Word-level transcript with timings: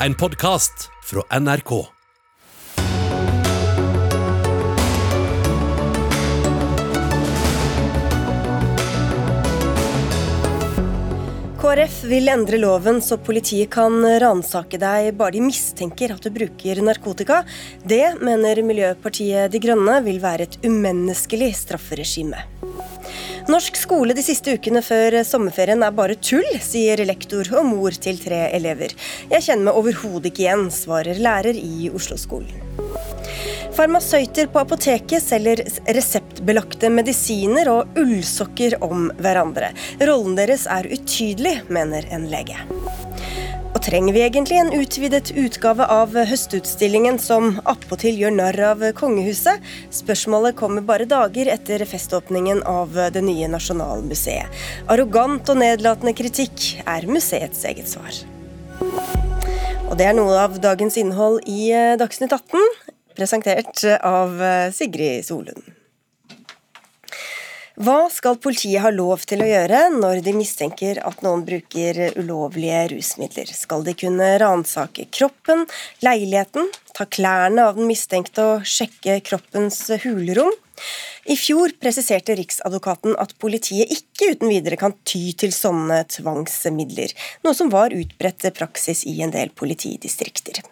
en 0.00 0.14
podkast 0.14 0.90
fra 1.04 1.40
NRK. 1.40 1.70
KrF 11.60 12.02
vil 12.04 12.28
endre 12.28 12.58
loven 12.60 13.00
så 13.02 13.16
politiet 13.18 13.70
kan 13.72 13.96
ransake 14.20 14.78
deg 14.78 15.14
bare 15.16 15.34
de 15.34 15.42
mistenker 15.42 16.12
at 16.14 16.22
du 16.22 16.30
bruker 16.34 16.82
narkotika. 16.84 17.40
Det 17.82 18.18
mener 18.20 18.60
Miljøpartiet 18.68 19.48
De 19.52 19.62
Grønne 19.64 20.02
vil 20.04 20.20
være 20.22 20.46
et 20.46 20.60
umenneskelig 20.66 21.54
strafferegime. 21.64 22.55
Norsk 23.46 23.76
skole 23.78 24.14
de 24.16 24.22
siste 24.26 24.56
ukene 24.58 24.80
før 24.82 25.20
sommerferien 25.22 25.84
er 25.86 25.92
bare 25.94 26.16
tull, 26.18 26.48
sier 26.58 26.98
lektor 27.06 27.46
og 27.54 27.68
mor 27.68 27.94
til 27.94 28.18
tre 28.18 28.48
elever. 28.56 28.90
Jeg 29.30 29.44
kjenner 29.46 29.68
meg 29.68 29.78
overhodet 29.78 30.32
ikke 30.32 30.42
igjen, 30.48 30.64
svarer 30.74 31.20
lærer 31.22 31.54
i 31.54 31.86
Oslo-skolen. 31.94 32.50
Farmasøyter 33.76 34.50
på 34.50 34.64
apoteket 34.64 35.22
selger 35.22 35.62
reseptbelagte 35.94 36.90
medisiner 36.90 37.70
og 37.70 37.98
ullsokker 38.02 38.80
om 38.82 39.12
hverandre. 39.22 39.70
Rollen 40.02 40.34
deres 40.38 40.66
er 40.66 40.90
utydelig, 40.90 41.60
mener 41.70 42.08
en 42.10 42.26
lege. 42.32 42.58
Og 43.76 43.82
trenger 43.84 44.14
vi 44.16 44.22
egentlig 44.24 44.56
en 44.56 44.70
utvidet 44.72 45.34
utgave 45.36 45.84
av 45.92 46.14
Høstutstillingen 46.16 47.18
som 47.20 47.58
appåtil 47.68 48.16
gjør 48.22 48.32
narr 48.32 48.56
av 48.70 48.84
kongehuset? 48.96 49.60
Spørsmålet 49.92 50.56
kommer 50.56 50.80
bare 50.86 51.04
dager 51.04 51.50
etter 51.52 51.84
feståpningen 51.84 52.62
av 52.64 52.96
det 53.12 53.20
nye 53.26 53.50
Nasjonalmuseet. 53.52 54.48
Arrogant 54.88 55.52
og 55.52 55.60
nedlatende 55.60 56.16
kritikk 56.16 56.70
er 56.88 57.04
museets 57.10 57.66
eget 57.68 57.92
svar. 57.92 58.16
Og 59.90 59.92
det 60.00 60.08
er 60.08 60.16
noe 60.16 60.40
av 60.46 60.56
dagens 60.56 60.96
innhold 60.96 61.44
i 61.44 61.68
Dagsnytt 62.00 62.32
18 62.32 62.64
presentert 63.16 63.84
av 64.00 64.40
eh, 64.40 64.70
Sigrid 64.72 65.28
Solund. 65.28 65.68
Hva 67.76 68.06
skal 68.08 68.38
politiet 68.40 68.80
ha 68.80 68.88
lov 68.88 69.26
til 69.28 69.42
å 69.44 69.46
gjøre 69.50 69.82
når 69.92 70.22
de 70.24 70.32
mistenker 70.32 70.96
at 71.04 71.18
noen 71.20 71.42
bruker 71.44 71.98
ulovlige 72.16 72.78
rusmidler? 72.94 73.50
Skal 73.52 73.82
de 73.84 73.92
kunne 74.00 74.30
ransake 74.40 75.04
kroppen, 75.12 75.66
leiligheten, 76.00 76.70
ta 76.96 77.04
klærne 77.04 77.66
av 77.68 77.76
den 77.76 77.84
mistenkte 77.90 78.46
og 78.54 78.64
sjekke 78.64 79.18
kroppens 79.26 79.82
hulrom? 80.06 80.54
I 81.28 81.36
fjor 81.36 81.74
presiserte 81.76 82.38
Riksadvokaten 82.38 83.12
at 83.20 83.36
politiet 83.42 83.92
ikke 83.92 84.30
uten 84.32 84.54
videre 84.54 84.80
kan 84.80 84.96
ty 85.04 85.34
til 85.36 85.52
sånne 85.52 86.00
tvangsmidler, 86.16 87.12
noe 87.44 87.60
som 87.60 87.68
var 87.68 87.92
utbredt 87.92 88.48
praksis 88.56 89.04
i 89.04 89.18
en 89.20 89.36
del 89.36 89.52
politidistrikter. 89.52 90.64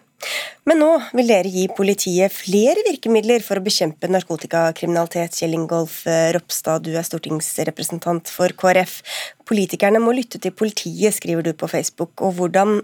Men 0.69 0.81
nå 0.81 0.91
vil 1.17 1.29
dere 1.29 1.51
gi 1.53 1.67
politiet 1.77 2.33
flere 2.33 2.85
virkemidler 2.87 3.45
for 3.45 3.61
å 3.61 3.65
bekjempe 3.65 4.09
narkotikakriminalitet. 4.13 5.37
Kjell 5.37 5.57
Ingolf 5.59 6.01
eh, 6.09 6.31
Ropstad, 6.37 6.87
du 6.87 6.95
er 6.97 7.07
stortingsrepresentant 7.07 8.33
for 8.33 8.55
KrF. 8.57 9.01
Politikerne 9.49 10.01
må 10.01 10.15
lytte 10.17 10.41
til 10.41 10.55
politiet, 10.57 11.17
skriver 11.17 11.45
du 11.45 11.53
på 11.59 11.69
Facebook. 11.71 12.15
Og 12.25 12.39
hvordan 12.39 12.79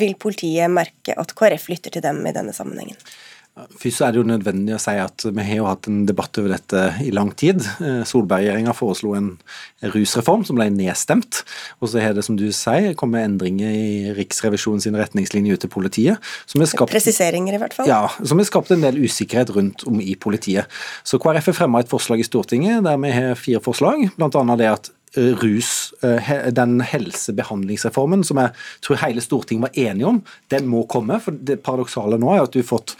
vil 0.00 0.14
politiet 0.20 0.70
merke 0.72 1.16
at 1.18 1.34
KrF 1.36 1.68
lytter 1.72 1.96
til 1.96 2.04
dem 2.04 2.22
i 2.24 2.34
denne 2.36 2.54
sammenhengen? 2.56 2.96
Først 3.80 4.02
er 4.04 4.12
det 4.12 4.20
jo 4.20 4.26
nødvendig 4.28 4.74
å 4.76 4.80
si 4.80 4.94
at 5.00 5.24
Vi 5.26 5.44
har 5.46 5.58
jo 5.60 5.66
hatt 5.68 5.88
en 5.90 6.02
debatt 6.08 6.38
over 6.40 6.54
dette 6.54 6.82
i 7.04 7.10
lang 7.14 7.32
tid. 7.38 7.62
Eh, 7.82 8.02
Solberg-regjeringa 8.08 8.74
foreslo 8.76 9.14
en 9.18 9.30
rusreform 9.94 10.44
som 10.46 10.58
ble 10.58 10.68
nedstemt. 10.74 11.42
Og 11.80 11.92
så 11.92 12.02
har 12.02 12.14
det, 12.16 12.24
som 12.26 12.38
du 12.38 12.46
sier, 12.56 12.94
kommet 12.98 13.26
endringer 13.26 13.70
i 13.70 14.14
Riksrevisjonens 14.16 14.88
retningslinjer 14.90 15.58
ut 15.58 15.64
til 15.64 15.72
politiet. 15.72 16.32
Som 16.50 16.64
skapt, 16.68 16.92
Presiseringer, 16.92 17.56
i 17.56 17.60
hvert 17.62 17.76
fall. 17.76 17.90
Ja, 17.90 18.06
som 18.24 18.40
har 18.40 18.48
skapt 18.48 18.72
en 18.74 18.84
del 18.84 19.00
usikkerhet 19.00 19.52
rundt 19.56 19.84
om 19.88 20.00
i 20.02 20.16
politiet. 20.20 20.70
Så 21.04 21.20
KrF 21.22 21.52
har 21.52 21.60
fremma 21.62 21.84
et 21.84 21.90
forslag 21.90 22.22
i 22.22 22.26
Stortinget 22.26 22.84
der 22.86 22.98
vi 23.00 23.12
har 23.14 23.38
fire 23.38 23.62
forslag. 23.64 24.08
Blant 24.18 24.38
annet 24.38 24.60
det 24.60 24.70
at 24.70 24.92
eh, 25.16 25.32
rus, 25.40 25.92
eh, 26.06 26.34
den 26.54 26.80
helsebehandlingsreformen 26.84 28.24
som 28.26 28.42
jeg 28.42 28.54
tror 28.84 29.02
hele 29.04 29.24
Stortinget 29.24 29.68
var 29.68 29.82
enige 29.88 30.12
om, 30.12 30.22
den 30.52 30.70
må 30.70 30.84
komme. 30.90 31.20
For 31.22 31.34
det 31.34 31.62
paradoksale 31.66 32.20
nå 32.20 32.34
er 32.34 32.44
at 32.44 32.54
du 32.54 32.62
har 32.62 32.70
fått 32.74 32.96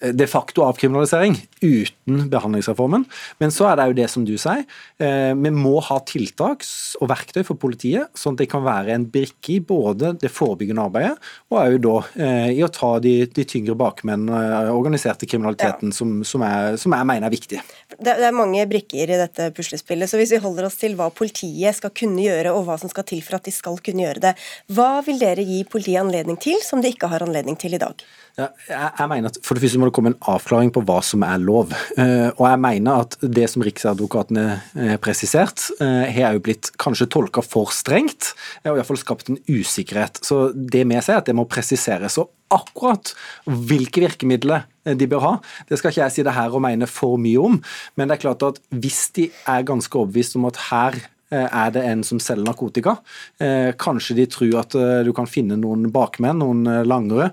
de 0.00 0.26
facto 0.28 0.64
avkriminalisering 0.66 1.38
uten 1.62 2.26
behandlingsreformen. 2.30 3.06
Men 3.40 3.52
så 3.54 3.70
er 3.70 3.78
det 3.78 3.86
jo 3.88 3.96
det 3.96 4.08
som 4.12 4.26
du 4.28 4.34
sier, 4.40 4.64
eh, 5.00 5.32
vi 5.32 5.52
må 5.54 5.78
ha 5.80 5.98
tiltak 6.04 6.66
og 7.00 7.08
verktøy 7.08 7.42
for 7.46 7.56
politiet, 7.60 8.10
sånn 8.18 8.36
at 8.36 8.44
det 8.44 8.50
kan 8.52 8.64
være 8.66 8.92
en 8.92 9.06
brikke 9.08 9.54
i 9.56 9.60
både 9.64 10.12
det 10.20 10.30
forebyggende 10.32 10.84
arbeidet 10.84 11.16
og 11.50 11.60
òg 11.62 11.78
da 11.86 11.94
eh, 12.26 12.50
i 12.58 12.60
å 12.64 12.70
ta 12.72 12.96
de, 13.00 13.14
de 13.32 13.46
tyngre 13.48 13.76
bakmenn, 13.78 14.28
organiserte 14.28 15.28
kriminaliteten, 15.28 15.92
ja. 15.92 15.96
som, 15.96 16.12
som, 16.26 16.44
er, 16.44 16.76
som, 16.80 16.92
jeg 16.92 17.08
mener 17.08 17.28
er 17.28 17.34
viktig. 17.34 17.62
Det, 17.96 18.16
det 18.18 18.28
er 18.28 18.36
mange 18.36 18.66
brikker 18.68 19.14
i 19.14 19.20
dette 19.20 19.48
puslespillet, 19.56 20.10
så 20.10 20.20
hvis 20.20 20.34
vi 20.36 20.42
holder 20.42 20.68
oss 20.68 20.78
til 20.80 20.96
hva 20.98 21.08
politiet 21.14 21.78
skal 21.78 21.94
kunne 21.96 22.24
gjøre, 22.26 22.52
og 22.52 22.66
hva 22.68 22.76
som 22.80 22.92
skal 22.92 23.06
til 23.08 23.24
for 23.24 23.38
at 23.38 23.48
de 23.48 23.54
skal 23.54 23.80
kunne 23.84 24.04
gjøre 24.04 24.24
det, 24.28 24.36
hva 24.76 25.00
vil 25.06 25.20
dere 25.22 25.46
gi 25.46 25.62
politiet 25.68 26.04
anledning 26.04 26.40
til 26.42 26.60
som 26.64 26.84
de 26.84 26.92
ikke 26.92 27.10
har 27.12 27.24
anledning 27.24 27.56
til 27.60 27.78
i 27.78 27.82
dag? 27.82 28.04
Ja, 28.36 28.50
jeg, 28.68 29.08
mener 29.08 29.30
at 29.32 29.38
For 29.40 29.56
det 29.56 29.62
første 29.62 29.78
må 29.80 29.86
det 29.88 29.94
komme 29.96 30.10
en 30.12 30.18
avklaring 30.28 30.68
på 30.74 30.82
hva 30.84 30.98
som 31.04 31.22
er 31.24 31.40
lov. 31.40 31.70
Uh, 31.96 32.28
og 32.34 32.42
jeg 32.44 32.60
mener 32.60 33.06
at 33.06 33.16
det 33.22 33.46
som 33.48 33.64
Riksadvokaten 33.64 34.40
har 34.76 35.00
presisert, 35.00 35.70
uh, 35.80 36.04
har 36.04 36.36
jo 36.36 36.42
blitt 36.44 36.68
kanskje 36.76 37.08
tolka 37.14 37.40
for 37.40 37.72
strengt, 37.72 38.34
og 38.66 38.76
iallfall 38.76 39.00
skapt 39.00 39.32
en 39.32 39.40
usikkerhet. 39.48 40.20
Så 40.20 40.50
det 40.52 40.84
vi 40.84 41.00
sier, 41.00 41.16
er 41.16 41.24
at 41.24 41.30
det 41.30 41.36
må 41.38 41.48
presiseres. 41.48 42.18
Og 42.20 42.28
akkurat 42.52 43.14
hvilke 43.48 44.04
virkemidler 44.04 44.68
de 44.84 45.08
bør 45.10 45.24
ha. 45.24 45.34
Det 45.66 45.80
skal 45.80 45.94
ikke 45.94 46.04
jeg 46.04 46.18
si 46.18 46.28
det 46.28 46.36
her 46.36 46.52
og 46.52 46.62
mene 46.62 46.86
for 46.90 47.16
mye 47.18 47.40
om, 47.40 47.56
men 47.96 48.06
det 48.06 48.18
er 48.18 48.24
klart 48.28 48.44
at 48.46 48.60
hvis 48.68 49.06
de 49.16 49.30
er 49.48 49.64
ganske 49.66 49.96
overbevist 49.96 50.36
om 50.36 50.46
at 50.52 50.60
her 50.68 51.00
Eh, 51.00 51.15
er 51.34 51.72
det 51.74 51.82
en 51.82 52.04
som 52.06 52.20
selger 52.22 52.46
narkotika? 52.46 52.96
Eh, 53.42 53.72
kanskje 53.78 54.14
de 54.20 54.26
tror 54.30 54.60
at 54.60 54.76
eh, 54.78 55.00
du 55.06 55.10
kan 55.16 55.26
finne 55.26 55.56
noen 55.58 55.88
bakmenn, 55.92 56.38
noen 56.38 56.84
langere. 56.86 57.30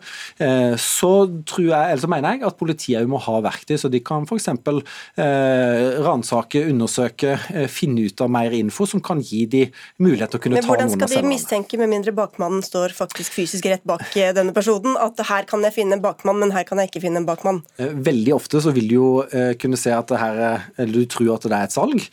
Så 0.79 1.11
tror 1.47 1.65
jeg, 1.67 1.91
eller 1.91 2.01
så 2.01 2.09
mener 2.09 2.35
jeg 2.35 2.45
at 2.47 2.57
politiet 2.57 3.09
må 3.09 3.19
ha 3.21 3.35
verktøy, 3.43 3.75
så 3.79 3.89
de 3.91 3.99
kan 4.03 4.25
f.eks. 4.25 4.49
ransake, 6.03 6.63
undersøke, 6.71 7.35
finne 7.71 8.07
ut 8.07 8.23
av 8.23 8.31
mer 8.33 8.55
info 8.57 8.87
som 8.89 9.01
kan 9.03 9.21
gi 9.23 9.43
de 9.49 9.63
mulighet 10.01 10.33
til 10.33 10.39
å 10.39 10.43
kunne 10.43 10.61
ta 10.61 10.65
noen 10.65 10.73
av 10.73 10.81
selgerne. 10.81 10.97
Hvordan 10.97 11.11
skal 11.11 11.25
de 11.27 11.31
mistenke, 11.31 11.79
med 11.81 11.91
mindre 11.91 12.15
bakmannen 12.15 12.63
står 12.65 12.95
faktisk 12.97 13.35
fysisk 13.35 13.67
rett 13.69 13.85
bak 13.87 14.05
denne 14.13 14.55
personen, 14.55 14.97
at 15.01 15.21
her 15.29 15.47
kan 15.49 15.63
jeg 15.67 15.77
finne 15.77 15.97
en 15.99 16.03
bakmann, 16.03 16.39
men 16.41 16.53
her 16.55 16.65
kan 16.67 16.81
jeg 16.81 16.91
ikke 16.91 17.03
finne 17.05 17.21
en 17.21 17.29
bakmann? 17.29 17.61
Veldig 17.77 18.35
ofte 18.37 18.63
så 18.63 18.73
vil 18.75 18.89
du 18.89 18.97
jo 18.97 19.11
kunne 19.61 19.79
se 19.79 19.93
at 19.95 20.09
det 20.11 20.21
her, 20.21 20.67
eller 20.81 21.03
du 21.03 21.09
tror 21.11 21.35
at 21.37 21.47
det 21.47 21.57
er 21.59 21.69
et 21.69 21.77
salg, 21.77 22.07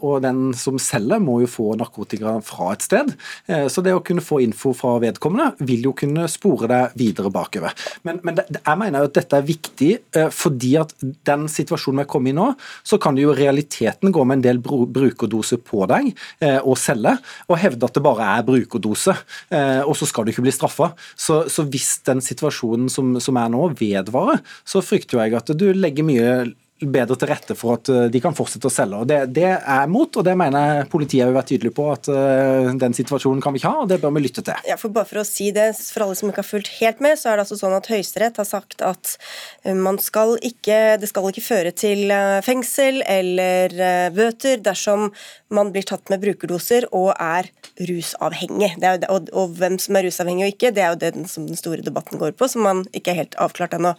og 0.00 0.20
den 0.24 0.50
som 0.58 0.78
selger 0.80 0.99
kriminelle 1.00 1.20
må 1.22 1.40
jo 1.42 1.48
få 1.48 1.74
narkotika 1.78 2.40
fra 2.44 2.72
et 2.74 2.84
sted. 2.84 3.12
Eh, 3.48 3.68
så 3.68 3.82
det 3.82 3.94
å 3.94 4.02
kunne 4.02 4.22
få 4.22 4.40
info 4.40 4.72
fra 4.74 4.98
vedkommende 5.00 5.54
vil 5.66 5.84
jo 5.84 5.92
kunne 5.92 6.28
spore 6.28 6.68
deg 6.68 6.96
videre 6.96 7.30
bakover. 7.30 7.72
Men, 8.04 8.20
men 8.22 8.36
det, 8.36 8.46
jeg 8.60 8.78
mener 8.78 9.00
jo 9.00 9.10
at 9.10 9.16
dette 9.16 9.36
er 9.36 9.46
viktig 9.46 9.90
eh, 10.16 10.30
fordi 10.30 10.76
at 10.80 10.94
den 11.00 11.48
situasjonen 11.48 12.00
vi 12.00 12.04
er 12.04 12.10
kommet 12.10 12.32
i 12.32 12.36
nå, 12.36 12.52
så 12.84 12.98
kan 13.00 13.16
det 13.16 13.24
jo 13.24 13.34
realiteten 13.34 14.12
gå 14.12 14.24
med 14.24 14.40
en 14.40 14.44
del 14.44 14.60
brukerdose 14.60 15.60
på 15.60 15.86
deg 15.90 16.12
eh, 16.40 16.60
og 16.60 16.78
selge, 16.78 17.16
og 17.48 17.60
hevde 17.60 17.86
at 17.86 17.96
det 17.96 18.04
bare 18.04 18.26
er 18.36 18.46
brukerdose, 18.46 19.12
og 19.50 19.92
så 19.96 20.06
skal 20.08 20.24
du 20.24 20.30
ikke 20.32 20.44
bli 20.44 20.52
straffa. 20.54 20.90
Så, 21.18 21.42
så, 21.52 21.64
hvis 21.70 22.00
den 22.06 22.20
situasjonen 22.24 22.88
som, 22.92 23.12
som 23.22 23.38
er 23.40 23.50
nå 23.52 23.70
vedvarer, 23.78 24.40
så 24.68 24.82
frykter 24.84 25.20
jeg 25.20 25.36
at 25.38 25.52
du 25.58 25.66
legger 25.76 26.06
mye 26.06 26.34
bedre 26.80 27.16
til 27.18 27.28
rette 27.28 27.54
for 27.58 27.76
at 27.76 27.90
eh, 27.92 28.06
de 28.12 28.20
kan 28.22 28.34
fortsette 28.36 28.68
å 28.68 28.72
selge. 28.72 29.00
Og 29.02 29.08
Det, 29.10 29.18
det 29.36 29.48
er 29.52 29.90
mot, 29.90 30.08
og 30.16 30.24
det 30.26 30.34
mener 30.38 30.66
jeg 30.80 30.88
politiet 30.92 31.26
har 31.26 31.34
vært 31.34 31.50
tydelig 31.52 31.72
på 31.76 31.86
at 31.92 32.08
uh, 32.08 32.70
den 32.80 32.94
situasjonen 32.96 33.42
kan 33.44 33.54
vi 33.54 33.60
ikke 33.60 33.72
ha, 33.72 33.84
og 33.84 33.90
det 33.90 34.00
bør 34.02 34.14
vi 34.16 34.24
lytte 34.24 34.44
til. 34.46 34.68
Ja, 34.68 34.78
for 34.80 34.92
bare 34.94 35.08
for 35.08 35.20
å 35.20 35.26
si 35.26 35.50
det, 35.56 35.68
for 35.92 36.06
alle 36.06 36.16
som 36.18 36.30
ikke 36.30 36.42
har 36.44 36.48
fulgt 36.48 36.72
helt 36.78 37.02
med, 37.04 37.18
så 37.20 37.30
er 37.30 37.38
det 37.38 37.44
altså 37.44 37.58
sånn 37.60 37.76
at 37.76 37.90
Høyesterett 37.90 38.40
har 38.40 38.48
sagt 38.48 38.84
at 38.86 39.16
eh, 39.64 39.76
man 39.76 40.00
skal 40.00 40.36
ikke, 40.46 40.80
det 41.00 41.10
skal 41.10 41.28
ikke 41.30 41.44
føre 41.44 41.74
til 41.76 42.12
fengsel 42.44 43.02
eller 43.04 43.74
bøter 44.14 44.60
dersom 44.64 45.10
man 45.52 45.72
blir 45.74 45.84
tatt 45.86 46.08
med 46.12 46.22
brukerdoser 46.22 46.86
og 46.96 47.10
er 47.20 47.50
rusavhengig. 47.88 48.72
Det 48.80 48.88
er, 48.88 49.04
og, 49.12 49.28
og, 49.34 49.56
hvem 49.58 49.76
som 49.82 49.98
er 49.98 50.06
rusavhengig 50.06 50.46
og 50.46 50.54
ikke, 50.54 50.72
det 50.74 50.84
er 50.84 50.94
jo 50.94 51.00
det 51.02 51.30
som 51.30 51.46
den 51.48 51.58
store 51.58 51.84
debatten 51.84 52.20
går 52.20 52.36
på, 52.38 52.48
som 52.50 52.64
man 52.64 52.84
ikke 52.96 53.12
er 53.12 53.22
helt 53.24 53.36
avklart 53.42 53.74
ennå. 53.76 53.92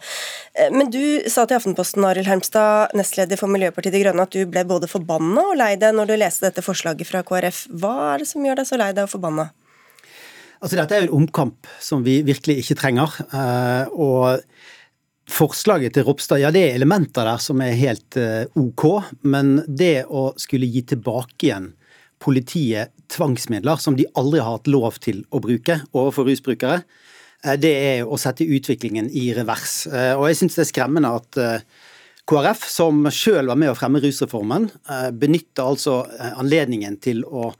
Men 0.72 0.90
du 0.92 1.02
sa 1.30 1.44
til 1.46 1.58
Aftenposten, 1.58 2.06
Arild 2.08 2.30
Hermstad, 2.30 2.71
nestleder 2.96 3.40
for 3.40 3.52
Miljøpartiet 3.52 3.94
De 3.94 4.02
Grønne, 4.04 4.26
at 4.26 4.34
du 4.34 4.44
ble 4.50 4.62
både 4.68 4.90
forbanna 4.90 5.48
og 5.52 5.58
lei 5.60 5.74
deg 5.80 5.96
når 5.96 6.12
du 6.12 6.14
leste 6.20 6.46
dette 6.48 6.64
forslaget 6.64 7.08
fra 7.08 7.24
KrF. 7.26 7.66
Hva 7.82 7.94
er 8.12 8.22
det 8.22 8.28
som 8.30 8.44
gjør 8.46 8.60
deg 8.60 8.68
så 8.68 8.78
lei 8.80 8.92
deg 8.96 9.06
og 9.06 9.12
forbanna? 9.14 9.48
Altså, 10.62 10.78
dette 10.78 10.94
er 10.94 11.02
jo 11.02 11.08
en 11.10 11.24
omkamp 11.24 11.66
som 11.82 12.04
vi 12.06 12.20
virkelig 12.22 12.60
ikke 12.62 12.78
trenger. 12.78 13.16
Eh, 13.34 13.92
og 13.98 14.42
forslaget 15.32 15.96
til 15.96 16.06
Ropstad, 16.06 16.42
ja 16.42 16.52
det 16.54 16.62
er 16.68 16.76
elementer 16.76 17.26
der 17.26 17.42
som 17.42 17.62
er 17.64 17.78
helt 17.78 18.18
eh, 18.20 18.44
ok, 18.58 18.86
men 19.26 19.56
det 19.66 20.04
å 20.06 20.30
skulle 20.38 20.70
gi 20.70 20.84
tilbake 20.94 21.48
igjen 21.48 21.72
politiet 22.22 22.92
tvangsmidler 23.10 23.80
som 23.82 23.96
de 23.98 24.06
aldri 24.18 24.38
har 24.38 24.60
hatt 24.60 24.70
lov 24.70 25.00
til 25.02 25.24
å 25.34 25.40
bruke 25.42 25.80
overfor 25.90 26.28
rusbrukere, 26.30 26.84
det 27.58 27.72
er 27.74 28.06
å 28.06 28.14
sette 28.22 28.46
utviklingen 28.46 29.08
i 29.10 29.32
revers. 29.34 29.88
Og 29.90 30.28
jeg 30.28 30.38
syns 30.38 30.54
det 30.54 30.62
er 30.62 30.68
skremmende 30.68 31.10
at 31.18 31.38
KrF, 32.30 32.62
som 32.70 33.02
sjøl 33.10 33.50
var 33.50 33.58
med 33.58 33.72
å 33.72 33.76
fremme 33.76 34.00
rusreformen, 34.02 34.68
benytter 35.18 35.66
altså 35.66 36.02
anledningen 36.38 37.00
til 37.02 37.24
å 37.26 37.50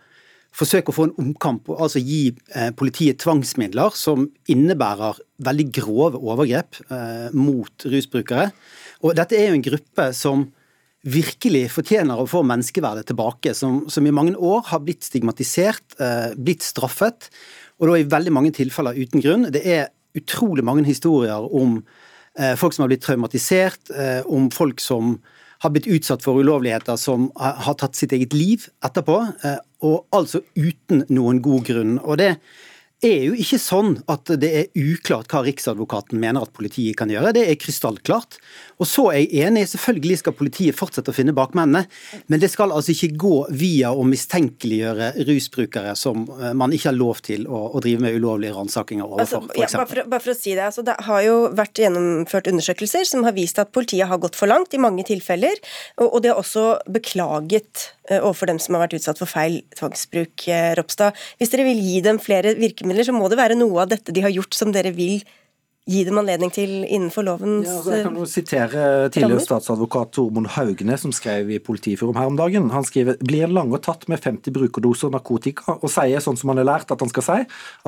forsøke 0.54 0.92
å 0.92 0.94
få 0.94 1.06
en 1.08 1.14
omkamp 1.18 1.70
altså 1.72 1.98
gi 1.98 2.30
politiet 2.78 3.18
tvangsmidler 3.24 3.96
som 3.98 4.28
innebærer 4.52 5.18
veldig 5.42 5.66
grove 5.74 6.20
overgrep 6.20 6.78
mot 7.34 7.86
rusbrukere. 7.90 8.52
Og 9.02 9.16
dette 9.18 9.34
er 9.34 9.50
jo 9.50 9.58
en 9.58 9.66
gruppe 9.66 10.10
som 10.14 10.46
virkelig 11.02 11.66
fortjener 11.74 12.20
å 12.20 12.28
få 12.30 12.44
menneskeverdet 12.46 13.08
tilbake, 13.10 13.54
som, 13.58 13.82
som 13.90 14.06
i 14.06 14.14
mange 14.14 14.36
år 14.38 14.62
har 14.70 14.82
blitt 14.84 15.02
stigmatisert, 15.06 15.98
eh, 15.98 16.30
blitt 16.38 16.62
straffet, 16.62 17.28
og 17.80 17.90
da 17.90 17.98
i 17.98 18.06
veldig 18.06 18.34
mange 18.34 18.54
tilfeller 18.54 18.98
uten 18.98 19.22
grunn. 19.24 19.48
Det 19.50 19.64
er 19.66 19.90
utrolig 20.18 20.64
mange 20.64 20.86
historier 20.86 21.42
om 21.42 21.80
eh, 21.80 22.10
folk 22.56 22.72
som 22.72 22.82
har 22.84 22.88
blitt 22.88 23.02
traumatisert, 23.04 23.90
eh, 23.92 24.22
om 24.24 24.50
folk 24.50 24.80
som 24.80 25.18
har 25.62 25.70
blitt 25.70 25.86
utsatt 25.86 26.24
for 26.24 26.40
ulovligheter 26.42 26.98
som 26.98 27.28
har 27.38 27.76
tatt 27.78 27.94
sitt 27.98 28.12
eget 28.16 28.34
liv 28.34 28.66
etterpå, 28.84 29.18
eh, 29.46 29.60
og 29.86 30.06
altså 30.14 30.42
uten 30.58 31.04
noen 31.12 31.38
god 31.42 31.66
grunn. 31.68 31.98
Og 32.02 32.18
det 32.18 32.32
er 33.02 33.24
jo 33.28 33.36
ikke 33.38 33.58
sånn 33.60 33.96
at 34.10 34.30
det 34.40 34.50
er 34.60 34.78
uklart 34.78 35.32
hva 35.32 35.42
Riksadvokaten 35.46 36.20
mener 36.22 36.44
at 36.46 36.52
politiet 36.54 36.96
kan 36.98 37.10
gjøre. 37.10 37.32
Det 37.34 37.44
er 37.50 37.58
krystallklart. 37.60 38.38
Og 38.82 38.88
så 38.88 39.08
er 39.12 39.22
jeg 39.22 39.46
enig, 39.48 39.64
selvfølgelig 39.70 40.18
skal 40.20 40.36
politiet 40.38 40.78
fortsette 40.78 41.12
å 41.12 41.16
finne 41.16 41.34
bakmennene, 41.36 41.84
men 42.30 42.42
det 42.42 42.50
skal 42.52 42.74
altså 42.74 42.94
ikke 42.94 43.12
gå 43.22 43.36
via 43.58 43.92
å 43.94 44.04
mistenkeliggjøre 44.06 45.12
rusbrukere 45.28 45.94
som 45.98 46.24
eh, 46.38 46.52
man 46.58 46.74
ikke 46.74 46.90
har 46.90 46.98
lov 46.98 47.22
til 47.26 47.46
å, 47.46 47.64
å 47.76 47.82
drive 47.82 48.06
med 48.06 48.18
ulovlige 48.18 48.56
ransakinger 48.56 49.06
overfor, 49.06 49.46
altså, 49.46 49.62
ja, 49.62 49.70
bare, 49.78 50.06
bare, 50.10 50.24
for, 50.24 50.34
å 50.34 50.38
si 50.38 50.56
det, 50.56 50.66
altså, 50.66 50.84
det 50.86 50.96
har 51.06 51.24
jo 51.26 51.36
vært 51.58 51.82
gjennomført 51.84 52.50
undersøkelser 52.52 53.06
som 53.08 53.26
har 53.26 53.36
vist 53.36 53.60
at 53.62 53.72
politiet 53.74 54.10
har 54.10 54.22
gått 54.22 54.38
for 54.38 54.50
langt 54.50 54.74
i 54.74 54.82
mange 54.82 55.06
tilfeller, 55.08 55.58
og, 56.00 56.08
og 56.08 56.22
de 56.24 56.32
har 56.32 56.42
også 56.42 56.66
beklaget 56.90 57.90
overfor 58.20 58.50
dem 58.50 58.60
som 58.62 58.76
har 58.76 58.84
vært 58.86 58.98
utsatt 59.00 59.20
for 59.20 59.30
feil 59.30 59.62
tvangsbruk. 59.78 60.48
Eh, 60.52 60.72
Ropstad. 60.78 61.18
Hvis 61.40 61.52
dere 61.54 61.68
vil 61.68 61.80
gi 61.80 62.00
dem 62.04 62.20
flere 62.22 62.56
virkemidler, 62.58 63.08
så 63.08 63.16
må 63.16 63.30
det 63.32 63.40
være 63.40 63.58
noe 63.58 63.84
av 63.84 63.94
dette 63.94 64.14
de 64.14 64.24
har 64.24 64.34
gjort 64.34 64.58
som 64.58 64.74
dere 64.74 64.92
vil 64.96 65.22
gi 65.90 66.04
dem 66.06 66.18
anledning 66.20 66.50
til 66.54 66.84
innenfor 66.84 67.24
lovens 67.26 67.66
ja, 67.66 67.74
altså 67.80 67.94
Jeg 67.96 68.04
kan 68.06 68.18
jo 68.20 68.26
sitere 68.30 68.82
tidligere 69.10 69.42
statsadvokat 69.42 70.12
Tormod 70.14 70.46
Haugne, 70.54 70.94
som 71.00 71.14
skrev 71.14 71.50
i 71.50 71.58
Politiforum 71.62 72.18
her 72.20 72.30
om 72.30 72.38
dagen. 72.38 72.70
Han 72.70 72.86
skriver 72.86 73.18
blir 73.26 73.50
Lange 73.50 73.80
tatt 73.82 74.06
med 74.10 74.22
50 74.22 74.54
brukerdoser 74.54 75.10
narkotika 75.10 75.74
og 75.80 75.90
sier 75.90 76.22
sånn 76.22 76.38
som 76.38 76.52
han 76.52 76.62
har 76.62 76.68
lært 76.70 76.94
at 76.94 77.02
han 77.02 77.10
skal 77.10 77.26
si, 77.26 77.38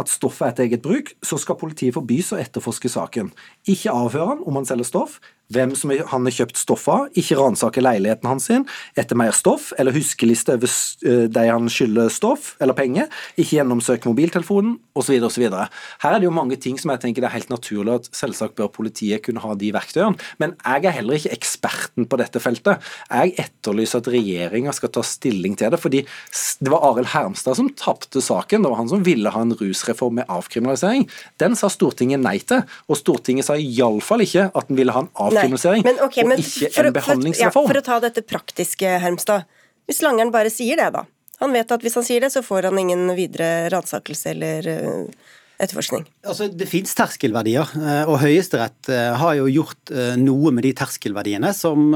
at 0.03 0.11
stoffet 0.11 0.49
er 0.49 0.55
et 0.55 0.65
eget 0.67 0.83
bruk, 0.83 1.15
så 1.23 1.39
skal 1.39 1.59
politiet 1.61 1.95
forbys 1.95 2.33
å 2.35 2.41
etterforske 2.43 2.91
saken. 2.91 3.31
Ikke 3.71 3.95
avhøre 3.95 4.33
han 4.33 4.43
om 4.43 4.59
han 4.59 4.67
selger 4.67 4.91
stoff, 4.91 5.21
hvem 5.53 5.75
som 5.77 5.93
han 5.93 6.27
har 6.27 6.35
kjøpt 6.35 6.59
stoff 6.59 6.87
av, 6.89 7.09
ikke 7.19 7.37
ransake 7.39 7.83
leiligheten 7.85 8.29
hans 8.29 8.49
sin 8.49 8.65
etter 9.01 9.19
mer 9.19 9.35
stoff, 9.37 9.73
eller 9.79 9.95
huskeliste 9.95 10.57
over 10.57 10.71
eh, 10.71 11.27
de 11.33 11.45
han 11.49 11.69
skylder 11.71 12.13
stoff 12.13 12.55
eller 12.65 12.77
penger, 12.77 13.11
ikke 13.37 13.59
gjennomsøke 13.59 14.09
mobiltelefonen 14.09 14.79
osv. 14.97 15.19
osv. 15.27 15.45
Her 15.45 16.17
er 16.17 16.23
det 16.23 16.29
jo 16.29 16.35
mange 16.35 16.59
ting 16.61 16.79
som 16.81 16.93
jeg 16.95 17.03
tenker 17.03 17.25
det 17.25 17.31
er 17.31 17.37
helt 17.37 17.53
naturlig 17.53 17.99
at 17.99 18.09
selvsagt 18.17 18.57
bør 18.59 18.71
politiet 18.73 19.25
kunne 19.27 19.43
ha 19.45 19.55
de 19.59 19.73
verktøyene, 19.75 20.19
men 20.41 20.57
jeg 20.63 20.89
er 20.89 20.97
heller 20.99 21.19
ikke 21.19 21.35
eksperten 21.37 22.09
på 22.09 22.21
dette 22.21 22.41
feltet. 22.43 22.83
Jeg 23.11 23.37
etterlyser 23.45 24.01
at 24.01 24.11
regjeringa 24.15 24.75
skal 24.77 24.93
ta 24.95 25.05
stilling 25.07 25.59
til 25.61 25.75
det, 25.75 25.81
fordi 25.83 26.05
det 26.05 26.73
var 26.73 26.87
Arild 26.89 27.13
Hermstad 27.13 27.59
som 27.59 27.71
tapte 27.79 28.23
saken. 28.25 28.65
Det 28.65 28.73
var 28.73 28.81
han 28.81 28.91
som 28.93 29.05
ville 29.07 29.33
ha 29.35 29.45
en 29.45 29.55
rusreform 29.59 30.21
med 30.21 30.31
avkriminalisering. 30.33 31.07
Den 31.43 31.59
sa 31.59 31.71
Stortinget 31.73 32.23
nei 32.23 32.39
til, 32.45 32.65
og 32.89 33.01
Stortinget 33.01 33.49
sa 33.49 33.59
iallfall 33.61 34.25
ikke 34.25 34.49
at 34.51 34.71
den 34.71 34.79
ville 34.81 34.95
ha 34.95 35.05
en 35.05 35.11
avkriminalisering 35.13 35.34
avkriminalisering, 35.37 35.85
men, 35.87 36.01
okay, 36.05 36.25
og 36.27 36.39
ikke 36.39 36.71
for, 36.71 36.89
en 36.89 36.97
behandlingsreform. 36.97 37.69
For, 37.69 37.79
ja, 37.79 37.83
for 37.83 37.83
å 37.83 38.01
ta 38.01 38.01
dette 38.07 38.25
praktiske, 38.27 38.97
Hermstad. 39.03 39.49
Hvis 39.89 40.01
Langeren 40.05 40.33
bare 40.35 40.53
sier 40.53 40.81
det, 40.81 40.91
da. 40.95 41.05
Han 41.43 41.53
vet 41.53 41.73
at 41.75 41.83
hvis 41.85 41.97
han 41.99 42.07
sier 42.07 42.25
det, 42.25 42.31
så 42.33 42.45
får 42.47 42.71
han 42.71 42.79
ingen 42.81 43.09
videre 43.19 43.69
ransakelse 43.75 44.31
eller 44.33 44.69
uh, 44.71 45.33
etterforskning. 45.59 46.07
Altså, 46.27 46.49
Det 46.49 46.67
fins 46.71 46.95
terskelverdier, 46.97 47.77
eh, 47.79 48.09
og 48.09 48.19
Høyesterett 48.23 48.91
eh, 48.93 49.13
har 49.21 49.37
jo 49.39 49.47
gjort 49.51 49.95
noe 50.19 50.51
med 50.55 50.67
de 50.67 50.75
terskelverdiene 50.77 51.53
som 51.55 51.95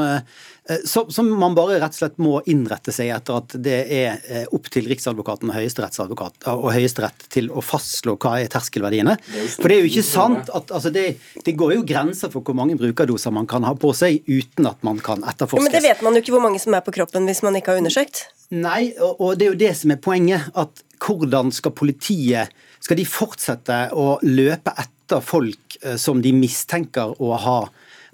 som, 0.84 1.06
som, 1.08 1.30
man 1.40 1.54
bare 1.56 1.78
rett 1.80 1.94
og 1.94 1.96
slett 1.96 2.18
må 2.20 2.42
innrette 2.44 2.92
seg 2.92 3.08
etter 3.14 3.38
at 3.38 3.54
det 3.64 3.78
er 3.88 4.50
opp 4.52 4.66
til 4.68 4.84
Riksadvokaten 4.90 5.48
og 5.48 5.56
Høyesterettsadvokat 5.56 6.44
og 6.52 6.66
Høyesterett 6.74 7.24
til 7.32 7.48
å 7.48 7.62
fastslå 7.64 8.18
hva 8.20 8.34
er 8.42 8.50
terskelverdiene. 8.52 9.14
For 9.54 9.64
det 9.64 9.78
er 9.78 9.86
jo 9.86 9.88
ikke 9.88 10.04
sant 10.04 10.52
at 10.52 10.68
altså 10.68 10.92
det, 10.92 11.06
det, 11.40 11.54
går 11.56 11.72
jo 11.78 11.86
grenser 11.88 12.28
for 12.28 12.44
hvor 12.44 12.58
mange 12.58 12.76
brukerdoser 12.76 13.32
man 13.32 13.48
kan 13.48 13.64
ha 13.64 13.72
på 13.80 13.94
seg 13.96 14.20
uten 14.28 14.68
at 14.68 14.84
man 14.84 15.00
kan 15.00 15.24
etterforskes. 15.24 15.64
men 15.64 15.72
det 15.72 15.86
vet 15.88 16.04
man 16.04 16.18
jo 16.18 16.26
ikke 16.26 16.36
hvor 16.36 16.44
mange 16.44 16.60
som 16.60 16.76
er 16.76 16.84
på 16.84 16.92
kroppen 17.00 17.24
hvis 17.30 17.40
man 17.48 17.56
ikke 17.56 17.72
har 17.72 17.80
undersøkt. 17.80 18.26
Nei, 18.52 18.92
og, 18.96 19.16
og 19.20 19.40
det 19.40 19.48
er 19.48 19.54
jo 19.54 19.62
det 19.64 19.72
som 19.76 19.96
er 19.96 20.04
poenget. 20.04 20.52
at 20.52 20.84
hvordan 20.98 21.52
skal 21.54 21.74
politiet 21.78 22.54
Skal 22.88 22.96
de 22.96 23.04
fortsette 23.04 23.78
å 23.92 24.14
løpe 24.24 24.72
etter 24.80 25.20
folk 25.20 25.76
eh, 25.82 25.98
som 26.00 26.22
de 26.24 26.32
mistenker 26.32 27.12
å 27.20 27.34
ha 27.36 27.58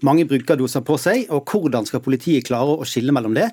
mange 0.03 0.27
brukerdoser 0.27 0.83
på 0.83 0.97
seg, 0.99 1.29
og 1.31 1.47
hvordan 1.47 1.87
skal 1.87 2.03
politiet 2.03 2.49
klare 2.49 2.75
å 2.75 2.89
skille 2.89 3.15
mellom 3.15 3.37
det? 3.39 3.53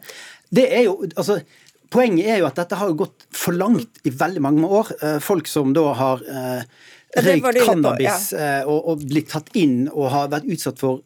Det 0.50 0.66
er 0.74 0.88
jo, 0.90 0.96
altså, 1.14 1.44
Poenget 1.92 2.30
er 2.32 2.38
jo 2.40 2.48
at 2.48 2.56
dette 2.56 2.78
har 2.80 2.94
gått 2.96 3.26
for 3.36 3.52
langt 3.52 4.00
i 4.08 4.14
veldig 4.16 4.42
mange 4.46 4.64
år. 4.64 4.94
Eh, 5.04 5.18
folk 5.20 5.50
som 5.52 5.74
da 5.76 5.90
har 6.00 6.22
eh, 6.24 6.62
røykt 7.20 7.60
cannabis 7.66 8.30
ja. 8.32 8.62
eh, 8.62 8.62
og, 8.64 8.94
og, 8.94 9.04
blitt 9.12 9.28
tatt 9.34 9.52
inn 9.60 9.90
og 9.92 10.08
har 10.14 10.30
vært 10.32 10.48
utsatt 10.56 10.80
for 10.80 11.04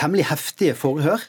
temmelig 0.00 0.30
heftige 0.30 0.72
forhør. 0.80 1.20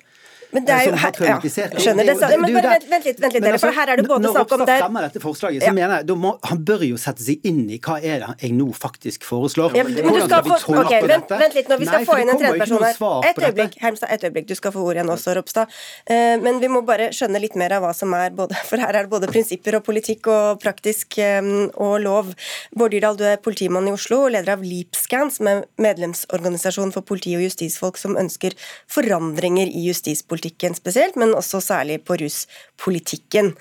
Men 0.53 0.65
det 0.67 0.73
er 0.75 0.83
jo 0.85 0.97
her, 1.01 1.15
ja, 1.25 1.37
skjønner 1.41 2.05
det, 2.05 2.13
det, 2.21 2.37
men 2.37 2.53
bare 2.53 2.73
vent, 2.75 2.83
vent 2.91 3.07
litt, 3.07 3.21
vent 3.23 3.33
litt 3.33 3.43
dere, 3.43 3.57
for 3.57 3.71
altså, 3.71 3.79
her 3.79 3.91
er 3.93 3.99
det 3.99 4.05
både 4.05 4.29
snakk 4.35 4.51
om 4.53 4.61
det 4.61 4.67
Når 4.69 4.83
fremmer 4.83 5.05
dette 5.07 5.21
forslaget, 5.23 5.63
så 5.63 5.71
ja. 5.71 5.73
mener 5.77 6.03
jeg 6.03 6.17
må, 6.21 6.33
han 6.45 6.59
bør 6.67 6.83
jo 6.85 6.99
sette 7.01 7.25
seg 7.25 7.47
inn 7.49 7.63
i 7.73 7.79
hva 7.81 7.95
er 7.97 8.21
det 8.21 8.35
jeg 8.43 8.53
nå 8.59 8.67
faktisk 8.77 9.25
foreslår. 9.25 9.73
Ja, 9.79 9.85
men, 9.87 9.97
men 9.97 10.19
du 10.19 10.21
skal 10.27 10.45
få, 10.45 10.59
ok, 10.83 10.93
vent, 11.09 11.33
vent, 11.33 11.57
litt, 11.57 11.71
når 11.71 11.81
vi 11.81 11.87
skal 11.89 12.03
Nei, 12.03 12.07
få 12.09 12.17
inn 12.21 12.33
en 12.33 12.41
tredjeperson 12.43 12.85
her. 12.85 12.99
Et 13.31 13.41
øyeblikk, 13.47 13.77
Hermstad, 13.81 14.13
et 14.13 14.27
øyeblikk, 14.29 14.47
du 14.51 14.55
skal 14.59 14.75
få 14.75 14.83
ordet 14.85 15.01
igjen 15.01 15.13
også, 15.15 15.33
Ropstad. 15.39 15.73
Uh, 16.05 16.35
men 16.43 16.61
vi 16.61 16.69
må 16.69 16.83
bare 16.85 17.09
skjønne 17.17 17.41
litt 17.41 17.57
mer 17.57 17.77
av 17.79 17.87
hva 17.87 17.95
som 17.97 18.13
er 18.17 18.35
både 18.37 18.59
For 18.69 18.81
her 18.81 18.93
er 18.93 19.07
det 19.07 19.11
både 19.11 19.31
prinsipper 19.31 19.79
og 19.79 19.85
politikk 19.87 20.29
og 20.29 20.61
praktisk 20.61 21.17
um, 21.41 21.65
og 21.81 21.97
lov. 22.05 22.29
Bård 22.77 22.93
Dyrdal, 22.93 23.17
du 23.17 23.25
er 23.31 23.41
politimann 23.41 23.89
i 23.89 23.95
Oslo 23.95 24.23
og 24.27 24.35
leder 24.37 24.53
av 24.53 24.61
Leapscan, 24.65 25.33
som 25.33 25.49
er 25.49 25.65
medlemsorganisasjon 25.81 26.93
for 26.93 27.05
politi- 27.05 27.35
og 27.39 27.47
justisfolk 27.47 27.97
som 27.97 28.17
ønsker 28.19 28.53
forandringer 28.91 29.73
i 29.73 29.87
justispolitikken 29.89 30.42
spesielt, 30.75 31.15
men 31.15 31.35
også 31.37 31.61
særlig 31.61 32.01
på 32.05 32.17
ruspolitikken. 32.19 33.53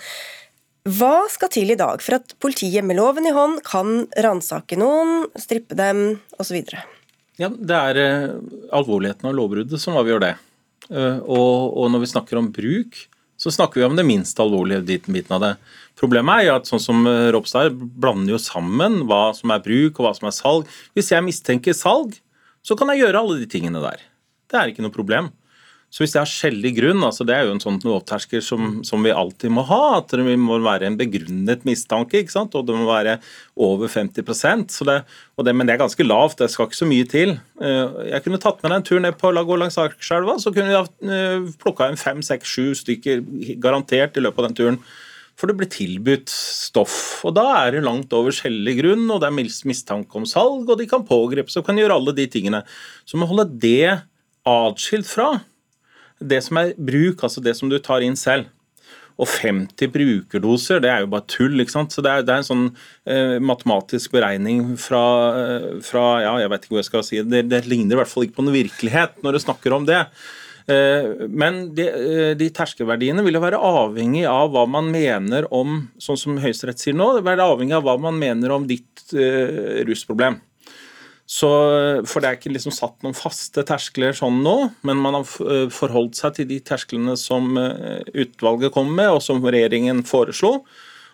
Hva 0.82 1.28
skal 1.30 1.50
til 1.54 1.70
i 1.70 1.78
dag 1.78 2.02
for 2.02 2.18
at 2.18 2.34
politiet 2.42 2.82
med 2.82 2.98
loven 2.98 3.28
i 3.28 3.34
hånd 3.34 3.60
kan 3.62 4.08
ransake 4.18 4.78
noen, 4.80 5.28
strippe 5.38 5.78
dem 5.78 6.18
osv.? 6.42 6.64
Ja, 7.38 7.48
det 7.48 7.76
er 7.76 8.00
uh, 8.02 8.40
alvorligheten 8.74 9.30
av 9.30 9.36
lovbruddet 9.38 9.78
som 9.80 9.96
avgjør 10.00 10.24
det. 10.24 10.34
Uh, 10.90 11.22
og, 11.22 11.78
og, 11.78 11.86
når 11.94 12.02
vi 12.02 12.10
snakker 12.10 12.40
om 12.40 12.50
bruk, 12.52 12.98
så 13.38 13.50
snakker 13.54 13.80
vi 13.80 13.86
om 13.86 13.94
det 13.98 14.06
minst 14.06 14.38
alvorlige 14.42 14.82
biten 15.06 15.34
av 15.34 15.42
det. 15.42 15.52
Problemet 15.98 16.42
er 16.42 16.48
jo 16.48 16.56
at 16.60 16.68
sånn 16.70 16.82
som 16.82 17.06
eh, 17.10 17.30
Ropstad 17.34 17.74
blander 17.74 18.36
jo 18.36 18.38
sammen 18.40 19.00
hva 19.10 19.32
som 19.34 19.50
er 19.50 19.64
bruk 19.64 19.98
og 19.98 20.06
hva 20.06 20.12
som 20.14 20.28
er 20.30 20.36
salg. 20.36 20.68
Hvis 20.94 21.10
jeg 21.10 21.24
mistenker 21.26 21.74
salg, 21.74 22.14
så 22.62 22.76
kan 22.78 22.92
jeg 22.92 23.02
gjøre 23.02 23.18
alle 23.18 23.40
de 23.40 23.48
tingene 23.50 23.82
der. 23.82 24.04
Det 24.46 24.60
er 24.60 24.70
ikke 24.70 24.84
noe 24.86 24.94
problem. 24.94 25.32
Så 25.92 26.00
hvis 26.00 26.14
det 26.14 26.22
er 26.22 26.30
skjellig 26.30 26.70
grunn, 26.78 27.02
altså 27.04 27.24
det 27.28 27.34
er 27.36 27.44
jo 27.44 27.52
en 27.52 27.60
sånn 27.60 27.76
lovtersker 27.84 28.40
som, 28.40 28.78
som, 28.86 29.02
vi 29.04 29.12
alltid 29.12 29.52
må 29.52 29.60
ha, 29.68 29.98
at 29.98 30.14
det 30.16 30.36
må 30.40 30.56
være 30.64 30.88
en 30.88 30.96
begrunnet 30.96 31.66
mistanke, 31.68 32.22
ikke 32.22 32.32
sant? 32.32 32.56
og 32.56 32.64
det 32.64 32.78
må 32.78 32.86
være 32.88 33.18
over 33.60 33.92
50% 33.92 34.72
så 34.72 34.86
det, 34.88 34.96
det, 35.44 35.52
Men 35.52 35.68
det 35.68 35.74
er 35.74 35.82
ganske 35.82 36.06
lavt, 36.06 36.38
det 36.40 36.48
skal 36.48 36.70
ikke 36.70 36.80
så 36.80 36.88
mye 36.88 37.08
til. 37.12 37.34
Eh, 37.60 38.00
jeg 38.08 38.24
kunne 38.24 38.40
tatt 38.40 38.64
med 38.64 38.72
deg 38.72 38.78
en 38.78 38.88
tur 38.88 39.04
ned 39.04 39.20
på 39.20 39.34
Lago 39.36 39.60
langs 39.60 39.76
Akerselva, 39.82 40.38
så 40.40 40.54
kunne 40.56 40.72
vi 40.72 41.12
eh, 41.12 41.44
plukka 41.60 41.90
inn 41.92 42.00
fem, 42.00 42.24
seks, 42.24 42.56
sju 42.56 42.72
stykker 42.80 43.20
garantert 43.60 44.16
i 44.16 44.24
løpet 44.24 44.40
av 44.40 44.48
den 44.48 44.58
turen. 44.62 44.82
For 45.36 45.50
det 45.50 45.58
blir 45.60 45.72
tilbudt 45.72 46.32
stoff. 46.32 46.96
Og 47.28 47.36
da 47.36 47.46
er 47.66 47.76
det 47.76 47.84
langt 47.84 48.12
over 48.16 48.32
skjellig 48.32 48.78
grunn, 48.80 49.04
og 49.12 49.20
det 49.20 49.28
er 49.28 49.36
mistanke 49.68 50.16
om 50.16 50.24
salg, 50.28 50.64
og 50.64 50.80
de 50.80 50.88
kan 50.88 51.04
pågripes 51.04 51.60
og 51.60 51.68
kan 51.68 51.76
gjøre 51.76 52.00
alle 52.00 52.16
de 52.16 52.28
tingene. 52.32 52.64
Så 53.04 53.20
må 53.20 53.28
holde 53.28 53.50
det 53.60 53.98
atskilt 54.48 55.08
fra 55.08 55.34
det 56.28 56.42
som 56.46 56.60
er 56.60 56.74
bruk, 56.78 57.22
altså 57.24 57.42
det 57.44 57.54
som 57.58 57.70
du 57.72 57.78
tar 57.82 58.04
inn 58.04 58.18
selv. 58.18 58.50
Og 59.20 59.28
50 59.28 59.90
brukerdoser, 59.92 60.80
det 60.82 60.90
er 60.90 61.02
jo 61.04 61.10
bare 61.12 61.28
tull. 61.28 61.60
ikke 61.60 61.74
sant? 61.74 61.92
Så 61.92 62.02
Det 62.02 62.10
er, 62.10 62.22
det 62.26 62.32
er 62.32 62.42
en 62.42 62.48
sånn 62.48 62.68
eh, 63.06 63.38
matematisk 63.44 64.14
beregning 64.16 64.76
fra, 64.80 65.02
eh, 65.36 65.66
fra, 65.84 66.04
Ja, 66.24 66.36
jeg 66.40 66.52
vet 66.52 66.64
ikke 66.64 66.76
hva 66.76 66.82
jeg 66.82 66.90
skal 66.90 67.04
si. 67.06 67.20
Det, 67.22 67.44
det, 67.50 67.66
ligner 67.68 67.98
i 67.98 68.00
hvert 68.00 68.10
fall 68.10 68.26
ikke 68.26 68.40
på 68.40 68.46
noen 68.46 68.60
virkelighet 68.62 69.20
når 69.22 69.36
du 69.36 69.42
snakker 69.44 69.76
om 69.76 69.86
det. 69.88 70.00
Eh, 70.70 71.26
men 71.28 71.74
de, 71.74 71.88
eh, 71.90 72.32
de 72.38 72.48
terskelverdiene 72.54 73.24
vil 73.26 73.36
jo 73.36 73.42
være 73.42 73.60
avhengig 73.60 74.24
av 74.30 74.52
hva 74.54 74.62
man 74.70 74.92
mener 74.94 75.48
om 75.50 75.88
Sånn 75.98 76.20
som 76.20 76.36
Høyesterett 76.38 76.78
sier 76.78 76.94
nå, 76.94 77.08
det 77.16 77.24
vil 77.24 77.32
være 77.32 77.48
avhengig 77.50 77.74
av 77.74 77.86
hva 77.88 77.96
man 77.98 78.14
mener 78.20 78.54
om 78.54 78.68
ditt 78.70 79.02
eh, 79.10 79.82
rusproblem. 79.88 80.38
Så, 81.32 81.48
for 82.10 82.20
det 82.20 82.28
er 82.28 82.36
ikke 82.36 82.52
liksom 82.52 82.74
satt 82.76 82.98
noen 83.04 83.16
faste 83.16 83.62
terskler 83.64 84.12
sånn 84.16 84.42
nå, 84.44 84.56
men 84.84 84.98
man 85.00 85.16
har 85.16 85.30
eh, 85.46 85.68
forholdt 85.72 86.18
seg 86.18 86.34
til 86.36 86.48
de 86.50 86.58
tersklene 86.60 87.14
som 87.16 87.56
eh, 87.56 88.02
utvalget 88.24 88.74
kom 88.74 88.90
med, 88.92 89.14
og 89.14 89.22
som 89.24 89.40
regjeringen 89.40 90.02
foreslo. 90.04 90.58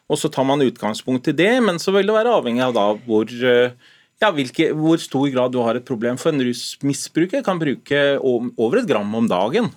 Og 0.08 0.18
så 0.18 0.30
tar 0.32 0.48
man 0.48 0.64
utgangspunkt 0.64 1.30
i 1.30 1.36
det, 1.38 1.52
men 1.62 1.78
så 1.78 1.94
vil 1.94 2.08
det 2.08 2.16
være 2.16 2.34
avhengig 2.34 2.64
av 2.66 2.74
da 2.74 2.88
hvor 3.04 3.30
eh, 3.30 3.76
ja, 4.18 4.32
hvilke, 4.34 4.72
hvor 4.74 4.98
stor 4.98 5.28
grad 5.30 5.54
du 5.54 5.60
har 5.62 5.78
et 5.78 5.86
problem. 5.86 6.18
For 6.18 6.32
en 6.32 6.42
rusmisbruker 6.42 7.44
kan 7.46 7.60
bruke 7.60 8.02
over 8.18 8.80
et 8.80 8.90
gram 8.90 9.14
om 9.14 9.30
dagen. 9.30 9.70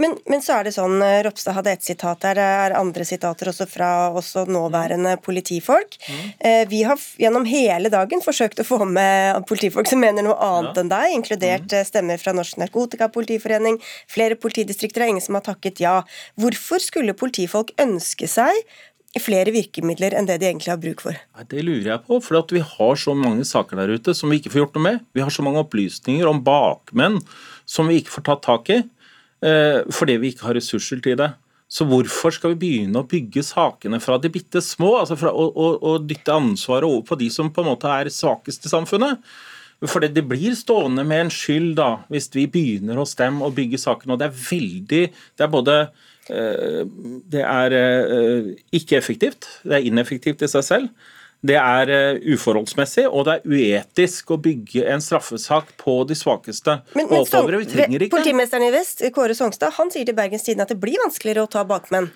Men, 0.00 0.16
men, 0.30 0.42
så 0.44 0.58
er 0.58 0.66
det 0.68 0.74
sånn, 0.76 0.96
eh, 1.04 1.20
Ropstad 1.26 1.56
hadde 1.58 1.74
et 1.76 1.86
sitat 1.86 2.24
der, 2.24 2.38
det 2.38 2.46
er 2.66 2.76
andre 2.78 3.06
sitater 3.08 3.50
også 3.52 3.68
fra 3.70 3.90
også 4.16 4.46
nåværende 4.50 5.16
politifolk. 5.24 5.96
Mm. 6.06 6.24
Vi 6.70 6.82
har 6.86 7.00
gjennom 7.20 7.46
hele 7.48 7.90
dagen 7.92 8.22
forsøkt 8.24 8.60
å 8.62 8.66
få 8.66 8.80
med 8.88 9.46
politifolk 9.48 9.88
som 9.90 10.00
mener 10.02 10.26
noe 10.26 10.36
annet 10.42 10.76
ja. 10.76 10.82
enn 10.82 10.92
deg, 10.92 11.14
inkludert 11.16 11.72
mm. 11.72 11.86
stemmer 11.88 12.20
fra 12.20 12.34
Norsk 12.36 12.60
Narkotikapolitiforening, 12.60 13.78
flere 14.10 14.38
politidistrikter, 14.40 15.04
er 15.04 15.14
ingen 15.14 15.24
som 15.24 15.38
har 15.38 15.46
takket 15.46 15.82
ja. 15.84 15.96
Hvorfor 16.40 16.82
skulle 16.82 17.16
politifolk 17.16 17.72
ønske 17.82 18.28
seg 18.30 18.66
flere 19.22 19.52
virkemidler 19.54 20.16
enn 20.16 20.28
det 20.28 20.38
de 20.42 20.48
egentlig 20.50 20.72
har 20.72 20.80
bruk 20.80 21.02
for? 21.04 21.16
Det 21.48 21.62
lurer 21.64 21.92
jeg 21.92 22.04
på, 22.06 22.18
for 22.24 22.52
vi 22.52 22.62
har 22.64 23.00
så 23.00 23.14
mange 23.16 23.46
saker 23.48 23.80
der 23.80 23.94
ute 23.96 24.14
som 24.16 24.32
vi 24.32 24.40
ikke 24.40 24.52
får 24.52 24.62
gjort 24.64 24.76
noe 24.76 24.86
med. 24.86 25.06
Vi 25.16 25.24
har 25.24 25.32
så 25.32 25.44
mange 25.46 25.62
opplysninger 25.64 26.28
om 26.28 26.42
bakmenn 26.44 27.20
som 27.66 27.88
vi 27.90 28.00
ikke 28.00 28.14
får 28.18 28.26
tatt 28.28 28.44
tak 28.46 28.70
i, 28.70 28.78
eh, 28.82 28.84
fordi 29.40 30.14
vi 30.22 30.30
ikke 30.32 30.46
har 30.48 30.56
ressurser 30.56 31.02
til 31.04 31.18
det. 31.20 31.28
Så 31.68 31.84
hvorfor 31.84 32.32
skal 32.32 32.54
vi 32.54 32.60
begynne 32.62 33.02
å 33.02 33.08
bygge 33.10 33.42
sakene 33.44 33.98
fra 34.00 34.16
de 34.22 34.30
bitte 34.32 34.62
små, 34.64 34.94
altså 35.00 35.18
fra 35.18 35.32
å, 35.34 35.44
å, 35.50 35.66
å, 35.82 35.92
dytte 35.98 36.32
ansvaret 36.32 36.86
over 36.86 37.02
på 37.08 37.18
de 37.20 37.28
som 37.34 37.50
på 37.52 37.64
en 37.64 37.68
måte 37.72 37.90
er 37.90 38.10
svakest 38.14 38.64
i 38.64 38.72
samfunnet? 38.72 39.20
For 39.84 40.00
det, 40.00 40.24
blir 40.24 40.54
stående 40.56 41.04
med 41.04 41.26
en 41.26 41.32
skyld 41.34 41.74
da, 41.76 41.90
hvis 42.08 42.30
vi 42.32 42.46
begynner 42.48 42.96
hos 43.02 43.12
dem 43.18 43.42
å 43.44 43.52
bygge 43.52 43.82
sakene. 43.82 44.14
Og 44.14 44.22
det 44.22 44.30
er 44.30 44.38
veldig 44.46 45.02
Det 45.36 45.44
er 45.44 45.52
både 45.52 45.76
Eh, 46.26 46.82
det 47.30 47.42
er 47.42 47.74
eh, 47.76 48.48
ikke 48.74 48.98
effektivt. 48.98 49.46
Det 49.62 49.78
er 49.78 49.86
ineffektivt 49.86 50.42
i 50.42 50.50
seg 50.50 50.64
selv. 50.66 51.12
Det 51.46 51.56
er 51.60 51.92
eh, 51.92 52.20
uforholdsmessig, 52.34 53.06
og 53.06 53.26
det 53.28 53.36
er 53.36 53.50
uetisk 53.50 54.32
å 54.34 54.38
bygge 54.42 54.86
en 54.90 55.02
straffesak 55.04 55.74
på 55.80 55.98
de 56.08 56.16
svakeste. 56.18 56.80
Men, 56.96 57.10
men 57.10 57.26
så, 57.28 57.44
Politimesteren 57.46 58.66
i 58.66 58.72
Vest, 58.74 59.04
Kåre 59.14 59.36
Songstad, 59.36 59.76
han 59.78 59.92
sier 59.94 60.08
til 60.08 60.16
Bergens 60.16 60.46
Tidende 60.46 60.66
at 60.66 60.74
det 60.74 60.80
blir 60.82 60.98
vanskeligere 61.04 61.46
å 61.46 61.52
ta 61.52 61.66
bakmenn. 61.68 62.10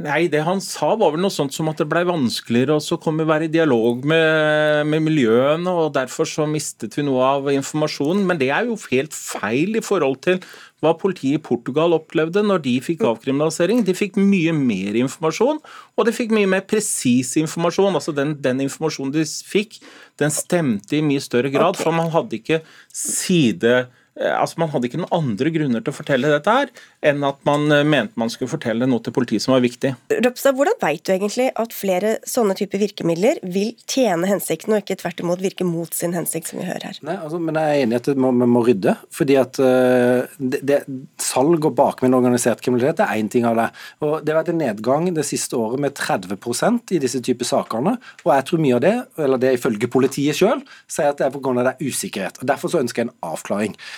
Nei, 0.00 0.28
det 0.32 0.40
han 0.46 0.60
sa 0.64 0.94
var 0.96 1.12
vel 1.12 1.20
noe 1.20 1.34
sånt 1.34 1.52
som 1.52 1.68
at 1.68 1.80
det 1.82 1.88
blei 1.90 2.00
vanskeligere 2.08 2.78
å 2.78 2.98
komme 3.02 3.26
være 3.28 3.48
i 3.48 3.52
dialog 3.52 4.06
med, 4.08 4.86
med, 4.88 5.04
miljøene, 5.04 5.68
og 5.68 5.92
derfor 5.96 6.28
så 6.28 6.46
mistet 6.48 6.96
vi 6.96 7.04
noe 7.04 7.26
av 7.26 7.50
informasjonen. 7.52 8.22
Men 8.28 8.40
det 8.40 8.48
er 8.54 8.70
jo 8.70 8.78
helt 8.88 9.16
feil 9.16 9.76
i 9.76 9.84
forhold 9.84 10.22
til 10.24 10.40
hva 10.80 10.94
politiet 10.96 11.36
i 11.36 11.42
Portugal 11.44 11.92
opplevde 11.92 12.40
når 12.46 12.62
de 12.64 12.74
fikk 12.84 13.04
avkriminalisering. 13.10 13.84
De 13.84 13.96
fikk 13.96 14.16
mye 14.16 14.54
mer 14.56 14.96
informasjon, 15.02 15.60
og 15.60 16.08
de 16.08 16.16
fikk 16.16 16.32
mye 16.38 16.48
mer 16.48 16.64
presis 16.70 17.34
informasjon. 17.42 17.92
Altså 17.98 18.16
den, 18.16 18.38
den, 18.40 18.64
informasjonen 18.64 19.12
de 19.18 19.26
fikk, 19.26 19.82
den 20.22 20.32
stemte 20.32 20.96
i 20.96 21.04
mye 21.04 21.20
større 21.20 21.52
grad, 21.52 21.74
okay. 21.74 21.84
for 21.84 21.96
man 21.96 22.12
hadde 22.14 22.40
ikke 22.40 22.62
side 22.88 23.90
altså 24.18 24.58
Man 24.60 24.70
hadde 24.72 24.88
ikke 24.88 25.00
noen 25.00 25.14
andre 25.14 25.52
grunner 25.54 25.84
til 25.84 25.92
å 25.92 25.96
fortelle 25.96 26.30
dette 26.32 26.54
her, 26.54 26.70
enn 27.06 27.22
at 27.26 27.38
man 27.46 27.70
eh, 27.72 27.86
mente 27.86 28.18
man 28.20 28.30
skulle 28.32 28.50
fortelle 28.50 28.88
noe 28.88 29.02
til 29.04 29.14
politiet 29.14 29.44
som 29.44 29.54
var 29.54 29.62
viktig. 29.64 29.92
Ropstad, 30.24 30.56
Hvordan 30.58 30.78
vet 30.82 31.04
du 31.06 31.12
egentlig 31.14 31.48
at 31.62 31.74
flere 31.76 32.16
sånne 32.28 32.56
typer 32.58 32.82
virkemidler 32.82 33.40
vil 33.54 33.72
tjene 33.88 34.28
hensikten, 34.28 34.74
og 34.74 34.82
ikke 34.82 34.98
tvert 35.00 35.22
imot 35.22 35.44
virke 35.44 35.66
mot 35.66 35.94
sin 35.96 36.14
hensikt, 36.16 36.50
som 36.50 36.60
vi 36.60 36.68
hører 36.68 36.90
her? 36.90 37.00
Nei, 37.06 37.16
altså, 37.16 37.40
men 37.40 37.58
Jeg 37.60 37.76
er 37.76 37.84
enig 37.84 37.96
i 37.96 38.00
at 38.00 38.10
vi 38.10 38.16
må, 38.20 38.32
må, 38.32 38.64
rydde. 38.66 38.96
fordi 39.14 39.36
at 39.40 39.60
uh, 39.62 40.26
det, 40.38 40.60
det, 40.66 40.80
Salg 41.20 41.64
og 41.64 41.74
bakmenn 41.78 42.16
organisert 42.16 42.60
kriminalitet 42.64 43.04
er 43.04 43.20
én 43.20 43.30
ting 43.30 43.46
av 43.48 43.56
det. 43.58 43.68
Og 44.04 44.18
Det 44.24 44.34
har 44.34 44.40
vært 44.42 44.52
en 44.52 44.60
nedgang 44.60 45.08
det 45.14 45.24
siste 45.28 45.56
året 45.56 45.80
med 45.80 45.94
30% 45.96 46.94
i 46.96 47.00
disse 47.02 47.22
typer 47.24 47.48
sakene. 47.48 47.96
og 48.24 48.34
jeg 48.34 48.46
tror 48.48 48.62
mye 48.64 48.76
av 48.76 48.84
det, 48.84 48.94
eller 49.18 49.40
det 49.40 49.54
ifølge 49.56 49.90
politiet 49.90 50.36
sjøl, 50.36 50.64
sier 50.90 51.12
at 51.12 51.20
det 51.20 51.28
er 51.28 51.34
pga. 51.34 51.76
usikkerhet. 51.80 52.40
og 52.40 52.46
Derfor 52.50 52.72
så 52.72 52.80
ønsker 52.82 53.04
jeg 53.04 53.10
en 53.10 53.16
avklaring. 53.32 53.76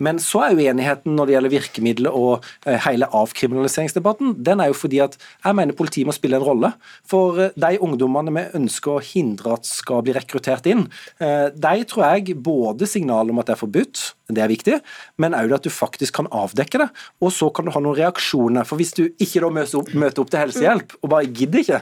Men 0.00 0.20
så 0.22 0.44
er 0.46 0.56
uenigheten 0.58 1.16
når 1.16 1.28
det 1.28 1.36
gjelder 1.36 1.54
virkemidler 1.54 2.16
og 2.16 2.46
eh, 2.66 2.78
hele 2.86 3.08
avkriminaliseringsdebatten, 3.20 4.34
den 4.46 4.62
er 4.62 4.70
jo 4.72 4.78
fordi 4.80 5.02
at 5.04 5.18
jeg 5.18 5.58
mener 5.58 5.76
politiet 5.76 6.08
må 6.08 6.14
spille 6.16 6.40
en 6.40 6.46
rolle. 6.46 6.72
For 7.08 7.40
eh, 7.44 7.56
de 7.56 7.80
ungdommene 7.84 8.34
vi 8.36 8.46
ønsker 8.62 8.96
å 8.96 9.04
hindre 9.04 9.58
at 9.58 9.68
skal 9.68 10.04
bli 10.06 10.16
rekruttert 10.16 10.68
inn, 10.70 10.86
eh, 11.20 11.50
de 11.52 11.84
tror 11.90 12.06
jeg 12.08 12.38
både 12.40 12.88
signalet 12.88 13.34
om 13.34 13.42
at 13.42 13.50
det 13.50 13.56
er 13.56 13.62
forbudt, 13.64 14.06
det 14.30 14.42
er 14.44 14.50
viktig, 14.50 14.76
men 15.20 15.34
òg 15.36 15.56
at 15.56 15.66
du 15.66 15.72
faktisk 15.74 16.20
kan 16.20 16.28
avdekke 16.34 16.80
det. 16.84 16.88
Og 17.22 17.32
så 17.34 17.50
kan 17.54 17.66
du 17.66 17.72
ha 17.74 17.82
noen 17.82 17.98
reaksjoner. 17.98 18.66
For 18.68 18.80
hvis 18.80 18.94
du 18.96 19.04
ikke 19.10 19.42
da 19.42 19.50
møter 19.52 19.80
opp, 19.80 19.90
møter 19.98 20.22
opp 20.22 20.30
til 20.32 20.42
helsehjelp 20.44 20.94
og 21.00 21.10
bare 21.12 21.26
gidder 21.26 21.64
ikke, 21.64 21.80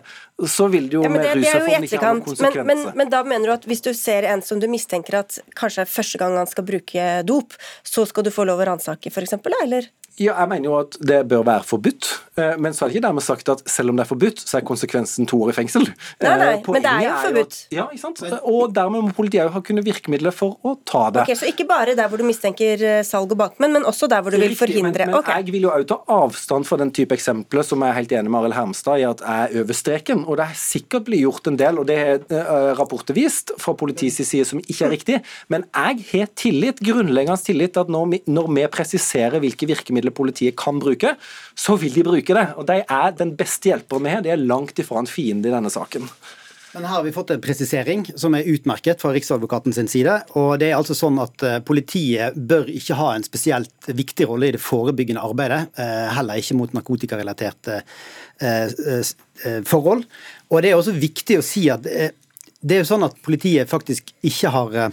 så 0.49 0.69
vil 0.73 0.87
det 0.89 0.99
jo 0.99 1.03
ja, 1.05 1.11
med 1.13 1.27
rusreformen 1.27 1.87
ikke 1.89 2.01
ha 2.01 2.13
noen 2.15 2.25
konsekvenser. 2.25 2.65
Men, 2.69 2.83
men, 2.87 2.99
men, 3.03 3.13
da 3.13 3.23
mener 3.27 3.51
du 3.51 3.55
at 3.57 3.67
hvis 3.69 3.85
du 3.85 3.91
ser 3.97 4.27
en 4.31 4.43
som 4.45 4.63
du 4.63 4.69
mistenker 4.71 5.19
at 5.21 5.41
kanskje 5.59 5.85
er 5.85 5.91
første 5.91 6.21
gang 6.21 6.37
han 6.39 6.51
skal 6.51 6.67
bruke 6.69 7.09
dop, 7.29 7.57
så 7.87 8.07
skal 8.11 8.27
du 8.27 8.33
få 8.35 8.47
lov 8.49 8.63
å 8.63 8.69
ransake, 8.73 9.13
f.eks., 9.13 9.37
eller? 9.63 9.91
Ja, 10.19 10.35
jeg 10.41 10.51
mener 10.51 10.71
jo 10.71 10.79
at 10.81 10.99
det 10.99 11.23
bør 11.31 11.45
være 11.47 11.65
forbudt. 11.67 12.09
Eh, 12.39 12.55
men 12.61 12.75
så 12.75 12.85
er 12.85 12.91
det 12.91 12.99
ikke 12.99 13.07
dermed 13.07 13.25
sagt 13.25 13.51
at 13.53 13.63
selv 13.71 13.93
om 13.93 13.99
det 13.99 14.05
er 14.05 14.11
forbudt, 14.11 14.43
så 14.43 14.59
er 14.59 14.67
konsekvensen 14.67 15.27
to 15.31 15.41
år 15.45 15.53
i 15.53 15.57
fengsel. 15.57 15.87
Nei, 16.23 16.35
nei, 16.41 16.51
Poenget 16.65 16.75
men 16.75 16.85
det 16.85 16.93
er 16.93 17.05
jo 17.07 17.19
forbudt. 17.27 17.59
ja, 17.75 17.87
ikke 17.93 18.03
sant? 18.03 18.23
Og 18.39 18.75
dermed 18.75 19.07
må 19.09 19.15
politiet 19.17 19.53
ha 19.55 19.63
kunnet 19.65 19.87
virkemidler 19.87 20.35
for 20.35 20.59
å 20.67 20.77
ta 20.89 21.09
det. 21.15 21.27
Ok, 21.27 21.35
Så 21.39 21.51
ikke 21.51 21.67
bare 21.69 21.97
der 21.99 22.11
hvor 22.11 22.21
du 22.21 22.27
mistenker 22.27 22.83
eh, 22.83 23.01
salg 23.07 23.35
og 23.35 23.41
bakmenn, 23.41 23.75
men 23.79 23.87
også 23.89 24.11
der 24.11 24.23
hvor 24.25 24.35
du 24.35 24.41
vil 24.41 24.57
forhindre 24.59 25.07
Men, 25.07 25.15
men 25.15 25.21
okay. 25.21 25.43
jeg 25.43 25.55
vil 25.55 25.69
jo 25.69 25.73
òg 25.75 25.87
ta 25.91 26.01
avstand 26.19 26.67
fra 26.69 26.79
den 26.81 26.93
type 26.95 27.15
eksempler 27.17 27.67
som 27.67 27.83
jeg 27.85 27.95
er 27.95 27.99
helt 28.01 28.15
enig 28.21 28.33
med 28.33 28.43
Arild 28.43 28.59
Hermstad 28.59 29.03
i 29.03 29.07
at 29.09 29.23
er 29.23 29.55
over 29.63 29.77
streken. 29.77 30.25
Og 30.27 30.39
det 30.41 30.49
er 30.49 30.59
sikkert 30.59 31.09
blitt 31.09 31.25
gjort 31.25 31.51
en 31.51 31.59
del, 31.61 31.81
og 31.81 31.89
det 31.91 31.99
er 31.99 32.75
rapporter 32.79 33.17
vist 33.17 33.53
fra 33.61 33.75
politiets 33.79 34.21
side 34.29 34.47
som 34.49 34.61
ikke 34.63 34.87
er 34.87 34.95
riktig. 34.95 35.21
Men 35.53 35.67
jeg 35.71 36.05
har 36.13 36.31
tillit, 36.39 36.83
grunnleggende 36.85 37.39
tillit 37.45 37.79
at 37.81 37.91
når 37.93 38.11
vi, 38.13 38.23
når 38.31 38.51
vi 38.55 38.67
presiserer 38.73 39.43
hvilke 39.43 39.69
virkemidler 39.69 40.08
virkemidler 40.09 40.17
politiet 40.19 40.57
kan 40.57 40.79
bruke, 40.79 41.17
så 41.55 41.77
vil 41.77 41.95
de 41.95 42.05
bruke 42.05 42.35
det. 42.35 42.55
Og 42.57 42.67
de 42.67 42.83
er 42.83 43.17
den 43.17 43.37
beste 43.37 43.71
hjelperen 43.71 44.05
vi 44.05 44.11
har. 44.11 44.23
De 44.23 44.31
er 44.31 44.37
langt 44.37 44.79
ifra 44.79 44.99
en 44.99 45.07
fiende 45.07 45.49
i 45.49 45.53
denne 45.53 45.71
saken. 45.71 46.09
Men 46.75 46.85
her 46.85 46.99
har 46.99 47.03
vi 47.03 47.13
fått 47.13 47.31
en 47.31 47.41
presisering 47.41 48.05
som 48.15 48.35
er 48.37 48.47
utmerket 48.47 49.01
fra 49.01 49.13
Riksadvokaten 49.15 49.73
sin 49.73 49.89
side. 49.89 50.23
og 50.37 50.59
det 50.61 50.69
er 50.69 50.77
altså 50.77 50.95
sånn 50.95 51.19
at 51.19 51.43
eh, 51.43 51.61
Politiet 51.65 52.37
bør 52.37 52.69
ikke 52.69 52.95
ha 52.95 53.15
en 53.15 53.25
spesielt 53.25 53.89
viktig 53.89 54.29
rolle 54.29 54.51
i 54.51 54.53
det 54.53 54.61
forebyggende 54.61 55.23
arbeidet. 55.25 55.73
Eh, 55.81 56.13
heller 56.13 56.37
ikke 56.37 56.59
mot 56.59 56.77
narkotikarelaterte 56.77 57.81
eh, 58.45 59.65
forhold. 59.65 60.05
Og 60.51 60.63
Det 60.63 60.71
er 60.71 60.77
også 60.77 60.93
viktig 60.93 61.41
å 61.41 61.47
si 61.47 61.71
at 61.73 61.89
det 61.89 62.75
er 62.75 62.83
jo 62.83 62.91
sånn 62.91 63.07
at 63.07 63.17
politiet 63.25 63.71
faktisk 63.71 64.13
ikke 64.27 64.53
har 64.53 64.93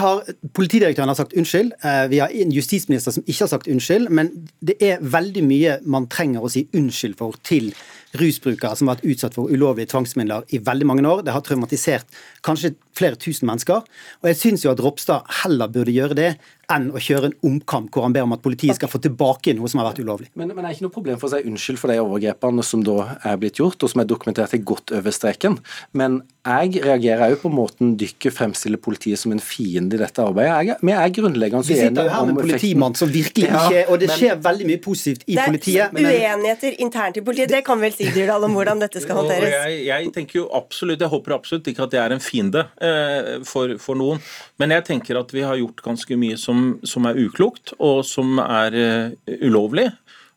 har, 0.00 0.22
politidirektøren 0.54 1.08
har 1.08 1.18
sagt 1.18 1.36
unnskyld. 1.36 1.72
Eh, 1.84 2.04
vi 2.10 2.18
har 2.22 2.32
en 2.32 2.52
justisminister 2.52 3.14
som 3.14 3.24
ikke 3.26 3.44
har 3.44 3.52
sagt 3.52 3.68
unnskyld. 3.68 4.08
Men 4.08 4.30
det 4.64 4.78
er 4.80 5.02
veldig 5.02 5.44
mye 5.44 5.78
man 5.84 6.08
trenger 6.08 6.44
å 6.44 6.50
si 6.52 6.66
unnskyld 6.76 7.18
for 7.18 7.36
til 7.44 7.72
rusbrukere 8.16 8.76
som 8.78 8.88
har 8.88 8.98
vært 8.98 9.10
utsatt 9.12 9.36
for 9.36 9.52
ulovlige 9.52 9.92
tvangsmidler 9.92 10.46
i 10.54 10.62
veldig 10.64 10.88
mange 10.88 11.04
år. 11.08 11.24
Det 11.26 11.34
har 11.34 11.44
traumatisert 11.44 12.20
kanskje 12.46 12.74
flere 12.98 13.18
tusen 13.20 13.48
mennesker. 13.48 13.84
Og 14.22 14.30
jeg 14.30 14.40
syns 14.40 14.64
jo 14.64 14.72
at 14.72 14.82
Ropstad 14.82 15.28
heller 15.42 15.70
burde 15.72 15.94
gjøre 15.94 16.18
det 16.18 16.30
enn 16.68 16.90
å 16.92 17.00
kjøre 17.00 17.30
en 17.30 17.36
omkamp 17.48 17.88
hvor 17.94 18.04
han 18.04 18.12
ber 18.12 18.26
om 18.26 18.34
at 18.36 18.42
politiet 18.44 18.76
skal 18.76 18.90
få 18.92 19.00
tilbake 19.00 19.54
noe 19.56 19.70
som 19.72 19.80
har 19.80 19.88
vært 19.88 20.02
ulovlig. 20.04 20.28
Men, 20.36 20.50
men 20.52 20.60
det 20.60 20.68
er 20.68 20.76
ikke 20.76 20.84
noe 20.84 20.94
problem 20.98 21.20
for 21.20 21.30
å 21.30 21.38
si 21.38 21.48
unnskyld 21.48 21.80
for 21.80 21.92
de 21.92 22.00
overgrepene 22.02 22.64
som 22.66 22.82
da 22.84 23.14
er 23.24 23.38
blitt 23.40 23.60
gjort, 23.60 23.80
og 23.80 23.92
som 23.92 24.02
er 24.02 24.08
dokumentert 24.10 24.52
til 24.52 24.66
godt 24.68 24.92
over 24.98 25.14
streken. 25.16 25.56
Men 25.96 26.20
jeg 26.48 26.82
reagerer 26.84 27.32
òg 27.32 27.40
på 27.40 27.52
måten 27.52 27.94
dere 28.00 28.32
fremstiller 28.32 28.80
politiet 28.84 29.20
som 29.20 29.32
en 29.32 29.40
fiende 29.40 29.96
i 29.96 30.02
dette 30.02 30.20
arbeidet. 30.24 30.68
Jeg, 30.68 30.76
vi 30.84 30.94
er 30.96 31.14
grunnleggende 31.18 31.64
uenige 31.64 31.72
om 31.72 31.72
Vi 31.72 31.80
sitter 31.80 32.12
her 32.12 32.28
med 32.28 32.34
en 32.34 32.40
politimann 32.42 32.98
som 33.00 33.12
virkelig 33.12 33.48
ikke 33.48 33.82
Og 33.88 34.00
det 34.02 34.10
skjer 34.12 34.38
veldig 34.44 34.68
mye 34.68 34.82
positivt 34.84 35.24
i 35.24 35.38
politiet. 35.40 35.96
Det 35.96 36.04
er 36.04 36.36
uenigheter 36.36 36.78
internt 36.84 37.20
i 37.20 37.24
politiet, 37.24 37.52
det 37.52 37.62
kan 37.64 37.80
vel 37.80 37.96
si 37.98 38.08
Dyrdal 38.14 38.46
om 38.46 38.54
hvordan 38.56 38.82
dette 38.82 39.02
skal 39.02 39.18
håndteres? 39.20 39.52
Jeg, 39.52 39.78
jeg, 39.88 40.10
tenker 40.14 40.40
jo 40.40 40.48
absolutt, 40.56 41.02
jeg 41.02 41.12
håper 41.12 41.36
absolutt 41.36 41.70
ikke 41.70 41.86
at 41.86 41.94
det 41.94 42.00
er 42.02 42.14
en 42.14 42.22
fiende 42.22 42.64
eh, 42.84 43.30
for, 43.48 43.74
for, 43.82 43.98
noen. 43.98 44.22
Men 44.62 44.76
jeg 44.76 44.86
tenker 44.88 45.20
at 45.20 45.34
vi 45.34 45.44
har 45.46 45.58
gjort 45.60 45.84
ganske 45.84 46.20
mye 46.20 46.38
som, 46.40 46.70
som 46.86 47.08
er 47.10 47.18
uklokt, 47.20 47.74
og 47.78 48.04
som 48.06 48.38
er 48.44 48.78
uh, 48.78 49.34
ulovlig. 49.42 49.88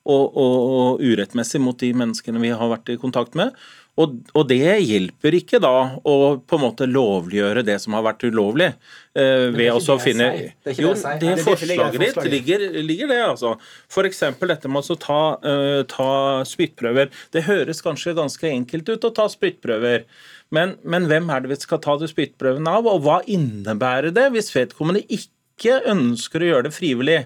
Og, 0.02 0.34
og, 0.34 0.56
og, 0.66 1.02
urettmessig 1.06 1.62
mot 1.62 1.78
de 1.78 1.92
menneskene 1.94 2.42
vi 2.42 2.50
har 2.58 2.72
vært 2.72 2.90
i 2.90 2.98
kontakt 3.02 3.38
med. 3.38 3.54
Og, 4.02 4.18
og, 4.34 4.46
det 4.50 4.60
hjelper 4.82 5.36
ikke 5.38 5.60
da 5.62 5.74
å 6.08 6.16
på 6.40 6.58
en 6.58 6.64
måte 6.64 6.88
lovliggjøre 6.90 7.64
det 7.68 7.78
som 7.84 7.96
har 7.98 8.06
vært 8.06 8.26
ulovlig. 8.26 8.72
Eh, 9.12 9.50
ved 9.54 9.76
å 9.76 9.98
finne 10.00 10.30
Det 10.32 10.72
er 10.72 10.74
ikke 10.74 10.86
jo, 10.86 10.94
det, 10.96 11.16
det, 11.22 11.34
det 11.36 11.46
forslaget 11.46 12.00
ditt 12.00 12.22
ligger, 12.32 12.66
ligger, 12.80 13.12
det, 13.12 13.20
altså. 13.26 13.56
F.eks. 13.92 14.24
dette 14.54 14.72
med 14.72 14.94
å 14.96 14.98
ta, 15.02 15.22
uh, 15.44 15.82
ta 15.92 16.12
spyttprøver. 16.48 17.12
Det 17.36 17.46
høres 17.50 17.84
kanskje 17.84 18.16
ganske 18.18 18.48
enkelt 18.52 18.94
ut 18.94 19.10
å 19.10 19.14
ta 19.22 19.28
spyttprøver. 19.32 20.08
Men, 20.56 20.78
men 20.84 21.08
hvem 21.12 21.30
er 21.32 21.44
det 21.44 21.54
vi 21.54 21.60
skal 21.62 21.84
ta 21.84 21.98
det 22.00 22.12
spyttprøven 22.12 22.68
av, 22.72 22.88
og 22.88 23.06
hva 23.06 23.22
innebærer 23.30 24.16
det 24.16 24.32
hvis 24.36 24.52
vedkommende 24.56 25.06
ikke 25.08 25.32
ønsker 25.70 26.42
å 26.42 26.48
gjøre 26.48 26.68
det 26.68 26.74
frivillig. 26.76 27.20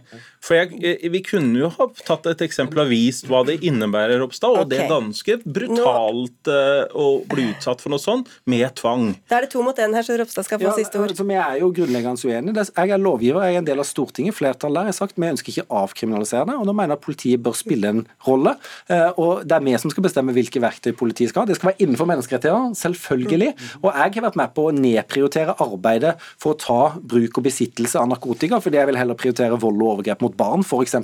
For 0.45 0.57
jeg, 0.59 0.77
eh, 0.83 1.09
Vi 1.09 1.21
kunne 1.25 1.57
jo 1.57 1.69
ha 1.69 1.87
tatt 2.05 2.25
et 2.27 2.41
eksempel 2.45 2.83
og 2.83 2.89
vist 2.89 3.25
hva 3.29 3.43
det 3.45 3.61
innebærer, 3.65 4.19
Ropstad. 4.21 4.51
Og 4.51 4.65
okay. 4.65 4.77
det 4.77 4.89
danske 4.89 5.37
brutalt 5.45 6.49
uh, 6.51 6.85
å 6.93 7.23
bli 7.29 7.47
utsatt 7.53 7.81
for 7.81 7.93
noe 7.93 8.01
sånt 8.01 8.29
med 8.45 8.67
tvang. 8.75 9.15
Da 9.29 9.39
er 9.39 9.45
det 9.45 9.51
to 9.53 9.63
mot 9.65 9.77
én 9.77 9.95
her, 9.95 10.03
så 10.05 10.17
Ropstad 10.19 10.45
skal 10.45 10.59
få 10.59 10.69
ja, 10.69 10.75
siste 10.77 10.99
ord. 10.99 11.15
Som 11.17 11.31
jeg 11.31 11.41
er 11.41 11.61
jo 11.61 11.71
grunnleggende 11.71 12.29
uenig. 12.29 12.55
Jeg 12.67 12.93
er 12.93 13.01
lovgiver, 13.01 13.45
jeg 13.45 13.55
er 13.55 13.63
en 13.63 13.69
del 13.69 13.81
av 13.81 13.87
Stortinget. 13.87 14.35
Flertallet 14.35 14.75
der 14.75 14.89
Jeg 14.89 14.93
har 14.93 14.99
sagt 14.99 15.15
vi 15.15 15.29
ønsker 15.31 15.53
ikke 15.53 15.65
å 15.69 15.85
avkriminalisere 15.85 16.49
det. 16.51 16.57
Og 16.59 16.67
nå 16.67 16.75
mener 16.75 16.93
jeg 16.93 16.99
at 16.99 17.05
politiet 17.05 17.45
bør 17.45 17.57
spille 17.57 17.93
en 17.93 18.03
rolle. 18.27 18.55
Uh, 18.91 19.09
og 19.15 19.45
det 19.47 19.57
er 19.57 19.65
vi 19.65 19.77
som 19.81 19.93
skal 19.93 20.05
bestemme 20.05 20.35
hvilke 20.35 20.61
verktøy 20.61 20.91
politiet 20.97 21.31
skal 21.31 21.45
ha. 21.45 21.49
Det 21.49 21.57
skal 21.57 21.71
være 21.71 21.85
innenfor 21.87 22.09
menneskerettighetene, 22.11 22.77
selvfølgelig. 22.83 23.53
Og 23.81 23.89
jeg 23.89 24.17
har 24.19 24.27
vært 24.27 24.39
med 24.43 24.53
på 24.57 24.67
å 24.67 24.75
nedprioritere 24.75 25.57
arbeidet 25.63 26.15
for 26.35 26.53
å 26.53 26.59
ta 26.59 26.81
bruk 26.99 27.39
og 27.39 27.47
besittelse 27.47 27.97
av 28.01 28.09
narkotika 28.11 28.24
narkotika, 28.25 28.59
fordi 28.61 28.79
jeg 28.79 28.89
vil 28.89 28.97
heller 28.99 29.17
prioritere 29.19 29.59
vold 29.59 29.81
og 29.81 29.91
overgrep 29.95 30.23
mot 30.23 30.35
barn, 30.37 30.63
f.eks. 30.65 30.95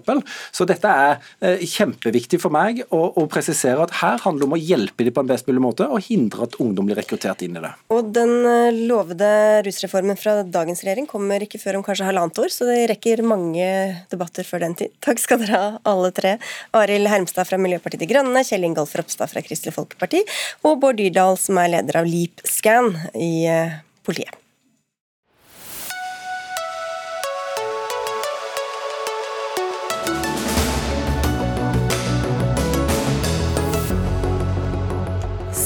Så 0.51 0.65
dette 0.69 0.87
er 0.87 1.19
eh, 1.41 1.61
kjempeviktig 1.61 2.39
for 2.41 2.53
meg 2.53 2.83
å, 2.89 3.01
å, 3.15 3.27
presisere 3.31 3.83
at 3.83 3.93
her 4.01 4.21
handler 4.23 4.41
det 4.41 4.49
om 4.49 4.55
å 4.57 4.61
hjelpe 4.61 5.05
dem 5.05 5.13
på 5.13 5.23
en 5.23 5.29
best 5.29 5.47
mulig 5.47 5.63
måte, 5.63 5.87
og 5.87 6.03
hindre 6.07 6.47
at 6.47 6.57
ungdom 6.61 6.89
blir 6.89 6.99
rekruttert 6.99 7.43
inn 7.45 7.57
i 7.57 7.63
det. 7.63 7.73
Og 7.93 8.11
Den 8.15 8.33
eh, 8.47 8.81
lovede 8.89 9.61
rusreformen 9.67 10.19
fra 10.19 10.41
dagens 10.43 10.83
regjering 10.85 11.09
kommer 11.09 11.43
ikke 11.43 11.61
før 11.61 11.79
om 11.79 11.85
kanskje 11.85 12.09
halvannet 12.09 12.41
år, 12.41 12.51
så 12.53 12.67
det 12.69 12.89
rekker 12.91 13.23
mange 13.27 13.69
debatter 14.11 14.47
før 14.47 14.65
den 14.65 14.77
tid. 14.79 14.95
Takk 15.03 15.21
skal 15.21 15.41
dere 15.43 15.61
ha, 15.61 15.71
alle 15.91 16.11
tre. 16.15 16.37
Arild 16.77 17.11
Hermstad 17.11 17.49
fra 17.49 17.59
Miljøpartiet 17.61 18.03
De 18.03 18.09
Grønne, 18.09 18.45
Kjell 18.47 18.67
Ingolf 18.67 18.95
Ropstad 18.97 19.31
fra 19.31 19.45
Kristelig 19.45 19.75
Folkeparti, 19.77 20.23
og 20.67 20.81
Bård 20.81 20.99
Dyrdal, 21.01 21.39
som 21.39 21.59
er 21.61 21.75
leder 21.77 22.01
av 22.01 22.09
LeapScan 22.09 22.93
i 23.15 23.33
eh, 23.49 23.81
politiet. 24.07 24.40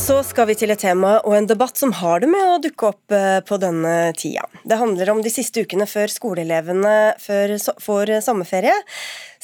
Så 0.05 0.19
skal 0.21 0.45
vi 0.45 0.53
til 0.53 0.69
et 0.69 0.77
tema 0.77 1.15
og 1.25 1.33
en 1.33 1.47
debatt 1.49 1.79
som 1.81 1.89
har 1.97 2.19
det 2.21 2.27
med 2.29 2.43
å 2.45 2.59
dukke 2.61 2.91
opp 2.91 3.13
eh, 3.15 3.39
på 3.41 3.57
denne 3.57 4.11
tida. 4.13 4.43
Det 4.61 4.77
handler 4.77 5.09
om 5.09 5.23
de 5.25 5.31
siste 5.33 5.63
ukene 5.65 5.87
før 5.89 6.13
skoleelevene 6.13 7.15
får 7.23 8.19
sommerferie. 8.21 8.75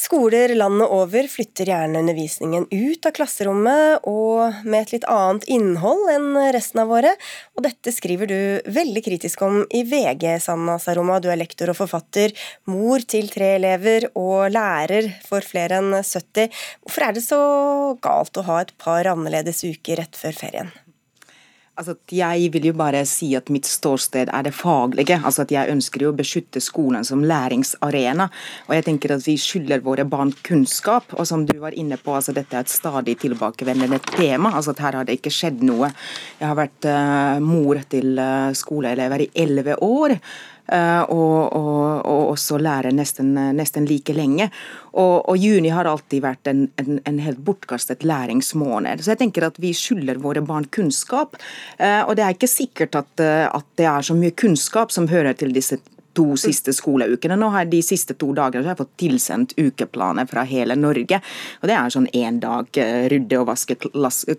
Skoler 0.02 0.56
landet 0.56 0.90
over 0.90 1.28
flytter 1.30 1.70
gjerne 1.70 2.00
undervisningen 2.02 2.64
ut 2.72 3.06
av 3.06 3.14
klasserommet 3.14 4.08
og 4.10 4.64
med 4.66 4.80
et 4.80 4.94
litt 4.96 5.06
annet 5.06 5.46
innhold 5.52 6.10
enn 6.10 6.30
resten 6.56 6.82
av 6.82 6.94
året, 6.96 7.20
og 7.54 7.66
dette 7.68 7.94
skriver 7.94 8.32
du 8.32 8.72
veldig 8.74 9.04
kritisk 9.06 9.44
om 9.46 9.60
i 9.70 9.84
VG, 9.86 10.26
Sanna 10.42 10.80
Saroma. 10.82 11.20
Du 11.22 11.30
er 11.30 11.38
lektor 11.38 11.70
og 11.70 11.78
forfatter, 11.78 12.34
mor 12.72 13.06
til 13.06 13.30
tre 13.30 13.54
elever 13.60 14.08
og 14.16 14.50
lærer 14.56 15.12
for 15.28 15.46
flere 15.46 15.78
enn 15.84 15.94
70. 16.00 16.50
Hvorfor 16.82 17.06
er 17.06 17.18
det 17.18 17.26
så 17.28 17.42
galt 18.02 18.42
å 18.42 18.48
ha 18.50 18.62
et 18.64 18.74
par 18.82 19.12
annerledes 19.12 19.62
uker 19.68 20.02
rett 20.02 20.18
før 20.18 20.34
ferien? 20.52 20.72
Altså, 21.80 21.96
jeg 22.12 22.50
vil 22.52 22.66
jo 22.68 22.74
bare 22.76 23.00
si 23.08 23.30
at 23.34 23.48
mitt 23.50 23.66
ståsted 23.66 24.30
er 24.30 24.44
det 24.44 24.52
faglige. 24.54 25.22
altså 25.24 25.42
at 25.42 25.52
Jeg 25.52 25.72
ønsker 25.72 26.02
jo 26.04 26.12
å 26.12 26.16
beskytte 26.18 26.60
skolen 26.60 27.04
som 27.04 27.24
læringsarena. 27.24 28.30
og 28.68 28.76
jeg 28.76 28.86
tenker 28.86 29.16
at 29.16 29.26
Vi 29.26 29.38
skylder 29.38 29.80
våre 29.80 30.04
barn 30.04 30.34
kunnskap. 30.44 31.14
og 31.14 31.26
som 31.26 31.46
du 31.46 31.58
var 31.60 31.72
inne 31.72 31.98
på, 31.98 32.12
altså 32.12 32.34
Dette 32.34 32.54
er 32.54 32.60
et 32.60 32.70
stadig 32.70 33.18
tilbakevendende 33.20 34.00
tema. 34.00 34.52
altså 34.52 34.72
at 34.72 34.80
Her 34.80 34.94
har 34.94 35.06
det 35.06 35.22
ikke 35.22 35.32
skjedd 35.32 35.64
noe. 35.64 35.92
Jeg 36.40 36.48
har 36.48 36.56
vært 36.56 36.86
uh, 36.86 37.40
mor 37.40 37.82
til 37.90 38.20
uh, 38.20 38.52
skoleelever 38.52 39.22
i 39.22 39.32
elleve 39.34 39.76
år. 39.82 40.20
Eh, 40.68 41.02
og, 41.12 41.54
og, 41.58 42.06
og, 42.06 42.22
også 42.32 42.60
lære 42.62 42.94
nesten, 42.96 43.34
nesten 43.58 43.88
like 43.90 44.14
lenge. 44.16 44.50
Og, 44.92 45.30
og, 45.30 45.38
juni 45.40 45.72
har 45.74 45.90
alltid 45.90 46.24
vært 46.24 46.48
en, 46.52 46.66
en, 46.82 47.00
en, 47.08 47.20
helt 47.24 47.42
bortkastet 47.44 48.06
læringsmåned. 48.08 49.04
Så 49.04 49.14
jeg 49.14 49.22
tenker 49.24 49.48
at 49.48 49.60
vi 49.62 49.74
skylder 49.76 50.22
våre 50.24 50.44
barn 50.46 50.68
kunnskap. 50.72 51.38
Eh, 51.78 52.02
og 52.06 52.16
det 52.18 52.26
er 52.26 52.38
ikke 52.38 52.52
sikkert 52.52 52.96
at, 53.00 53.12
eh, 53.24 53.48
at 53.48 53.68
det 53.80 53.88
er 53.90 54.08
så 54.08 54.18
mye 54.18 54.36
kunnskap 54.36 54.94
som 54.96 55.10
hører 55.12 55.36
til 55.40 55.56
disse 55.56 55.80
to 56.14 56.38
siste 56.40 56.74
skoleukene. 56.74 57.38
Nå 57.40 57.52
har 57.54 57.70
De 57.72 57.82
siste 57.86 58.16
to 58.20 58.34
dagene 58.36 58.66
har 58.66 58.74
jeg 58.74 58.82
fått 58.82 58.98
tilsendt 59.00 59.54
ukeplaner 59.58 60.28
fra 60.28 60.44
hele 60.44 60.76
Norge. 60.76 61.22
og 61.62 61.68
Det 61.70 61.76
er 61.76 61.94
sånn 61.94 62.08
én 62.14 62.40
dag 62.42 62.68
eh, 62.78 63.08
rydde 63.12 63.40
og 63.40 63.48
vaske 63.52 63.78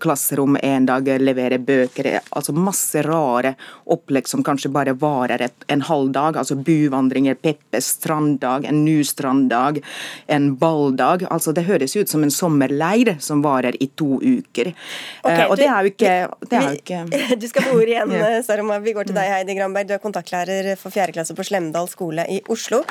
klasserom, 0.03 0.57
én 0.63 0.87
dag 0.87 1.07
levere 1.21 1.59
bøker. 1.59 2.21
altså 2.31 2.53
Masse 2.53 3.03
rare 3.07 3.55
opplegg 3.87 4.29
som 4.29 4.43
kanskje 4.45 4.73
bare 4.73 4.93
varer 4.93 5.47
et, 5.49 5.65
en 5.69 5.81
halv 5.81 6.13
dag. 6.13 6.37
altså 6.37 6.57
Buvandringer, 6.57 7.35
Peppes 7.35 7.95
stranddag, 7.97 8.67
en 8.67 8.85
ny 8.85 9.03
stranddag, 9.05 9.81
en 10.27 10.57
balldag. 10.57 11.27
altså 11.31 11.53
Det 11.53 11.65
høres 11.65 11.97
ut 11.97 12.09
som 12.09 12.23
en 12.23 12.31
sommerleir 12.31 13.17
som 13.21 13.43
varer 13.43 13.77
i 13.81 13.87
to 13.97 14.21
uker. 14.21 14.75
Okay, 15.23 15.47
og 15.47 15.53
og 15.53 15.57
det 15.57 15.69
er 15.69 15.81
jo 15.81 15.93
ikke, 15.93 16.13
det 16.49 16.59
er 16.59 16.69
jo 16.69 16.79
ikke 16.81 17.37
Du 17.43 17.49
skal 17.49 17.67
få 17.67 17.77
ordet 17.77 17.95
igjen, 17.95 18.45
Saroma. 18.47 18.79
Vi 18.83 18.95
går 18.97 19.09
til 19.09 19.17
deg, 19.17 19.31
Heidi 19.31 19.57
Granberg. 19.59 19.89
Du 19.89 19.95
er 19.97 20.03
kontaktlærer 20.03 20.73
for 20.81 20.95
fjerde 20.95 21.15
klasse 21.17 21.37
på 21.37 21.45
Slemme 21.47 21.62
Hemdal 21.63 21.89
skole 21.91 22.27
i 22.29 22.41
Oslo. 22.53 22.83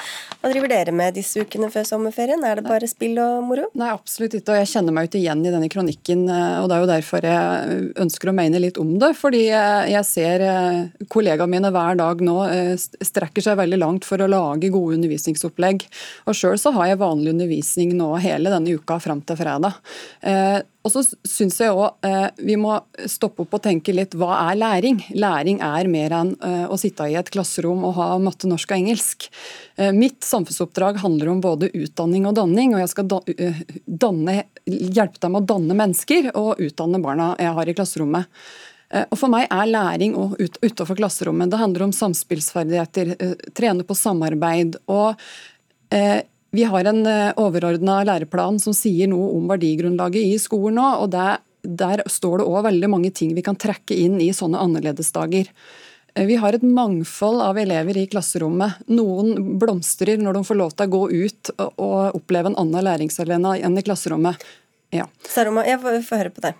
Hva 0.42 0.52
driver 0.52 0.72
dere 0.72 0.96
med 0.96 1.18
disse 1.18 1.44
ukene 1.44 1.70
før 1.74 1.86
sommerferien? 1.88 2.42
Er 2.48 2.60
det 2.60 2.66
bare 2.68 2.90
spill 2.90 3.20
og 3.22 3.44
moro? 3.50 3.68
Nei, 3.78 3.92
absolutt 3.94 4.40
ikke. 4.40 4.56
Og 4.56 4.62
jeg 4.62 4.72
kjenner 4.74 4.96
meg 4.96 5.10
ikke 5.10 5.20
igjen 5.20 5.44
i 5.46 5.54
denne 5.54 5.70
kronikken. 5.72 6.26
Eh, 6.32 6.58
og 6.62 6.70
det 6.70 6.78
er 6.78 6.84
jo 6.86 6.92
derfor 6.92 7.28
jeg 7.28 7.92
ønsker 8.06 8.32
å 8.32 8.36
mene 8.38 8.64
litt 8.64 8.80
om 8.82 8.96
det. 9.02 9.12
Fordi 9.20 9.44
jeg 9.52 10.04
ser 10.08 10.46
eh, 10.48 11.06
kollegaene 11.12 11.52
mine 11.52 11.74
hver 11.76 12.00
dag 12.00 12.24
nå 12.26 12.38
eh, 12.48 12.74
strekker 12.80 13.46
seg 13.46 13.60
veldig 13.60 13.82
langt 13.82 14.08
for 14.08 14.24
å 14.24 14.30
lage 14.32 14.72
gode 14.74 14.98
undervisningsopplegg. 15.00 15.86
Og 16.30 16.38
sjøl 16.38 16.60
så 16.62 16.74
har 16.78 16.92
jeg 16.92 17.02
vanlig 17.04 17.36
undervisning 17.36 17.96
nå 18.00 18.14
hele 18.24 18.54
denne 18.54 18.78
uka 18.80 19.02
fram 19.04 19.24
til 19.26 19.40
fredag. 19.40 19.82
Og 20.82 20.90
så 20.90 21.04
syns 21.28 21.60
jeg 21.62 21.74
òg 21.78 22.06
eh, 22.08 22.28
vi 22.42 22.56
må 22.58 22.74
stoppe 23.10 23.44
opp 23.44 23.54
og 23.58 23.62
tenke 23.68 23.94
litt 23.94 24.16
hva 24.18 24.34
er 24.48 24.58
læring? 24.58 24.98
Læring 25.14 25.60
er 25.62 25.90
mer 25.92 26.16
enn 26.18 26.32
eh, 26.42 26.64
å 26.66 26.78
sitte 26.82 27.06
i 27.12 27.18
et 27.20 27.30
klasserom 27.34 27.84
og 27.86 27.94
ha 28.00 28.08
matte, 28.22 28.50
norsk 28.50 28.74
og 28.74 28.80
engelsk. 28.80 29.28
Eh, 29.78 29.92
mitt 29.94 30.26
samfunnsoppdrag 30.26 30.98
handler 31.04 31.30
om 31.36 31.44
både 31.44 31.70
utdanning 31.78 32.26
og 32.26 32.36
danning, 32.40 32.74
og 32.74 32.82
jeg 32.82 32.94
skal 32.96 33.14
danne, 33.86 34.38
hjelpe 34.66 35.22
dem 35.22 35.38
å 35.38 35.46
danne 35.54 35.78
mennesker 35.78 36.32
og 36.34 36.66
utdanne 36.66 37.04
barna 37.04 37.36
jeg 37.38 37.54
har 37.60 37.70
i 37.70 37.78
klasserommet. 37.78 38.44
Og 38.92 39.16
For 39.16 39.32
meg 39.32 39.46
er 39.48 39.70
læring 39.70 40.18
ut, 40.18 40.58
utenfor 40.60 40.98
klasserommet. 41.00 41.48
Det 41.54 41.62
handler 41.62 41.86
om 41.86 41.94
samspillsferdigheter, 41.96 43.14
trene 43.56 43.86
på 43.88 43.96
samarbeid. 43.96 44.76
og 44.92 45.16
vi 46.52 46.64
har 46.68 46.88
en 46.90 47.06
eh, 47.08 47.32
overordna 47.40 48.02
læreplan 48.08 48.60
som 48.60 48.76
sier 48.76 49.08
noe 49.12 49.30
om 49.38 49.48
verdigrunnlaget 49.52 50.34
i 50.34 50.40
skolen 50.42 50.80
nå. 50.82 50.88
og 51.04 51.12
der, 51.14 51.40
der 51.64 52.04
står 52.12 52.42
det 52.42 52.50
òg 52.50 52.66
veldig 52.68 52.90
mange 52.92 53.12
ting 53.16 53.32
vi 53.38 53.46
kan 53.46 53.60
trekke 53.60 53.96
inn 53.96 54.20
i 54.20 54.34
sånne 54.36 54.60
annerledesdager. 54.60 55.48
Eh, 56.16 56.26
vi 56.28 56.40
har 56.42 56.58
et 56.58 56.66
mangfold 56.66 57.44
av 57.46 57.60
elever 57.62 58.02
i 58.02 58.08
klasserommet. 58.12 58.84
Noen 58.92 59.60
blomstrer 59.62 60.20
når 60.20 60.40
de 60.40 60.44
får 60.50 60.60
lov 60.60 60.76
til 60.76 60.90
å 60.90 60.96
gå 60.98 61.06
ut 61.24 61.54
og 61.62 62.20
oppleve 62.20 62.52
en 62.52 62.60
annen 62.66 62.88
læringsarena 62.90 63.56
enn 63.62 63.80
i 63.80 63.86
klasserommet. 63.88 64.44
Ja. 64.92 65.08
Saroma, 65.24 65.64
jeg 65.64 65.80
får 65.80 66.20
høre 66.20 66.36
på 66.36 66.44
deg. 66.44 66.60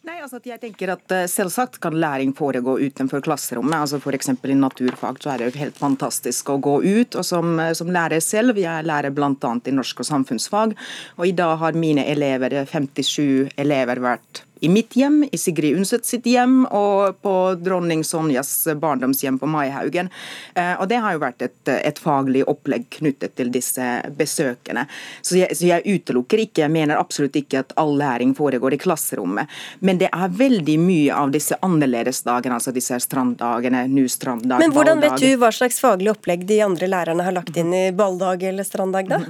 Nei, 0.00 0.16
altså 0.24 0.38
jeg 0.48 0.56
tenker 0.62 0.94
at 0.94 1.12
eh, 1.12 1.26
Selvsagt 1.28 1.76
kan 1.84 1.92
læring 2.00 2.30
foregå 2.32 2.78
utenfor 2.80 3.20
klasserommet. 3.20 3.82
altså 3.82 3.98
F.eks. 4.00 4.30
i 4.32 4.54
naturfag 4.56 5.20
så 5.20 5.34
er 5.34 5.42
det 5.42 5.50
jo 5.50 5.60
helt 5.60 5.76
fantastisk 5.76 6.48
å 6.48 6.56
gå 6.56 6.78
ut. 6.80 7.18
og 7.20 7.26
Som, 7.28 7.58
eh, 7.60 7.74
som 7.76 7.92
lærer 7.92 8.22
selv, 8.24 8.56
jeg 8.56 8.86
lærer 8.88 9.12
bl.a. 9.12 9.34
i 9.36 9.74
norsk 9.76 10.00
og 10.00 10.08
samfunnsfag, 10.08 10.72
og 11.18 11.26
i 11.28 11.36
dag 11.36 11.58
har 11.60 11.76
mine 11.76 12.06
elever, 12.08 12.62
57 12.64 13.52
elever, 13.60 14.00
vært 14.00 14.46
i 14.60 14.68
mitt 14.68 14.96
hjem, 14.96 15.24
i 15.32 15.38
Sigrid 15.38 15.76
Undset 15.76 16.04
sitt 16.06 16.26
hjem 16.28 16.66
og 16.66 17.20
på 17.24 17.34
dronning 17.60 18.02
Sonjas 18.04 18.68
barndomshjem 18.76 19.38
på 19.40 19.48
Maihaugen. 19.48 20.10
Eh, 20.54 20.74
og 20.80 20.88
Det 20.88 20.98
har 21.00 21.14
jo 21.16 21.22
vært 21.22 21.44
et, 21.46 21.70
et 21.72 21.98
faglig 21.98 22.42
opplegg 22.48 22.84
knyttet 22.98 23.36
til 23.40 23.52
disse 23.52 23.86
besøkene. 24.16 24.84
Så 25.22 25.38
jeg, 25.40 25.56
så 25.56 25.70
jeg, 25.70 25.96
utelukker 26.00 26.44
ikke, 26.44 26.64
jeg 26.66 26.74
mener 26.74 27.00
absolutt 27.00 27.38
ikke 27.40 27.62
at 27.64 27.72
all 27.80 27.94
læring 27.98 28.34
foregår 28.36 28.76
i 28.76 28.80
klasserommet. 28.80 29.48
Men 29.80 30.00
det 30.02 30.10
er 30.12 30.36
veldig 30.36 30.76
mye 30.82 31.16
av 31.16 31.32
disse 31.32 31.56
annerledesdagene, 31.64 32.60
altså 32.60 32.74
disse 32.76 33.00
stranddagene, 33.00 33.86
nu 33.88 34.04
stranddag, 34.12 34.60
Men 34.60 34.76
hvordan 34.76 35.00
vet 35.00 35.16
du 35.22 35.28
hva 35.40 35.52
slags 35.54 35.80
faglig 35.80 36.12
opplegg 36.12 36.44
de 36.48 36.60
andre 36.64 36.90
lærerne 36.90 37.24
har 37.24 37.36
lagt 37.36 37.56
inn 37.56 37.72
i 37.74 37.86
balldag 37.96 38.44
eller 38.50 38.66
stranddag, 38.66 39.08
da? 39.08 39.20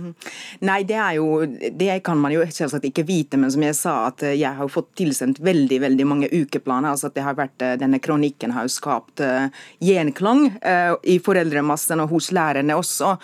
Nei, 0.67 0.83
det 0.89 0.97
er 0.99 1.17
jo 1.19 1.29
Det 1.47 2.01
kan 2.05 2.19
man 2.19 2.33
jo 2.35 2.43
selvsagt 2.43 2.85
ikke 2.89 3.05
vite, 3.07 3.39
men 3.41 3.53
som 3.53 3.63
jeg 3.63 3.77
sa, 3.79 3.95
at 4.11 4.25
jeg 4.27 4.51
har 4.59 4.71
fått 4.73 4.91
tilsendt 4.99 5.20
tilsendt 5.21 5.41
veldig 5.41 5.81
veldig 5.81 6.07
mange 6.07 6.29
ukeplaner. 6.33 6.91
altså 6.91 7.07
at 7.07 7.15
det 7.15 7.23
har 7.23 7.35
vært, 7.35 7.63
eh, 7.63 7.77
Denne 7.77 7.99
kronikken 7.99 8.53
har 8.53 8.63
jo 8.65 8.69
skapt 8.69 9.21
uh, 9.21 9.49
gjenklang 9.81 10.59
uh, 10.65 10.97
i 11.05 11.19
foreldremassen 11.19 12.01
og 12.01 12.11
hos 12.11 12.31
lærerne 12.33 12.75
også. 12.75 13.17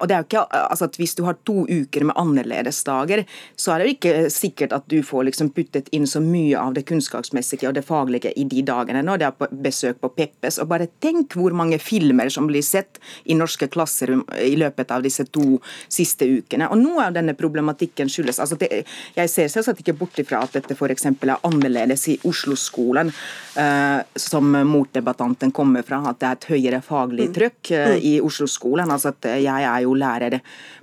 Og 0.00 0.08
det 0.08 0.14
er 0.14 0.22
jo 0.22 0.26
ikke, 0.26 0.46
altså 0.70 0.84
at 0.84 0.96
Hvis 0.96 1.14
du 1.14 1.24
har 1.24 1.36
to 1.44 1.66
uker 1.66 2.04
med 2.04 2.14
annerledesdager, 2.16 3.24
så 3.56 3.72
er 3.72 3.78
det 3.78 3.86
jo 3.86 3.94
ikke 3.96 4.30
sikkert 4.30 4.72
at 4.72 4.84
du 4.88 5.02
får 5.02 5.24
liksom 5.24 5.50
puttet 5.50 5.88
inn 5.92 6.06
så 6.06 6.20
mye 6.20 6.58
av 6.58 6.74
det 6.74 6.84
kunnskapsmessige 6.86 7.68
og 7.68 7.74
det 7.74 7.84
faglige 7.84 8.32
i 8.36 8.44
de 8.44 8.62
dagene 8.62 9.02
når 9.02 9.18
det 9.18 9.26
er 9.26 9.36
på 9.38 9.48
besøk 9.50 10.00
på 10.00 10.12
Peppes. 10.16 10.58
Og 10.58 10.68
bare 10.68 10.88
tenk 11.00 11.36
hvor 11.36 11.52
mange 11.52 11.78
filmer 11.78 12.28
som 12.28 12.46
blir 12.46 12.62
sett 12.62 13.00
i 13.24 13.34
norske 13.34 13.68
klasserom 13.68 14.24
i 14.38 14.56
løpet 14.56 14.90
av 14.90 15.02
disse 15.02 15.24
to 15.24 15.60
siste 15.88 16.26
ukene. 16.26 16.68
Og 16.70 16.78
Noe 16.82 17.06
av 17.08 17.16
denne 17.16 17.34
problematikken 17.34 18.10
skyldes 18.10 18.40
altså 18.40 18.58
det, 18.58 18.84
Jeg 19.16 19.30
ser 19.30 19.48
selvsagt 19.48 19.80
ikke 19.80 19.96
bort 19.96 20.18
ifra 20.18 20.42
at 20.42 20.52
dette 20.56 20.76
f.eks. 20.76 21.06
er 21.30 21.46
annerledes 21.46 22.08
i 22.08 22.18
Oslo-skolen, 22.26 23.12
eh, 23.56 24.00
som 24.16 24.50
motdebattanten 24.68 25.52
kommer 25.52 25.86
fra. 25.86 26.02
At 26.10 26.20
det 26.20 26.28
er 26.28 26.38
et 26.38 26.48
høyere 26.50 26.82
faglig 26.82 27.30
trykk 27.36 27.70
eh, 27.78 27.96
i 28.12 28.14
Oslo-skolen. 28.20 28.90
altså 28.90 29.14
at 29.14 29.30
Jeg 29.42 29.68
er 29.68 29.80
jo 29.86 29.94
lærer 29.94 30.40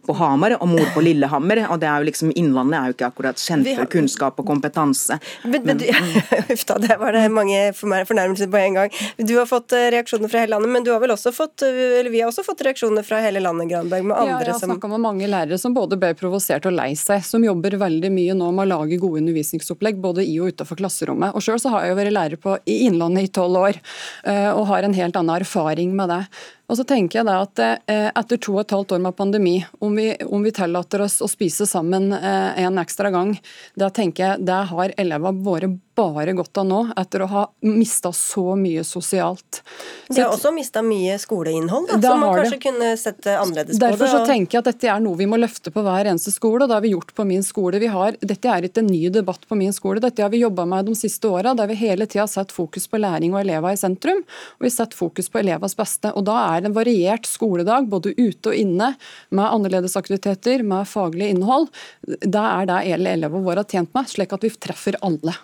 på 0.10 0.16
Hamar 0.18 0.56
og 0.58 0.68
mor 0.72 0.88
på 0.96 1.04
Lillehammer. 1.06 1.62
og 1.70 1.80
det 1.82 1.90
er 1.90 2.02
jo 2.02 2.10
liksom 2.10 2.34
Innlandet 2.40 2.80
er 2.80 2.90
jo 2.90 2.96
ikke 2.98 3.10
akkurat 3.12 3.42
kjent 3.42 3.68
for 3.78 3.90
kunnskap 3.94 4.40
og 4.42 4.48
kompetanse. 4.50 5.20
Men, 5.44 5.66
men, 5.68 5.84
Uff 6.54 6.66
da, 6.70 6.80
det 6.82 6.98
var 7.02 7.14
det 7.14 7.28
mange 7.34 7.60
fornærmelser 7.78 8.50
på 8.50 8.62
en 8.62 8.80
gang. 8.80 8.96
Du 9.18 9.36
har 9.38 9.46
fått 9.50 9.76
eh, 9.78 9.90
reaksjoner 9.94 10.32
fra 10.32 10.44
hele 10.44 10.56
landet, 10.56 10.74
men 10.74 10.88
du 10.88 10.92
har 10.94 11.04
vel 11.04 11.14
også 11.14 11.34
fått, 11.36 11.66
eh, 11.68 12.00
eller 12.00 12.10
vi 12.14 12.24
har 12.24 12.32
også 12.32 12.46
fått 12.48 12.64
reaksjoner 12.66 13.06
fra 13.06 13.22
hele 13.24 13.44
landet, 13.44 13.70
Granberg, 13.70 14.08
med 14.10 14.18
andre 14.18 14.34
ja, 14.34 14.46
jeg 14.50 14.56
har 14.56 14.64
snakka 14.66 14.92
med 14.96 15.04
mange 15.06 15.30
lærere 15.30 15.60
som 15.62 15.76
både 15.78 16.00
ble 16.02 16.14
provosert 16.18 16.66
og 16.70 16.76
lei 16.78 16.92
seg, 16.98 17.22
som 17.26 17.46
jobber 17.46 17.78
veldig 17.82 18.14
mye 18.14 18.38
nå 18.38 18.50
med 18.56 18.66
å 18.66 18.70
lage 18.74 19.02
gode 19.02 19.22
undervisningsopplegg 19.22 20.00
både 20.02 20.26
i 20.26 20.40
og 20.42 20.56
utenfor 20.56 20.80
klasserommet. 20.82 21.36
Og 21.36 21.46
Sjøl 21.46 21.62
har 21.70 21.86
jeg 21.86 21.94
jo 21.94 22.00
vært 22.02 22.16
lærer 22.16 22.42
på, 22.42 22.58
i 22.66 22.82
Innlandet 22.88 23.30
i 23.30 23.34
tolv 23.40 23.62
år, 23.62 23.82
eh, 24.26 24.50
og 24.54 24.66
har 24.72 24.88
en 24.88 24.98
helt 24.98 25.20
annen 25.20 25.38
erfaring 25.38 25.94
med 25.98 26.10
det. 26.14 26.24
Og 26.70 26.78
så 26.78 26.86
tenker 26.86 27.20
jeg 27.20 27.28
da 27.28 27.40
at 27.42 27.62
eh, 27.66 28.10
Etter 28.14 28.38
to 28.38 28.54
og 28.56 28.62
et 28.62 28.74
halvt 28.76 28.94
år 28.96 29.02
med 29.02 29.18
pandemi, 29.18 29.56
om 29.82 29.96
vi, 29.98 30.12
om 30.30 30.46
vi 30.46 30.54
tillater 30.54 31.02
oss 31.02 31.18
å 31.26 31.30
spise 31.30 31.66
sammen 31.70 32.12
eh, 32.14 32.62
en 32.62 32.78
ekstra 32.82 33.10
gang, 33.14 33.34
da 33.80 33.90
tenker 33.94 34.26
jeg 34.26 34.46
det 34.46 34.60
har 34.70 34.94
elevene 35.02 35.46
våre 35.46 35.72
bare 36.00 36.34
godt 36.38 36.62
av 36.62 36.68
nå, 36.68 36.80
etter 36.98 37.24
å 37.26 37.28
ha 37.30 37.44
mista 37.68 38.12
så 38.16 38.56
mye 38.60 38.84
sosialt. 38.88 39.62
Så 40.08 40.16
de 40.16 40.24
har 40.24 40.32
også 40.34 40.52
mista 40.56 40.82
mye 40.86 41.18
skoleinnhold, 41.22 41.92
da, 41.92 42.00
som 42.02 42.24
man 42.24 42.38
kanskje 42.40 42.56
det. 42.56 42.62
kunne 42.64 42.92
sett 42.98 43.30
annerledes 43.34 43.76
på. 43.76 43.84
Derfor 43.84 44.12
så 44.12 44.24
tenker 44.28 44.58
jeg 44.58 44.64
at 44.64 44.72
dette 44.72 44.90
er 44.92 45.04
noe 45.04 45.20
vi 45.20 45.28
må 45.30 45.40
løfte 45.40 45.74
på 45.76 45.84
hver 45.86 46.10
eneste 46.10 46.34
skole, 46.34 46.64
og 46.64 46.72
det 46.72 46.78
har 46.78 46.86
vi 46.86 46.94
gjort 46.96 47.14
på 47.18 47.26
min 47.28 47.46
skole. 47.46 47.82
Har, 47.90 48.18
dette 48.22 48.52
er 48.52 48.68
ikke 48.68 48.84
en 48.84 48.92
ny 48.92 49.04
debatt 49.14 49.46
på 49.50 49.58
min 49.60 49.76
skole, 49.76 50.02
dette 50.04 50.24
har 50.24 50.32
vi 50.34 50.42
jobba 50.44 50.66
med 50.70 50.90
de 50.90 50.96
siste 50.98 51.30
åra, 51.30 51.54
der 51.58 51.70
vi 51.72 51.80
hele 51.84 52.08
tida 52.10 52.26
har 52.26 52.32
sett 52.32 52.54
fokus 52.56 52.88
på 52.90 53.02
læring 53.02 53.36
og 53.36 53.44
elever 53.44 53.76
i 53.76 53.80
sentrum, 53.80 54.24
og 54.58 54.66
vi 54.66 54.72
har 54.72 54.78
sett 54.78 54.98
fokus 54.98 55.30
på 55.30 55.44
elevers 55.44 55.78
beste. 55.78 56.14
og 56.16 56.26
da 56.30 56.38
er 56.54 56.62
det 56.62 56.72
en 56.72 56.78
variert 56.78 57.28
skoledag, 57.30 57.90
både 57.92 58.16
ute 58.18 58.54
og 58.54 58.56
inne, 58.56 58.94
med 59.30 59.46
annerledesaktiviteter, 59.46 60.64
med 60.64 60.88
faglig 60.88 61.32
innhold. 61.34 61.70
Det 62.06 62.46
er 62.46 62.70
det 62.70 62.80
elevene 62.96 63.44
våre 63.46 63.64
har 63.64 63.70
tjent 63.70 63.94
med, 63.96 64.10
slik 64.10 64.34
at 64.36 64.46
vi 64.46 64.54
treffer 64.56 64.98
alle. 65.06 65.36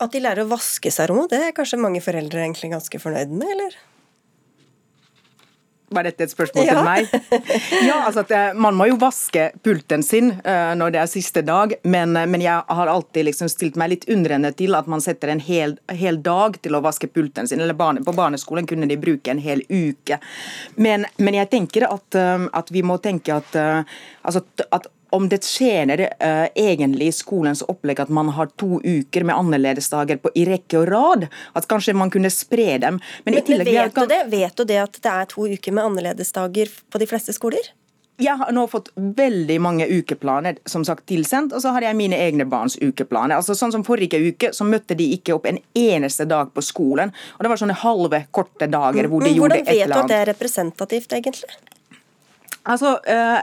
At 0.00 0.14
de 0.14 0.22
lærer 0.24 0.46
å 0.46 0.50
vaske 0.50 0.92
seg 0.92 1.10
rom, 1.10 1.26
det 1.28 1.42
er 1.44 1.56
kanskje 1.56 1.80
mange 1.80 2.00
foreldre 2.04 2.40
egentlig 2.40 2.72
ganske 2.72 3.00
fornøyd 3.02 3.32
med, 3.36 3.54
eller? 3.56 3.78
Var 5.90 6.06
dette 6.06 6.22
et 6.22 6.30
spørsmål 6.30 6.68
ja. 6.68 6.74
til 6.76 6.86
meg? 6.86 7.08
Ja, 7.88 7.96
altså 8.06 8.22
at 8.22 8.30
eh, 8.34 8.52
Man 8.54 8.76
må 8.78 8.86
jo 8.86 8.98
vaske 9.00 9.48
pulten 9.64 10.04
sin 10.06 10.30
uh, 10.44 10.70
når 10.78 10.94
det 10.94 11.00
er 11.02 11.10
siste 11.10 11.42
dag, 11.46 11.74
men, 11.82 12.14
uh, 12.14 12.26
men, 12.30 12.44
jeg 12.44 12.62
har 12.78 12.90
alltid 12.92 13.26
liksom 13.26 13.50
stilt 13.50 13.78
meg 13.80 13.90
litt 13.94 14.06
undrende 14.12 14.52
til 14.54 14.78
at 14.78 14.86
man 14.90 15.02
setter 15.02 15.32
en 15.32 15.42
hel, 15.42 15.74
hel 15.90 16.20
dag 16.22 16.60
til 16.62 16.78
å 16.78 16.82
vaske 16.84 17.10
pulten 17.10 17.50
sin. 17.50 17.60
eller 17.60 17.74
barne, 17.74 18.04
På 18.06 18.14
barneskolen 18.14 18.70
kunne 18.70 18.86
de 18.90 19.00
bruke 19.00 19.34
en 19.34 19.42
hel 19.42 19.64
uke. 19.66 20.20
Men, 20.78 21.08
men 21.18 21.40
jeg 21.40 21.50
tenker 21.56 21.88
at, 21.90 22.06
uh, 22.14 22.46
at, 22.54 22.70
vi 22.70 22.84
må 22.86 23.00
tenke 23.02 23.40
at, 23.40 23.58
altså, 24.22 24.44
at 24.70 24.86
om 25.10 25.28
det 25.28 25.42
tjener 25.44 26.02
uh, 26.22 26.46
egentlig 26.54 27.12
skolens 27.14 27.62
opplegg 27.66 28.00
at 28.04 28.12
man 28.12 28.32
har 28.36 28.50
to 28.60 28.80
uker 28.84 29.26
med 29.26 29.36
annerledesdager 29.36 30.20
på, 30.22 30.32
i 30.34 30.46
rekke 30.48 30.82
og 30.82 30.88
rad. 30.90 31.26
At 31.58 31.68
kanskje 31.70 31.96
man 31.98 32.12
kunne 32.12 32.30
spre 32.32 32.78
dem. 32.82 33.00
Men, 33.24 33.34
men, 33.34 33.44
tillegg, 33.46 33.72
vet, 33.74 33.94
kan... 33.94 34.08
du 34.08 34.14
det? 34.14 34.22
vet 34.32 34.56
du 34.56 34.64
det 34.68 34.80
at 34.84 35.02
det 35.02 35.12
er 35.12 35.28
to 35.30 35.48
uker 35.50 35.76
med 35.76 35.90
annerledesdager 35.92 36.72
på 36.90 37.02
de 37.02 37.10
fleste 37.10 37.36
skoler? 37.36 37.72
Jeg 38.20 38.36
har 38.36 38.50
nå 38.52 38.66
fått 38.68 38.90
veldig 39.16 39.56
mange 39.64 39.86
ukeplaner 39.88 40.58
som 40.68 40.82
sagt 40.84 41.06
tilsendt, 41.08 41.54
og 41.56 41.62
så 41.64 41.72
har 41.72 41.86
jeg 41.86 41.96
mine 41.96 42.18
egne 42.20 42.44
barns 42.48 42.76
ukeplaner. 42.76 43.38
Altså 43.38 43.56
sånn 43.56 43.72
som 43.72 43.84
Forrige 43.86 44.20
uke 44.20 44.50
så 44.56 44.66
møtte 44.68 44.96
de 44.98 45.06
ikke 45.16 45.38
opp 45.38 45.48
en 45.48 45.60
eneste 45.78 46.26
dag 46.28 46.52
på 46.52 46.64
skolen. 46.64 47.14
og 47.38 47.46
Det 47.46 47.52
var 47.52 47.62
sånne 47.62 47.78
halve, 47.80 48.24
korte 48.30 48.68
dager 48.68 49.08
hvor 49.08 49.24
de 49.24 49.32
gjorde 49.32 49.62
et 49.62 49.72
eller 49.72 49.72
annet. 49.72 49.72
Men 49.72 49.80
Hvordan 49.80 49.88
vet 49.88 49.94
du 49.94 50.00
at 50.02 50.12
det 50.12 50.18
er 50.20 50.30
representativt, 50.34 51.16
egentlig? 51.16 51.56
Altså, 52.68 52.98
uh, 53.08 53.40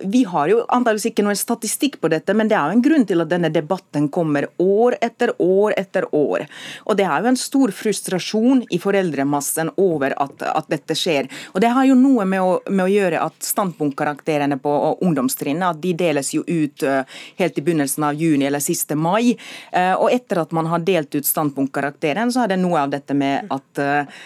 vi 0.00 0.24
har 0.24 0.48
jo 0.50 0.62
antakeligvis 0.68 1.10
ikke 1.10 1.24
noen 1.26 1.38
statistikk 1.38 1.98
på 2.00 2.10
dette, 2.12 2.34
men 2.36 2.48
det 2.50 2.56
er 2.58 2.70
jo 2.70 2.76
en 2.76 2.84
grunn 2.84 3.06
til 3.08 3.22
at 3.22 3.30
denne 3.30 3.50
debatten 3.52 4.08
kommer 4.12 4.48
år 4.62 4.96
etter 5.04 5.32
år 5.42 5.74
etter 5.76 6.06
år. 6.14 6.46
Og 6.86 6.98
det 6.98 7.06
er 7.06 7.22
jo 7.22 7.30
en 7.32 7.40
stor 7.40 7.72
frustrasjon 7.74 8.64
i 8.72 8.80
foreldremassen 8.82 9.72
over 9.82 10.14
at, 10.22 10.42
at 10.48 10.70
dette 10.72 10.96
skjer. 10.98 11.30
Og 11.54 11.62
det 11.64 11.72
har 11.76 11.88
jo 11.88 11.98
noe 11.98 12.26
med 12.28 12.42
å, 12.42 12.58
med 12.70 12.86
å 12.86 12.90
gjøre 12.92 13.22
at 13.26 13.46
standpunktkarakterene 13.46 14.58
på 14.62 14.74
ungdomstrinnet 15.04 15.68
at 15.70 15.82
de 15.82 15.94
deles 15.96 16.32
jo 16.34 16.44
ut 16.46 16.86
uh, 16.86 17.02
helt 17.40 17.58
i 17.58 17.64
begynnelsen 17.64 18.08
av 18.08 18.18
juni 18.18 18.48
eller 18.48 18.64
siste 18.64 18.98
mai. 18.98 19.36
Uh, 19.74 19.94
og 19.94 20.10
etter 20.14 20.42
at 20.42 20.52
man 20.56 20.70
har 20.72 20.84
delt 20.86 21.14
ut 21.16 21.26
standpunktkarakteren, 21.26 22.32
så 22.32 22.44
er 22.44 22.54
det 22.54 22.60
noe 22.62 22.84
av 22.84 22.92
dette 22.92 23.16
med 23.16 23.48
at 23.52 23.82
uh, 23.82 24.20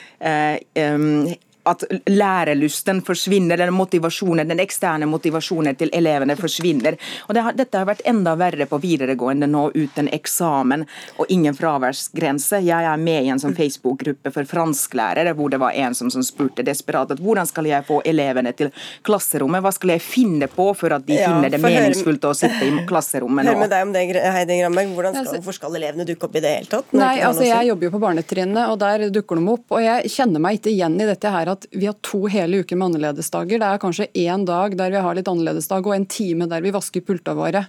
um, 0.95 1.31
at 1.69 1.85
lærelysten 2.07 3.03
forsvinner, 3.07 3.59
eller 3.59 3.75
motivasjonen, 3.75 4.49
den 4.49 4.63
eksterne 4.63 5.09
motivasjonen 5.11 5.77
til 5.77 5.91
elevene 5.97 6.37
forsvinner. 6.39 6.97
Og 7.29 7.35
det 7.37 7.45
har, 7.45 7.57
Dette 7.61 7.79
har 7.79 7.89
vært 7.89 8.05
enda 8.09 8.37
verre 8.41 8.67
på 8.71 8.79
videregående 8.81 9.49
nå 9.51 9.67
uten 9.75 10.09
eksamen 10.13 10.87
og 11.19 11.29
ingen 11.29 11.57
fraværsgrense. 11.57 12.63
Jeg 12.65 12.89
er 12.89 13.01
med 13.01 13.27
i 13.27 13.33
en 13.35 13.43
sånn 13.43 13.57
Facebook-gruppe 13.57 14.33
for 14.33 14.49
fransklærere 14.49 15.35
hvor 15.37 15.53
det 15.53 15.61
var 15.61 15.77
en 15.77 15.97
som, 15.97 16.11
som 16.13 16.25
spurte 16.25 16.65
desperat 16.67 17.13
at 17.13 17.21
hvordan 17.21 17.49
skal 17.49 17.69
jeg 17.69 17.87
få 17.89 18.01
elevene 18.09 18.53
til 18.57 18.73
klasserommet, 19.07 19.63
hva 19.65 19.73
skal 19.75 19.95
jeg 19.97 20.05
finne 20.05 20.49
på 20.51 20.71
for 20.79 20.97
at 20.97 21.07
de 21.07 21.19
ja, 21.19 21.29
finner 21.29 21.53
det 21.53 21.61
meningsfullt 21.63 22.25
å 22.31 22.33
sitte 22.37 22.67
i 22.67 22.85
klasserommet 22.89 23.47
nå? 23.47 23.55
Hør 23.55 23.63
med 23.65 23.73
deg 23.75 23.87
om 23.87 23.95
det, 23.95 24.07
Heidi 24.21 24.61
Gramberg. 24.63 24.95
Hvordan 24.97 25.19
skal, 25.19 25.41
hvorfor 25.41 25.59
skal 25.59 25.79
elevene 25.81 26.07
dukke 26.09 26.29
opp 26.29 26.39
i 26.39 26.45
det 26.45 26.55
hele 26.57 26.71
tatt? 26.71 26.95
Nei, 26.97 27.15
altså 27.27 27.47
Jeg 27.47 27.71
jobber 27.71 27.89
jo 27.89 27.93
på 27.95 28.03
barnetrinnet, 28.03 28.63
og 28.73 28.79
der 28.81 29.07
dukker 29.13 29.41
de 29.41 29.55
opp. 29.55 29.67
Og 29.77 29.85
jeg 29.85 30.13
kjenner 30.15 30.43
meg 30.43 30.61
ikke 30.61 30.73
igjen 30.73 30.97
i 31.01 31.09
dette 31.09 31.33
her 31.35 31.50
at 31.53 31.67
vi 31.73 31.87
har 31.89 31.97
to 32.07 32.25
hele 32.31 32.63
uker 32.63 32.79
med 32.79 32.91
annerledesdager. 32.91 33.61
Det 33.61 33.69
er 33.69 33.83
kanskje 33.83 34.09
én 34.15 34.47
dag 34.49 34.77
der 34.79 34.95
vi 34.95 35.03
har 35.05 35.17
litt 35.17 35.31
annerledesdag, 35.31 35.87
og 35.87 35.97
en 35.97 36.07
time 36.11 36.49
der 36.51 36.65
vi 36.65 36.73
vasker 36.75 37.05
pulta 37.05 37.35
våre. 37.39 37.65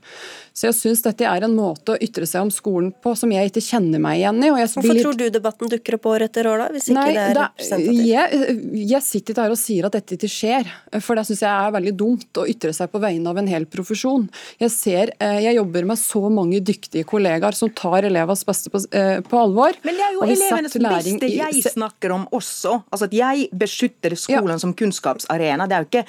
Så 0.53 0.67
jeg 0.67 0.77
syns 0.77 1.03
dette 1.05 1.27
er 1.27 1.45
en 1.45 1.55
måte 1.55 1.95
å 1.95 1.99
ytre 2.03 2.27
seg 2.27 2.43
om 2.43 2.51
skolen 2.51 2.91
på 2.91 3.13
som 3.17 3.31
jeg 3.31 3.51
ikke 3.51 3.63
kjenner 3.63 4.01
meg 4.03 4.19
igjen 4.19 4.41
i. 4.43 4.51
Hvorfor 4.51 4.91
litt... 4.91 5.05
tror 5.05 5.17
du 5.19 5.25
debatten 5.31 5.71
dukker 5.71 5.97
opp 5.97 6.09
år 6.11 6.25
etter 6.27 6.49
år, 6.51 6.65
da? 6.65 6.67
Hvis 6.75 6.89
ikke 6.89 6.97
Nei, 6.99 7.07
det 7.15 7.23
er 7.23 7.37
representativt? 7.39 8.01
Jeg, 8.11 8.57
jeg, 8.91 9.05
sitter 9.07 9.35
ikke 9.35 9.45
her 9.45 9.55
og 9.55 9.61
sier 9.61 9.87
at 9.87 9.97
dette 9.97 10.17
ikke 10.17 10.31
skjer, 10.31 10.71
for 10.99 11.19
det 11.19 11.25
syns 11.29 11.43
jeg 11.45 11.51
er 11.51 11.75
veldig 11.77 11.95
dumt 12.03 12.41
å 12.41 12.45
ytre 12.51 12.73
seg 12.75 12.91
på 12.91 13.01
vegne 13.03 13.31
av 13.31 13.39
en 13.41 13.51
hel 13.51 13.67
profesjon. 13.71 14.27
Jeg 14.61 14.73
ser, 14.75 15.13
eh, 15.23 15.39
jeg 15.47 15.57
jobber 15.57 15.87
med 15.93 16.01
så 16.01 16.23
mange 16.33 16.61
dyktige 16.65 17.07
kollegaer 17.07 17.57
som 17.57 17.71
tar 17.75 18.09
elevers 18.09 18.43
beste 18.47 18.73
på, 18.73 18.83
eh, 18.91 19.21
på 19.23 19.39
alvor. 19.39 19.77
Men 19.87 19.97
det 19.97 20.07
er 20.07 20.17
jo 20.17 20.25
elevenes 20.27 20.75
beste 20.75 21.31
jeg 21.31 21.63
snakker 21.71 22.15
om 22.15 22.27
også. 22.35 22.81
Altså 22.91 23.07
at 23.07 23.15
jeg 23.15 23.47
beskytter 23.71 24.15
skolen 24.15 24.55
ja. 24.55 24.59
som 24.59 24.73
kunnskapsarena. 24.73 25.67
Det 25.67 25.75
er 25.75 25.85
jo 25.85 25.89
ikke, 25.89 26.03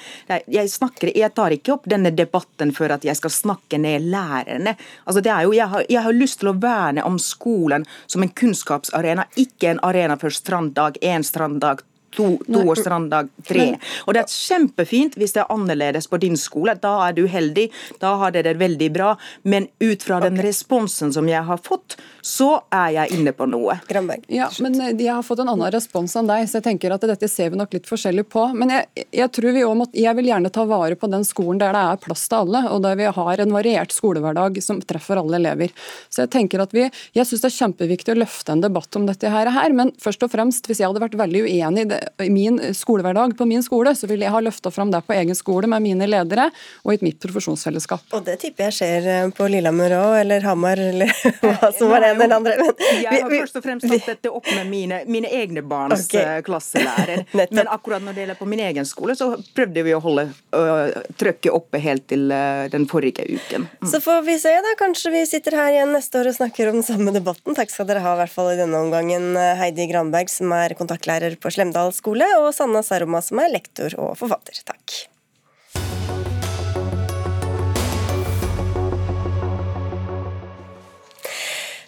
jeg, 0.51 0.69
snakker, 0.69 1.11
jeg 1.15 1.31
tar 1.35 1.55
ikke 1.55 1.77
opp 1.77 1.87
denne 1.89 2.11
debatten 2.11 2.73
for 2.75 2.91
at 2.93 3.05
jeg 3.07 3.15
skal 3.19 3.33
snakke 3.33 3.79
ned 3.81 4.09
lærerne. 4.11 4.75
Altså 5.07 5.23
det 5.23 5.31
er 5.31 5.47
jo, 5.47 5.55
jeg 5.55 5.69
har, 5.71 5.87
jeg 5.89 6.03
har 6.03 6.17
lyst 6.17 6.41
til 6.41 6.51
å 6.51 6.57
verne 6.59 7.05
om 7.07 7.19
skolen 7.21 7.87
som 8.05 8.23
en 8.23 8.33
kunnskapsarena, 8.33 9.27
ikke 9.39 9.73
en 9.73 9.83
arena 9.83 10.19
for 10.19 10.33
stranddag, 10.33 10.99
én 11.01 11.23
stranddag, 11.23 11.85
to, 12.15 12.37
to 12.47 12.75
stranddag 12.79 13.29
tre. 13.47 13.73
Og 14.07 14.15
det 14.15 14.23
er 14.23 14.33
kjempefint 14.33 15.17
hvis 15.19 15.35
det 15.35 15.43
er 15.43 15.53
annerledes 15.53 16.09
på 16.09 16.19
din 16.21 16.37
skole. 16.39 16.75
Da 16.81 16.95
er 17.07 17.17
du 17.17 17.25
heldig, 17.29 17.69
da 18.01 18.15
har 18.21 18.33
dere 18.35 18.53
det 18.53 18.61
veldig 18.61 18.89
bra. 18.93 19.13
Men 19.43 19.67
ut 19.83 20.03
fra 20.03 20.19
den 20.23 20.39
responsen 20.43 21.13
som 21.13 21.29
jeg 21.29 21.43
har 21.47 21.61
fått, 21.63 21.97
så 22.23 22.49
er 22.71 22.93
jeg 22.97 23.19
inne 23.19 23.33
på 23.35 23.47
noe. 23.49 23.75
Granberg. 23.89 24.23
Ja, 24.31 24.47
men 24.63 24.79
eh, 24.79 24.93
jeg 24.95 25.11
har 25.11 25.25
fått 25.25 25.41
en 25.43 25.51
annen 25.51 25.71
respons 25.73 26.15
enn 26.19 26.29
deg, 26.29 26.45
så 26.47 26.59
jeg 26.59 26.67
tenker 26.69 26.95
at 26.95 27.03
dette 27.07 27.27
ser 27.31 27.51
vi 27.51 27.59
nok 27.59 27.73
litt 27.75 27.89
forskjellig 27.89 28.25
på. 28.31 28.45
Men 28.57 28.71
jeg, 28.71 29.07
jeg 29.11 29.31
tror 29.35 29.55
vi 29.57 29.65
må, 29.79 29.87
jeg 29.97 30.15
vil 30.19 30.29
gjerne 30.31 30.51
ta 30.53 30.65
vare 30.69 30.97
på 30.99 31.09
den 31.11 31.25
skolen 31.27 31.59
der 31.61 31.75
det 31.75 31.83
er 31.83 32.01
plass 32.03 32.25
til 32.31 32.43
alle, 32.43 32.63
og 32.71 32.83
der 32.85 32.97
vi 32.99 33.09
har 33.17 33.43
en 33.43 33.55
variert 33.55 33.95
skolehverdag 33.95 34.61
som 34.63 34.79
treffer 34.87 35.19
alle 35.19 35.39
elever. 35.41 35.73
Så 36.09 36.23
Jeg 36.23 36.33
tenker 36.37 36.63
at 36.63 36.75
vi, 36.75 36.87
jeg 37.15 37.27
syns 37.27 37.43
det 37.43 37.49
er 37.49 37.57
kjempeviktig 37.57 38.15
å 38.15 38.19
løfte 38.21 38.55
en 38.55 38.63
debatt 38.63 38.99
om 38.99 39.07
dette 39.09 39.31
her, 39.33 39.51
men 39.75 39.91
først 40.01 40.23
og 40.23 40.31
fremst, 40.33 40.67
hvis 40.69 40.81
jeg 40.81 40.89
hadde 40.89 41.03
vært 41.03 41.19
veldig 41.19 41.43
uenig 41.49 41.85
i 41.85 41.89
det, 41.91 42.01
i 42.23 42.29
min 42.29 42.59
skolehverdag 42.73 43.37
på 43.37 43.45
min 43.45 43.63
skole, 43.63 43.95
så 43.95 44.07
vil 44.07 44.23
jeg 44.23 44.31
ha 44.33 44.39
løfta 44.43 44.71
fram 44.71 44.91
det 44.91 45.01
på 45.07 45.15
egen 45.15 45.35
skole 45.35 45.67
med 45.69 45.83
mine 45.83 46.07
ledere 46.07 46.49
og 46.83 46.93
i 46.93 46.99
mitt 47.05 47.19
profesjonsfellesskap. 47.23 48.05
Og 48.15 48.25
det 48.25 48.37
tipper 48.41 48.69
jeg 48.69 48.77
skjer 48.77 49.07
eh, 49.13 49.27
på 49.35 49.47
Lillehammer 49.51 49.95
òg, 49.97 50.15
eller 50.21 50.45
Hamar, 50.47 50.79
eller 50.79 51.11
hva 51.43 51.71
som 51.75 51.91
var 51.91 52.03
det 52.03 52.13
eller 52.15 52.35
andre. 52.37 52.55
Men, 52.59 52.73
jeg 53.03 53.23
har 53.23 53.31
først 53.31 53.59
og 53.59 53.65
fremst 53.65 53.87
tatt 53.89 54.09
dette 54.13 54.33
opp 54.33 54.49
med 54.51 54.69
mine, 54.69 55.01
mine 55.09 55.31
egne 55.33 55.63
barns 55.65 56.07
okay. 56.07 56.43
klasselærer. 56.45 57.25
Men 57.57 57.69
akkurat 57.71 58.03
når 58.03 58.15
det 58.15 58.25
gjelder 58.25 58.39
på 58.41 58.49
min 58.49 58.63
egen 58.67 58.87
skole, 58.87 59.15
så 59.19 59.31
prøvde 59.55 59.85
vi 59.85 59.95
å 59.95 60.01
holde 60.03 60.27
uh, 60.55 60.91
trøkket 61.19 61.51
oppe 61.53 61.81
helt 61.83 62.07
til 62.11 62.27
uh, 62.33 62.65
den 62.73 62.87
forrige 62.89 63.25
uken. 63.29 63.67
Mm. 63.81 63.89
Så 63.91 64.01
får 64.03 64.23
vi 64.27 64.37
se, 64.41 64.53
da. 64.65 64.75
Kanskje 64.79 65.13
vi 65.13 65.23
sitter 65.29 65.57
her 65.57 65.73
igjen 65.75 65.93
neste 65.95 66.21
år 66.21 66.31
og 66.31 66.37
snakker 66.39 66.71
om 66.71 66.79
den 66.79 66.87
samme 66.87 67.13
debatten. 67.15 67.57
Takk 67.57 67.71
skal 67.73 67.89
dere 67.89 68.03
ha, 68.03 68.15
i 68.15 68.23
hvert 68.23 68.33
fall 68.33 68.53
i 68.53 68.59
denne 68.59 68.81
omgangen, 68.83 69.33
Heidi 69.59 69.87
Granberg, 69.91 70.31
som 70.31 70.51
er 70.55 70.75
kontaktlærer 70.79 71.37
på 71.41 71.51
Slemdal 71.53 71.92
skole, 71.95 72.27
og 72.41 72.51
Sanna 72.55 72.83
Saroma, 72.85 73.21
som 73.23 73.41
er 73.43 73.53
lektor 73.53 73.95
og 74.01 74.15
forfatter. 74.19 74.59
Takk. 74.67 75.12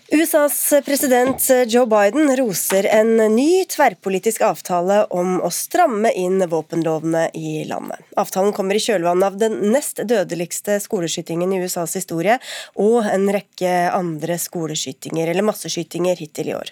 USAs 0.07 0.73
president 0.85 1.49
Joe 1.67 1.85
Biden 1.85 2.37
roser 2.37 2.85
en 2.85 3.17
ny 3.17 3.65
tverrpolitisk 3.65 4.43
avtale 4.45 4.99
om 5.09 5.39
å 5.41 5.49
stramme 5.49 6.11
inn 6.13 6.43
våpenlovene 6.45 7.23
i 7.33 7.63
landet. 7.65 8.03
Avtalen 8.13 8.53
kommer 8.53 8.77
i 8.77 8.83
kjølvannet 8.85 9.25
av 9.25 9.39
den 9.41 9.57
nest 9.73 10.03
dødeligste 10.05 10.77
skoleskytingen 10.83 11.57
i 11.57 11.63
USAs 11.65 11.97
historie, 11.97 12.37
og 12.77 13.09
en 13.09 13.25
rekke 13.33 13.73
andre 13.97 14.37
skoleskytinger 14.37 15.33
eller 15.33 15.49
masseskytinger 15.49 16.21
hittil 16.21 16.53
i 16.53 16.57
år. 16.61 16.69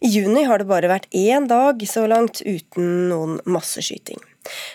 I 0.00 0.16
juni 0.16 0.48
har 0.48 0.64
det 0.64 0.70
bare 0.72 0.88
vært 0.88 1.12
én 1.12 1.44
dag 1.50 1.84
så 1.84 2.08
langt 2.08 2.40
uten 2.48 3.10
noen 3.12 3.42
masseskyting. 3.44 4.24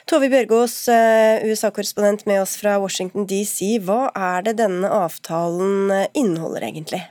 Tove 0.05 0.29
Bjørgaas, 0.29 0.81
eh, 0.93 1.41
USA-korrespondent 1.49 2.27
med 2.29 2.43
oss 2.45 2.55
fra 2.57 2.77
Washington 2.77 3.25
DC. 3.25 3.79
Hva 3.81 4.11
er 4.13 4.43
det 4.45 4.59
denne 4.61 4.89
avtalen 4.89 6.05
inneholder 6.13 6.69
egentlig? 6.69 7.07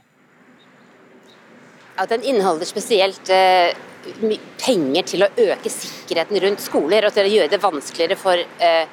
At 1.98 2.12
den 2.12 2.22
inneholder 2.22 2.68
spesielt 2.68 3.30
eh, 3.34 3.74
penger 4.62 5.06
til 5.08 5.24
å 5.26 5.30
øke 5.50 5.72
sikkerheten 5.72 6.40
rundt 6.44 6.62
skoler 6.62 7.08
og 7.08 7.14
til 7.14 7.26
å 7.26 7.32
gjøre 7.32 7.52
det 7.52 7.62
vanskeligere 7.62 8.18
for 8.18 8.38
eh, 8.38 8.84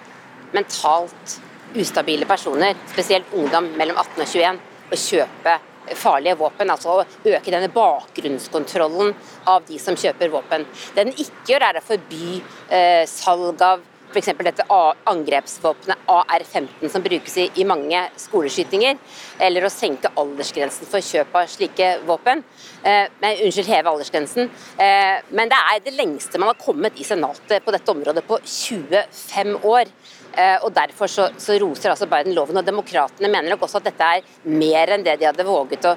mentalt 0.55 1.37
ustabile 1.75 2.27
personer, 2.27 2.75
spesielt 2.91 3.33
ungdom 3.35 3.73
mellom 3.79 3.97
18 3.99 4.23
og 4.23 4.29
21, 4.31 4.59
å 4.85 4.99
kjøpe 4.99 5.55
farlige 5.99 6.37
våpen. 6.39 6.71
Altså 6.71 6.93
å 6.93 7.03
øke 7.03 7.51
denne 7.51 7.69
bakgrunnskontrollen 7.73 9.11
av 9.51 9.65
de 9.67 9.79
som 9.81 9.97
kjøper 9.99 10.31
våpen. 10.33 10.65
Det 10.95 11.03
den 11.03 11.13
ikke 11.13 11.53
gjør, 11.53 11.67
er 11.67 11.81
å 11.81 11.85
forby 11.85 12.39
eh, 12.69 13.03
salg 13.09 13.61
av 13.65 13.83
f.eks. 14.15 14.31
dette 14.47 14.65
angrepsvåpenet 15.11 16.09
AR-15 16.11 16.89
som 16.91 17.03
brukes 17.03 17.37
i, 17.41 17.49
i, 17.59 17.65
mange 17.67 18.01
skoleskytinger, 18.21 18.97
eller 19.43 19.67
å 19.67 19.73
senke 19.73 20.11
aldersgrensen 20.15 20.89
for 20.89 21.03
kjøp 21.03 21.35
av 21.35 21.49
slike 21.51 21.91
våpen. 22.07 22.43
Eh, 22.81 23.05
men, 23.21 23.43
unnskyld, 23.45 23.69
heve 23.69 23.91
aldersgrensen. 23.91 24.51
Eh, 24.79 25.17
men 25.35 25.51
det 25.51 25.59
er 25.59 25.83
det 25.85 25.95
lengste 25.97 26.41
man 26.41 26.53
har 26.53 26.61
kommet 26.61 26.99
i 26.99 27.07
Senatet 27.07 27.65
på 27.65 27.75
dette 27.75 27.91
området 27.91 28.25
på 28.27 28.39
25 28.39 29.57
år. 29.63 29.91
Eh, 30.35 30.57
og 30.63 30.73
Derfor 30.75 31.11
så, 31.11 31.29
så 31.39 31.55
roser 31.61 31.93
altså 31.93 32.09
Biden 32.11 32.35
loven. 32.35 32.57
og 32.59 32.67
Demokratene 32.67 33.31
mener 33.31 33.51
nok 33.51 33.67
også 33.67 33.79
at 33.81 33.89
dette 33.91 34.11
er 34.17 34.51
mer 34.51 34.95
enn 34.95 35.05
det 35.05 35.19
de 35.19 35.29
hadde 35.29 35.47
våget 35.47 35.87
å 35.87 35.95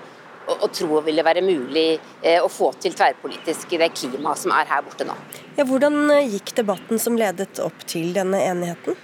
og, 0.48 0.64
og 0.64 0.72
tro 0.74 1.00
ville 1.04 1.24
være 1.24 1.44
mulig 1.44 1.88
eh, 2.22 2.38
å 2.40 2.48
få 2.52 2.72
til 2.80 2.96
tverrpolitisk 2.96 3.74
i 3.76 3.82
det 3.82 3.90
klimaet 3.96 4.40
som 4.42 4.54
er 4.56 4.68
her 4.70 4.84
borte 4.87 5.06
nå. 5.08 5.16
Ja, 5.58 5.66
hvordan 5.68 6.00
eh, 6.14 6.30
gikk 6.37 6.54
debatten 6.58 7.00
som 7.02 7.18
ledet 7.20 7.61
opp 7.64 7.84
til 7.88 8.11
denne 8.16 8.40
enigheten? 8.46 8.98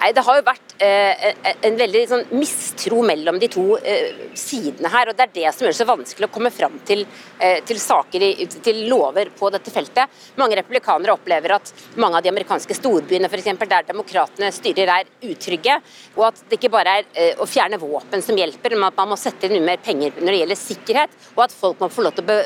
Nei, 0.00 0.12
Det 0.14 0.24
har 0.26 0.38
jo 0.38 0.46
vært 0.46 0.73
eh, 0.78 1.34
en 1.60 1.76
veldig 1.78 2.02
sånn, 2.08 2.24
mistro 2.34 3.02
mellom 3.06 3.38
de 3.40 3.48
to 3.52 3.64
eh, 3.78 4.30
sidene 4.38 4.90
her. 4.92 5.10
og 5.10 5.16
Det 5.18 5.26
er 5.26 5.34
det 5.34 5.52
som 5.54 5.66
gjør 5.66 5.74
det 5.74 5.78
så 5.78 5.88
vanskelig 5.88 6.28
å 6.28 6.32
komme 6.34 6.52
fram 6.54 6.78
til, 6.86 7.04
eh, 7.38 7.60
til 7.66 7.80
saker, 7.80 8.26
til 8.64 8.82
lover 8.90 9.30
på 9.38 9.50
dette 9.54 9.72
feltet. 9.74 10.22
Mange 10.40 10.58
republikanere 10.58 11.14
opplever 11.14 11.56
at 11.56 11.72
mange 11.96 12.18
av 12.18 12.26
de 12.26 12.32
amerikanske 12.32 12.76
storbyene 12.78 13.30
for 13.30 13.40
eksempel, 13.40 13.70
der 13.70 13.88
demokratene 13.88 14.52
styrer, 14.54 14.94
er 15.00 15.30
utrygge. 15.30 15.80
Og 16.16 16.28
at 16.30 16.44
det 16.48 16.58
ikke 16.58 16.72
bare 16.74 16.98
er 17.00 17.10
eh, 17.14 17.34
å 17.38 17.48
fjerne 17.48 17.80
våpen 17.80 18.22
som 18.22 18.38
hjelper, 18.38 18.76
men 18.76 18.88
at 18.90 18.98
man 18.98 19.12
må 19.14 19.20
sette 19.20 19.50
inn 19.50 19.64
mer 19.64 19.82
penger 19.84 20.16
når 20.20 20.30
det 20.30 20.40
gjelder 20.42 20.62
sikkerhet. 20.64 21.20
Og 21.36 21.46
at 21.46 21.54
folk 21.54 21.80
må 21.82 21.92
få 21.92 22.06
lov 22.06 22.16
til 22.16 22.26
å 22.26 22.32
be 22.32 22.40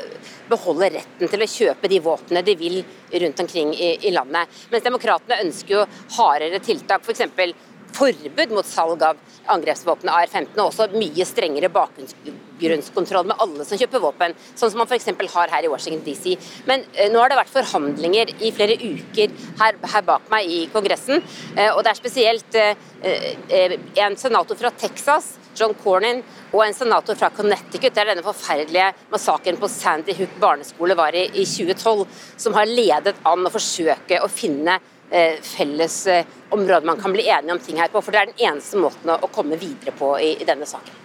beholde 0.49 0.89
retten 0.95 1.29
til 1.29 1.43
å 1.43 1.49
kjøpe 1.49 1.89
de 1.91 1.99
våpnene 2.01 2.41
de 2.45 2.55
vil 2.57 2.79
rundt 3.21 3.41
omkring 3.43 3.73
i, 3.73 3.91
i 4.07 4.13
landet. 4.13 4.49
Mens 4.71 4.85
demokratene 4.85 5.43
ønsker 5.45 5.75
jo 5.75 5.83
hardere 6.17 6.61
tiltak. 6.63 7.05
For 7.05 7.17
forbud 7.95 8.53
mot 8.55 8.67
salg 8.67 9.03
av 9.05 9.19
angrepsvåpenet 9.49 10.13
AR-15, 10.13 10.53
og 10.57 10.67
også 10.67 10.89
mye 10.93 11.25
strengere 11.27 11.71
bakgrunnskontroll 11.73 13.29
med 13.31 13.41
alle 13.43 13.65
som 13.67 13.79
kjøper 13.79 14.03
våpen, 14.03 14.35
sånn 14.53 14.71
som 14.71 14.81
man 14.81 14.89
f.eks. 14.89 15.09
har 15.33 15.53
her 15.53 15.65
i 15.67 15.71
Washington 15.71 16.05
DC. 16.05 16.35
Men 16.69 16.85
eh, 16.93 17.11
nå 17.11 17.21
har 17.21 17.31
det 17.31 17.39
vært 17.39 17.53
forhandlinger 17.53 18.33
i 18.39 18.53
flere 18.55 18.77
uker 18.79 19.35
her, 19.61 19.79
her 19.95 20.07
bak 20.07 20.29
meg 20.33 20.49
i 20.49 20.61
Kongressen, 20.73 21.23
eh, 21.55 21.71
og 21.73 21.83
det 21.83 21.93
er 21.93 22.01
spesielt 22.01 22.59
eh, 22.59 22.87
en 24.05 24.17
senator 24.19 24.59
fra 24.59 24.73
Texas 24.75 25.33
John 25.59 25.73
Cornyn 25.83 26.21
og 26.53 26.61
en 26.63 26.75
senator 26.75 27.17
fra 27.19 27.29
Connecticut, 27.35 27.93
der 27.95 28.11
denne 28.11 28.25
forferdelige 28.25 28.91
massakren 29.11 29.59
på 29.59 29.69
Sandy 29.71 30.15
Hook 30.17 30.37
barneskole 30.41 30.95
var 30.97 31.15
i, 31.17 31.25
i 31.33 31.45
2012, 31.45 32.05
som 32.37 32.55
har 32.57 32.69
ledet 32.69 33.17
an 33.27 33.45
å 33.45 33.53
forsøke 33.53 34.21
å 34.23 34.31
finne 34.31 34.79
felles 35.09 35.95
område 36.53 36.85
man 36.85 36.99
kan 37.01 37.13
bli 37.15 37.23
enige 37.25 37.55
om 37.55 37.61
ting 37.63 37.79
her 37.81 37.89
på. 37.89 38.01
For 38.03 38.13
det 38.13 38.21
er 38.21 38.31
den 38.31 38.43
eneste 38.49 38.77
måten 38.81 39.09
å, 39.15 39.29
komme 39.33 39.57
videre 39.57 39.93
på 39.97 40.13
i, 40.21 40.35
denne 40.45 40.67
saken. 40.69 40.99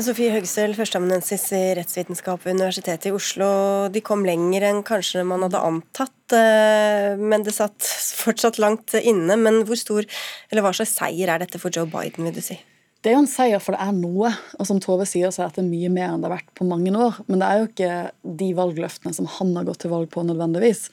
Sofie 0.00 0.30
Høgstøl, 0.30 0.72
førsteamanuensis 0.78 1.48
i 1.52 1.60
rettsvitenskap 1.76 2.44
ved 2.46 2.54
Universitetet 2.54 3.10
i 3.10 3.12
Oslo. 3.12 3.50
De 3.92 4.00
kom 4.06 4.22
lenger 4.24 4.68
enn 4.68 4.84
kanskje 4.86 5.24
man 5.26 5.42
hadde 5.44 5.60
antatt, 5.66 6.36
eh, 6.36 7.18
men 7.18 7.42
det 7.44 7.56
satt 7.56 7.90
fortsatt 8.22 8.60
langt 8.62 8.94
inne. 9.00 9.36
Men 9.36 9.64
hvor 9.68 9.76
stor, 9.76 10.06
eller 10.48 10.64
hva 10.64 10.72
slags 10.76 10.94
seier 10.94 11.34
er 11.34 11.42
dette 11.42 11.58
for 11.60 11.74
Joe 11.74 11.90
Biden, 11.90 12.28
vil 12.28 12.38
du 12.38 12.44
si? 12.44 12.56
Det 13.00 13.08
er 13.08 13.14
jo 13.16 13.22
en 13.22 13.30
seier, 13.32 13.60
for 13.64 13.72
det 13.72 13.80
er 13.80 13.94
noe. 13.96 14.28
Og 14.60 14.66
som 14.68 14.80
Tove 14.82 15.06
sier, 15.08 15.32
så 15.32 15.46
er 15.46 15.52
dette 15.54 15.64
mye 15.64 15.88
mer 15.92 16.10
enn 16.10 16.20
det 16.20 16.28
har 16.28 16.34
vært 16.36 16.50
på 16.58 16.66
mange 16.68 16.92
år. 16.92 17.16
Men 17.30 17.40
det 17.40 17.46
er 17.46 17.60
jo 17.60 17.68
ikke 17.70 17.94
de 18.42 18.48
valgløftene 18.58 19.16
som 19.16 19.28
han 19.38 19.54
har 19.56 19.68
gått 19.70 19.80
til 19.86 19.92
valg 19.94 20.10
på, 20.12 20.24
nødvendigvis. 20.28 20.90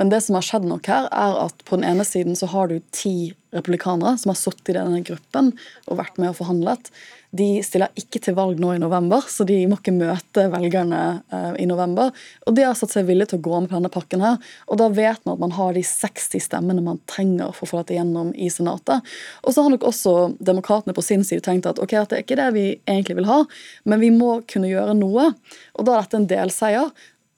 Men 0.00 0.08
det 0.08 0.22
som 0.24 0.38
har 0.38 0.46
skjedd 0.46 0.64
nok 0.70 0.88
her, 0.88 1.10
er 1.12 1.36
at 1.42 1.60
på 1.68 1.76
den 1.76 1.84
ene 1.90 2.06
siden 2.08 2.38
så 2.38 2.48
har 2.54 2.70
du 2.70 2.78
ti 2.96 3.34
republikanere 3.52 4.14
som 4.22 4.32
har 4.32 4.40
sittet 4.40 4.72
i 4.72 4.78
denne 4.78 5.02
gruppen 5.04 5.52
og 5.90 6.00
vært 6.00 6.16
med 6.22 6.32
og 6.32 6.38
forhandlet. 6.40 6.88
De 7.30 7.60
stiller 7.62 7.92
ikke 7.98 8.18
til 8.24 8.34
valg 8.34 8.58
nå 8.58 8.72
i 8.74 8.80
november, 8.82 9.22
så 9.30 9.44
de 9.46 9.58
må 9.70 9.76
ikke 9.78 9.94
møte 9.94 10.48
velgerne 10.50 11.00
uh, 11.30 11.52
i 11.62 11.66
november. 11.68 12.10
Og 12.46 12.56
de 12.56 12.64
har 12.66 12.74
satt 12.78 12.94
seg 12.96 13.06
villige 13.06 13.32
til 13.32 13.38
å 13.38 13.44
gå 13.44 13.60
med 13.60 13.70
på 13.70 13.78
denne 13.78 13.92
pakken 13.94 14.24
her. 14.24 14.40
Og 14.66 14.80
da 14.80 14.88
vet 14.90 15.22
man 15.24 15.36
at 15.36 15.44
man 15.44 15.54
har 15.54 15.76
de 15.76 15.84
60 15.86 16.42
stemmene 16.48 16.82
man 16.84 16.98
trenger 17.10 17.54
for 17.54 17.68
å 17.68 17.70
få 17.70 17.82
dette 17.82 17.94
gjennom 18.00 18.32
i 18.34 18.50
Senatet. 18.50 19.06
Og 19.44 19.54
så 19.54 19.62
har 19.62 19.74
nok 19.74 19.86
også 19.86 20.16
demokratene 20.42 20.96
på 20.96 21.06
sin 21.06 21.22
side 21.26 21.46
tenkt 21.46 21.70
at 21.70 21.78
ok, 21.82 21.94
det 22.10 22.18
er 22.18 22.26
ikke 22.26 22.40
det 22.40 22.50
vi 22.56 22.66
egentlig 22.80 23.20
vil 23.20 23.30
ha, 23.30 23.40
men 23.86 24.02
vi 24.02 24.10
må 24.14 24.40
kunne 24.50 24.70
gjøre 24.72 24.98
noe. 24.98 25.30
Og 25.78 25.86
da 25.86 25.96
er 25.96 26.06
dette 26.06 26.20
en 26.20 26.30
delseier. 26.34 26.90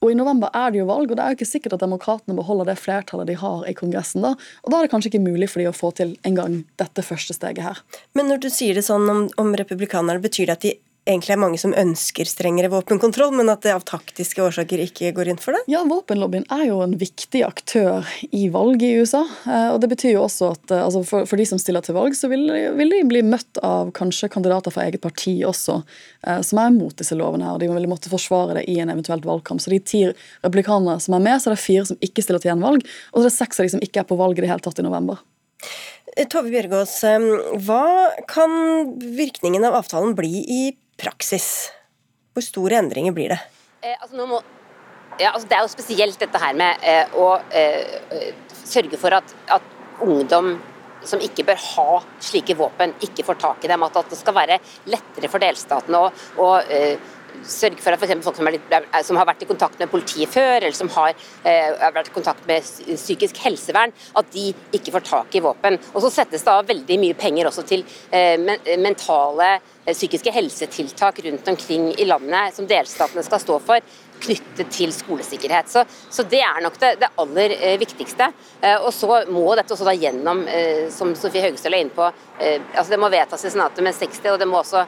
Og 0.03 0.11
I 0.11 0.19
november 0.19 0.51
er 0.51 0.73
det 0.75 0.81
jo 0.81 0.89
valg, 0.89 1.11
og 1.11 1.19
det 1.19 1.23
er 1.23 1.33
jo 1.33 1.39
ikke 1.39 1.47
sikkert 1.47 1.77
at 1.77 1.85
demokratene 1.85 2.35
beholder 2.35 2.73
det 2.73 2.81
flertallet 2.83 3.29
de 3.31 3.37
har 3.39 3.63
i 3.71 3.75
Kongressen. 3.79 4.25
da, 4.27 4.35
og 4.35 4.71
Da 4.71 4.79
er 4.79 4.87
det 4.87 4.91
kanskje 4.91 5.13
ikke 5.13 5.23
mulig 5.23 5.49
for 5.51 5.63
de 5.63 5.71
å 5.71 5.77
få 5.77 5.93
til 5.95 6.17
engang 6.27 6.65
dette 6.77 7.05
første 7.07 7.37
steget 7.37 7.63
her. 7.63 7.79
Men 8.19 8.27
når 8.27 8.43
du 8.43 8.49
sier 8.51 8.75
det 8.75 8.83
sånn 8.83 9.07
om, 9.09 9.29
om 9.39 9.55
republikanerne, 9.55 10.23
betyr 10.23 10.51
det 10.51 10.59
at 10.59 10.67
de 10.67 10.75
egentlig 11.09 11.35
er 11.35 11.41
mange 11.41 11.59
som 11.59 11.73
ønsker 11.75 12.29
strengere 12.29 12.71
våpenkontroll, 12.71 13.33
men 13.35 13.51
at 13.51 13.65
det 13.65 13.73
av 13.75 13.83
taktiske 13.87 14.43
årsaker 14.45 14.85
ikke 14.85 15.11
går 15.17 15.33
inn 15.33 15.41
for 15.43 15.57
det? 15.57 15.63
Ja, 15.71 15.83
våpenlobbyen 15.89 16.47
er 16.55 16.65
jo 16.69 16.79
en 16.85 16.95
viktig 16.99 17.43
aktør 17.47 18.07
i 18.31 18.45
valg 18.55 18.85
i 18.87 18.93
USA. 19.01 19.23
Eh, 19.47 19.69
og 19.75 19.81
Det 19.83 19.91
betyr 19.91 20.15
jo 20.15 20.25
også 20.27 20.53
at 20.55 20.75
eh, 20.75 20.85
altså 20.85 21.03
for, 21.09 21.27
for, 21.27 21.41
de 21.41 21.47
som 21.49 21.61
stiller 21.61 21.83
til 21.83 21.97
valg, 21.99 22.15
så 22.19 22.31
vil, 22.31 22.47
vil, 22.79 22.95
de 22.95 23.03
bli 23.11 23.25
møtt 23.27 23.59
av 23.67 23.91
kanskje 23.97 24.31
kandidater 24.33 24.75
fra 24.75 24.87
eget 24.87 25.03
parti 25.03 25.35
også, 25.49 25.81
eh, 26.29 26.41
som 26.47 26.63
er 26.63 26.75
mot 26.77 26.95
disse 26.99 27.19
lovene. 27.19 27.49
her, 27.49 27.59
og 27.59 27.65
De 27.65 27.71
vil 27.73 27.91
måtte 27.91 28.13
forsvare 28.13 28.61
det 28.61 28.69
i 28.71 28.79
en 28.83 28.93
eventuelt 28.95 29.27
valgkamp. 29.27 29.63
Så 29.63 29.75
de 29.75 29.83
ti 29.83 30.05
republikanere 30.07 31.03
som 31.03 31.19
er 31.19 31.27
med, 31.27 31.43
så 31.43 31.51
er 31.51 31.57
det 31.57 31.67
fire 31.67 31.89
som 31.91 31.99
ikke 32.05 32.23
stiller 32.23 32.43
til 32.43 32.53
gjenvalg, 32.53 32.87
og 33.11 33.19
så 33.19 33.27
er 33.27 33.31
det 33.31 33.39
seks 33.41 33.59
av 33.59 33.67
de 33.67 33.75
som 33.75 33.83
ikke 33.83 34.05
er 34.05 34.11
på 34.11 34.19
valg 34.21 34.39
i 34.39 34.45
det 34.45 34.53
hele 34.53 34.63
tatt 34.63 34.79
i 34.79 34.87
november. 34.87 35.23
Tove 36.29 36.51
Bjørgaas, 36.53 36.93
hva 37.65 37.85
kan 38.29 38.53
virkningen 39.17 39.65
av 39.65 39.79
avtalen 39.79 40.13
bli 40.19 40.43
i 40.43 40.63
praksis? 41.03 41.73
Hvor 42.33 42.45
store 42.47 42.79
endringer 42.81 43.15
blir 43.17 43.35
det? 43.35 43.41
Eh, 43.83 43.97
altså 43.99 44.27
må, 44.27 44.41
ja, 45.21 45.33
altså 45.33 45.49
det 45.49 45.57
er 45.57 45.65
jo 45.67 45.73
spesielt 45.73 46.21
dette 46.21 46.41
her 46.41 46.57
med 46.57 46.85
eh, 46.87 47.17
å 47.19 47.29
eh, 47.51 48.29
sørge 48.65 49.01
for 49.01 49.19
at, 49.19 49.35
at, 49.53 49.71
ungdom 50.03 50.57
som 51.07 51.21
ikke 51.23 51.45
bør 51.47 51.59
ha 51.63 51.99
slike 52.23 52.57
våpen, 52.59 52.95
ikke 53.05 53.25
får 53.27 53.37
tak 53.43 53.65
i 53.67 53.71
dem. 53.71 53.83
At, 53.87 53.99
at 54.01 54.11
det 54.11 54.19
skal 54.19 54.35
være 54.35 54.59
lettere 54.91 55.31
for 55.31 55.43
delstatene 55.43 55.99
å, 55.99 56.09
å 56.43 56.49
eh, 56.63 57.13
sørge 57.49 57.83
for 57.83 57.95
at 57.95 58.01
for 58.03 58.23
folk 58.29 58.39
som, 58.39 58.49
litt, 58.53 58.77
som, 59.07 59.19
har 59.19 59.29
vært 59.29 59.45
i 59.45 59.49
kontakt 59.49 59.79
med 59.81 59.91
politiet 59.93 60.31
før, 60.33 60.59
eller 60.61 60.77
som 60.77 60.91
har, 60.97 61.15
eh, 61.45 61.91
vært 61.95 62.11
i 62.11 62.15
kontakt 62.15 62.47
med 62.47 62.63
psykisk 62.63 63.39
helsevern, 63.45 63.93
at 64.17 64.33
de 64.33 64.53
ikke 64.73 64.93
får 64.93 65.07
tak 65.09 65.35
i 65.35 65.45
våpen. 65.45 65.79
Og 65.95 66.03
så 66.03 66.11
settes 66.11 66.45
det 66.45 66.53
av 66.53 66.69
veldig 66.69 66.99
mye 67.03 67.19
penger 67.19 67.51
også 67.51 67.67
til 67.69 67.85
eh, 68.11 68.39
mentale 68.79 69.51
eh, 69.87 69.95
psykiske 69.95 70.33
helsetiltak 70.33 71.23
rundt 71.27 71.49
omkring 71.49 71.93
i 71.99 72.09
landet 72.09 72.57
som 72.57 72.69
delstatene 72.69 73.25
skal 73.27 73.43
stå 73.43 73.61
for 73.63 73.93
knyttet 74.23 74.71
til 74.73 74.93
skolesikkerhet. 74.95 75.71
Så, 75.71 75.85
så 76.11 76.25
det 76.29 76.43
er 76.45 76.61
nok 76.65 76.79
det, 76.81 76.95
det 77.01 77.11
aller 77.23 77.55
eh, 77.59 77.79
viktigste. 77.81 78.31
Eh, 78.61 78.77
og 78.79 78.93
så 78.95 79.23
må 79.33 79.45
dette 79.59 79.75
også 79.75 79.87
da 79.89 79.95
gjennom, 79.97 80.45
eh, 80.51 80.87
som 80.95 81.15
Sofie 81.19 81.45
Høgestøl 81.45 81.77
er 81.77 81.85
inne 81.87 81.97
på, 81.97 82.11
altså 82.43 82.91
det 82.91 82.99
må 82.99 83.11
vedtas 83.13 83.45
i 83.47 83.51
Senatet 83.53 83.85
med 83.87 83.95
60, 83.95 84.25
og 84.33 84.39
det 84.41 84.47
må 84.51 84.57
også 84.59 84.81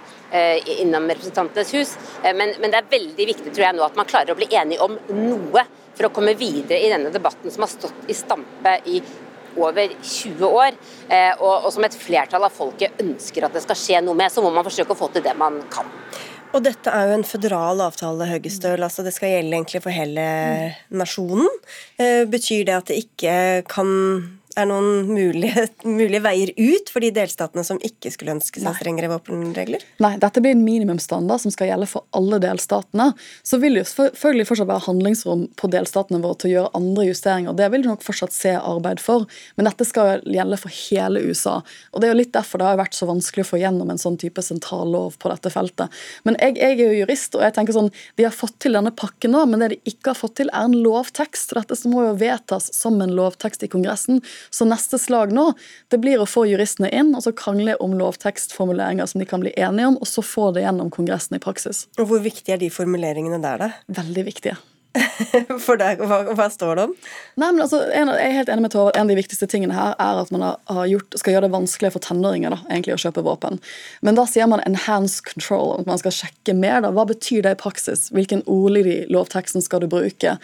innom 0.82 1.04
Representantenes 1.06 1.70
hus. 1.76 1.92
Men, 2.24 2.54
men, 2.58 2.72
det 2.72 2.80
er 2.80 2.88
veldig 2.90 3.26
viktig 3.28 3.52
tror 3.52 3.66
jeg 3.68 3.76
nå 3.76 3.84
at 3.86 3.98
man 3.98 4.08
klarer 4.10 4.34
å 4.34 4.38
bli 4.38 4.48
enige 4.50 4.82
om 4.82 4.96
noe 5.14 5.62
for 5.94 6.08
å 6.08 6.10
komme 6.16 6.34
videre 6.34 6.80
i 6.82 6.90
denne 6.90 7.12
debatten 7.14 7.54
som 7.54 7.62
har 7.62 7.70
stått 7.70 8.10
i 8.10 8.16
stampe 8.18 8.74
i 8.90 8.98
over 9.54 9.94
20 10.00 10.48
år, 10.48 10.74
og, 11.36 11.52
og 11.52 11.70
som 11.76 11.86
et 11.86 11.94
flertall 11.94 12.48
av 12.48 12.56
folket 12.56 12.98
ønsker 13.04 13.46
at 13.46 13.54
det 13.54 13.62
skal 13.62 13.78
skje 13.78 14.02
noe 14.02 14.18
med, 14.18 14.32
så 14.34 14.42
må 14.42 14.50
man 14.50 14.66
forsøke 14.66 14.96
å 14.96 14.98
få 14.98 15.12
til 15.14 15.22
det 15.22 15.36
man 15.38 15.60
kan. 15.70 15.94
Og 16.54 16.62
dette 16.62 16.90
er 16.90 17.08
jo 17.08 17.16
en 17.18 17.26
føderal 17.26 17.82
avtale, 17.82 18.28
Høgestøl. 18.30 18.82
altså 18.86 19.02
Det 19.02 19.14
skal 19.16 19.32
gjelde 19.32 19.56
egentlig 19.56 19.82
for 19.82 19.94
hele 19.94 20.24
nasjonen. 20.94 21.50
Eh, 21.98 22.22
betyr 22.30 22.68
det 22.68 22.76
at 22.76 22.90
det 22.92 23.00
ikke 23.02 23.36
kan 23.66 23.90
er 24.58 24.68
noen 24.68 25.08
mulige, 25.10 25.66
mulige, 25.86 26.22
veier 26.24 26.52
ut 26.56 26.90
for 26.92 27.04
de 27.04 27.10
delstatene 27.14 27.64
som 27.66 27.80
ikke 27.84 28.12
skulle 28.14 28.34
ønske 28.36 28.62
seg 28.62 28.76
strengere 28.78 29.10
våpenregler? 29.12 29.84
Nei, 30.04 30.14
dette 30.22 30.42
blir 30.44 30.54
en 30.56 30.64
minimumsstandard 30.64 31.42
som 31.42 31.54
skal 31.54 31.70
gjelde 31.70 31.88
for 31.90 32.06
alle 32.16 32.40
delstatene. 32.42 33.10
Så 33.46 33.60
vil 33.62 33.76
det 33.76 33.84
jo 33.84 33.90
selvfølgelig 33.92 34.48
fortsatt 34.50 34.70
være 34.70 34.86
handlingsrom 34.86 35.46
på 35.60 35.70
delstatene 35.72 36.22
våre 36.24 36.38
til 36.40 36.50
å 36.50 36.54
gjøre 36.54 36.72
andre 36.80 37.06
justeringer. 37.08 37.56
Det 37.58 37.70
vil 37.74 37.84
du 37.84 37.90
nok 37.90 38.04
fortsatt 38.06 38.36
se 38.36 38.54
arbeid 38.58 39.02
for, 39.02 39.26
men 39.58 39.68
dette 39.68 39.88
skal 39.88 40.24
gjelde 40.24 40.60
for 40.60 40.78
hele 40.88 41.24
USA. 41.28 41.56
Og 41.92 42.00
Det 42.00 42.08
er 42.08 42.14
jo 42.14 42.20
litt 42.22 42.34
derfor 42.34 42.62
det 42.62 42.70
har 42.70 42.80
vært 42.80 42.98
så 42.98 43.08
vanskelig 43.10 43.46
å 43.46 43.50
få 43.52 43.62
gjennom 43.62 43.90
en 43.92 44.00
sånn 44.00 44.18
type 44.20 44.42
sentrallov 44.44 45.18
på 45.22 45.32
dette 45.32 45.52
feltet. 45.52 46.02
Men 46.28 46.38
jeg, 46.40 46.58
jeg, 46.60 46.78
er 46.78 46.84
jo 46.84 47.00
jurist, 47.02 47.34
og 47.38 47.44
jeg 47.46 47.56
tenker 47.56 47.76
sånn, 47.76 47.92
de 48.18 48.28
har 48.28 48.34
fått 48.34 48.58
til 48.64 48.76
denne 48.78 48.92
pakken 48.94 49.34
nå, 49.34 49.44
men 49.50 49.62
det 49.62 49.72
de 49.74 49.80
ikke 49.94 50.12
har 50.12 50.18
fått 50.18 50.38
til, 50.40 50.52
er 50.52 50.68
en 50.68 50.76
lovtekst. 50.84 51.54
Dette 51.56 51.78
må 51.90 52.06
jo 52.06 52.16
vedtas 52.20 52.70
som 52.76 53.00
en 53.02 53.14
lovtekst 53.14 53.66
i 53.66 53.70
Kongressen. 53.72 54.20
Så 54.50 54.66
neste 54.68 55.00
slag 55.00 55.32
nå 55.34 55.50
det 55.92 56.00
blir 56.02 56.22
å 56.22 56.28
få 56.28 56.46
juristene 56.50 56.90
inn 56.94 57.14
og 57.14 57.24
så 57.26 57.34
krangle 57.36 57.76
om 57.82 57.96
lovtekstformuleringer 57.98 59.08
som 59.10 59.22
de 59.22 59.28
kan 59.28 59.44
bli 59.44 59.54
enige 59.56 59.92
om, 59.92 59.98
og 60.00 60.10
så 60.10 60.24
få 60.24 60.50
det 60.56 60.66
gjennom 60.66 60.92
Kongressen 60.94 61.38
i 61.38 61.42
praksis. 61.42 61.86
Og 61.98 62.08
Hvor 62.10 62.22
viktige 62.24 62.56
er 62.56 62.62
de 62.62 62.70
formuleringene 62.72 63.40
der, 63.42 63.66
da? 63.66 63.98
Veldig 64.02 64.26
viktige. 64.28 64.56
For 65.64 65.78
deg, 65.80 65.98
hva, 66.06 66.20
hva, 66.36 66.46
står 66.52 66.78
det 66.78 66.84
om? 66.86 66.92
Nei, 67.40 67.48
men 67.48 67.64
altså, 67.64 67.80
en, 67.90 68.12
jeg 68.14 68.30
er 68.30 68.36
helt 68.36 68.50
enig 68.52 68.64
med 68.66 68.74
Tove. 68.74 68.92
En 68.94 69.08
av 69.08 69.10
de 69.10 69.16
viktigste 69.18 69.48
tingene 69.50 69.74
her 69.74 69.96
er 69.98 70.20
at 70.20 70.30
man 70.34 70.44
har 70.46 70.86
gjort, 70.86 71.16
skal 71.18 71.34
gjøre 71.34 71.48
det 71.48 71.54
vanskelig 71.54 71.90
for 71.96 72.04
tenåringer 72.04 72.54
da, 72.54 72.60
egentlig 72.68 72.94
å 72.94 73.00
kjøpe 73.02 73.24
våpen. 73.26 73.58
Men 74.06 74.18
da 74.18 74.26
sier 74.30 74.46
man 74.50 74.62
enhanced 74.62 75.24
control, 75.26 75.74
at 75.80 75.90
man 75.90 75.98
skal 75.98 76.14
sjekke 76.14 76.54
mer. 76.54 76.84
da. 76.84 76.92
Hva 76.94 77.06
betyr 77.10 77.42
det 77.46 77.56
i 77.56 77.60
praksis? 77.64 78.06
Hvilken 78.14 78.44
ordlyd 78.50 78.90
i 78.90 78.98
lovteksten 79.10 79.64
skal 79.64 79.82
du 79.82 79.88
bruke? 79.90 80.36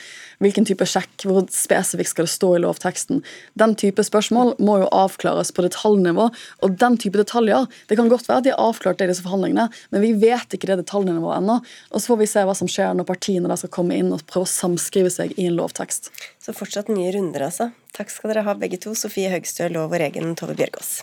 Hvilken 0.42 0.66
type 0.66 0.88
sjekk? 0.88 1.14
Hvor 1.28 1.46
spesifikt 1.54 2.14
skal 2.14 2.26
det 2.26 2.34
stå 2.34 2.52
i 2.56 2.64
lovteksten? 2.64 3.22
Den 3.60 3.76
type 3.78 4.02
spørsmål 4.06 4.56
må 4.58 4.80
jo 4.82 4.90
avklares 4.90 5.54
på 5.54 5.66
detaljnivå. 5.68 6.26
Og 6.66 6.76
den 6.80 6.98
type 6.98 7.20
detaljer 7.20 7.68
Det 7.86 7.96
kan 7.98 8.08
godt 8.10 8.26
være 8.28 8.42
at 8.42 8.46
de 8.46 8.54
har 8.54 8.62
avklart 8.62 8.98
det 8.98 9.06
i 9.06 9.10
disse 9.12 9.24
forhandlingene, 9.24 9.68
men 9.90 10.02
vi 10.02 10.12
vet 10.18 10.54
ikke 10.54 10.68
det 10.70 10.80
detaljnivået 10.82 11.38
ennå. 11.38 11.60
Og 11.90 12.00
så 12.00 12.12
får 12.12 12.20
vi 12.20 12.28
se 12.30 12.44
hva 12.46 12.54
som 12.56 12.70
skjer 12.70 12.96
når 12.96 13.08
partiene 13.08 13.50
da 13.50 13.56
skal 13.58 13.72
komme 13.74 13.98
inn 13.98 14.12
og 14.14 14.22
prøve 14.26 14.39
å 14.42 14.48
samskrive 14.48 15.12
seg 15.12 15.36
i 15.36 15.46
en 15.50 15.58
lovtekst. 15.58 16.10
Så 16.42 16.56
fortsatt 16.56 16.90
nye 16.92 17.12
runder, 17.16 17.46
altså. 17.50 17.70
Takk 17.96 18.12
skal 18.12 18.34
dere 18.34 18.46
ha 18.48 18.56
begge 18.58 18.80
to, 18.82 18.96
Sofie 18.98 19.32
Høgstøl 19.32 19.78
og 19.80 19.92
vår 19.92 20.08
Tove 20.38 20.58
Bjørgaas. 20.58 21.00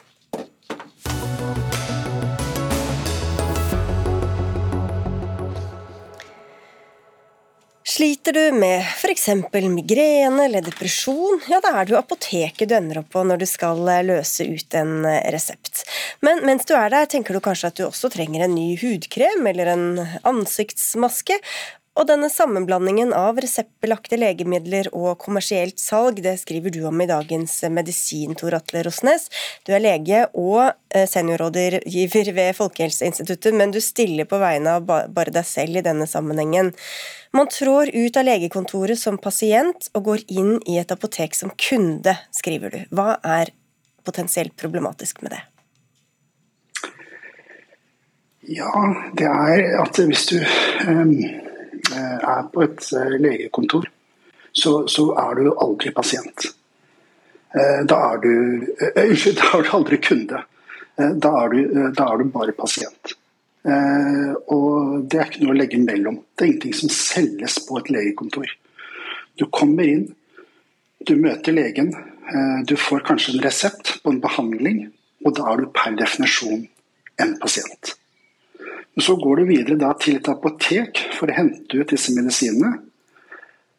Sliter 7.97 8.33
du 8.33 8.51
med 8.53 8.83
f.eks. 8.83 9.29
migrene 9.73 10.43
eller 10.45 10.61
depresjon, 10.61 11.39
ja 11.49 11.57
da 11.63 11.71
er 11.79 11.87
det 11.87 11.95
jo 11.95 11.97
apoteket 11.97 12.69
du 12.69 12.75
ender 12.77 12.99
opp 12.99 13.07
på 13.15 13.23
når 13.25 13.41
du 13.41 13.45
skal 13.49 13.81
løse 14.05 14.45
ut 14.45 14.75
en 14.77 15.07
resept. 15.33 15.81
Men 16.21 16.43
mens 16.45 16.67
du 16.69 16.75
er 16.77 16.91
der, 16.93 17.07
tenker 17.09 17.33
du 17.33 17.41
kanskje 17.41 17.71
at 17.71 17.79
du 17.79 17.87
også 17.87 18.11
trenger 18.13 18.43
en 18.45 18.53
ny 18.53 18.75
hudkrem 18.77 19.49
eller 19.49 19.71
en 19.73 19.87
ansiktsmaske, 20.29 21.39
og 21.97 22.05
denne 22.05 22.29
sammenblandingen 22.29 23.09
av 23.17 23.39
reseptbelagte 23.41 24.19
legemidler 24.19 24.89
og 24.93 25.17
kommersielt 25.23 25.81
salg, 25.81 26.19
det 26.21 26.35
skriver 26.41 26.73
du 26.73 26.83
om 26.85 27.01
i 27.01 27.07
dagens 27.09 27.55
Medisin, 27.73 28.35
Tor 28.37 28.53
Atle 28.57 28.83
Rosnes. 28.85 29.25
Du 29.65 29.73
er 29.73 29.81
lege 29.81 30.21
og 30.37 30.75
eh, 30.93 31.07
seniorrådgiver 31.09 32.29
ved 32.37 32.53
Folkehelseinstituttet, 32.59 33.57
men 33.57 33.73
du 33.73 33.81
stiller 33.81 34.29
på 34.29 34.37
vegne 34.41 34.77
av 34.77 34.85
bare 34.85 35.33
deg 35.33 35.47
selv 35.49 35.81
i 35.81 35.85
denne 35.85 36.05
sammenhengen. 36.09 36.69
Man 37.33 37.49
trår 37.51 37.89
ut 37.95 38.21
av 38.21 38.29
legekontoret 38.29 39.01
som 39.01 39.17
pasient 39.17 39.89
og 39.97 40.05
går 40.11 40.27
inn 40.29 40.55
i 40.69 40.77
et 40.77 40.93
apotek 40.93 41.35
som 41.35 41.53
kunde, 41.57 42.13
skriver 42.35 42.77
du. 42.77 42.79
Hva 42.93 43.17
er 43.25 43.51
potensielt 44.05 44.53
problematisk 44.59 45.25
med 45.25 45.33
det? 45.33 45.43
Ja, 48.47 48.71
det 49.17 49.27
er 49.27 49.81
at 49.81 49.97
hvis 50.07 50.29
du 50.29 50.37
um 50.87 51.11
er 51.91 52.47
på 52.53 52.63
et 52.65 52.89
eh, 52.97 53.15
legekontor, 53.21 53.87
så, 54.51 54.73
så 54.89 55.11
er 55.21 55.39
du 55.39 55.51
aldri 55.53 55.93
pasient. 55.95 56.49
Eh, 57.53 57.81
da 57.89 57.99
er 58.11 58.21
du 58.23 58.33
Unnskyld, 59.03 59.39
da 59.39 59.51
er 59.57 59.65
du 59.65 59.73
aldri 59.79 60.01
kunde. 60.03 60.43
Da 60.97 61.31
er 61.43 61.53
du, 61.53 61.59
da 61.93 62.07
er 62.09 62.21
du 62.23 62.29
bare 62.33 62.55
pasient. 62.57 63.11
Og 64.49 65.03
det 65.05 65.19
er 65.19 65.27
ikke 65.27 65.43
noe 65.43 65.53
å 65.53 65.57
legge 65.59 65.77
mellom. 65.77 66.15
Det 66.33 66.41
er 66.41 66.49
ingenting 66.49 66.73
som 66.79 66.89
selges 66.89 67.59
på 67.67 67.77
et 67.77 67.91
legekontor. 67.93 68.49
Du 69.37 69.45
kommer 69.53 69.85
inn, 69.85 70.07
du 71.05 71.13
møter 71.21 71.53
legen, 71.53 71.91
du 72.65 72.73
får 72.81 73.05
kanskje 73.11 73.35
en 73.35 73.45
resept 73.45 73.93
på 74.01 74.15
en 74.15 74.23
behandling, 74.23 74.87
og 75.21 75.37
da 75.37 75.51
er 75.51 75.61
du 75.61 75.69
per 75.77 75.93
definisjon 76.01 76.65
en 77.21 77.37
pasient. 77.43 77.93
Så 78.97 79.15
går 79.15 79.35
du 79.35 79.49
videre 79.51 79.93
til 80.01 80.17
et 80.17 80.29
apotek 80.31 81.03
for 81.13 81.29
å 81.29 81.35
hente 81.37 81.77
ut 81.77 81.91
disse 81.91 82.13
medisinene. 82.15 82.79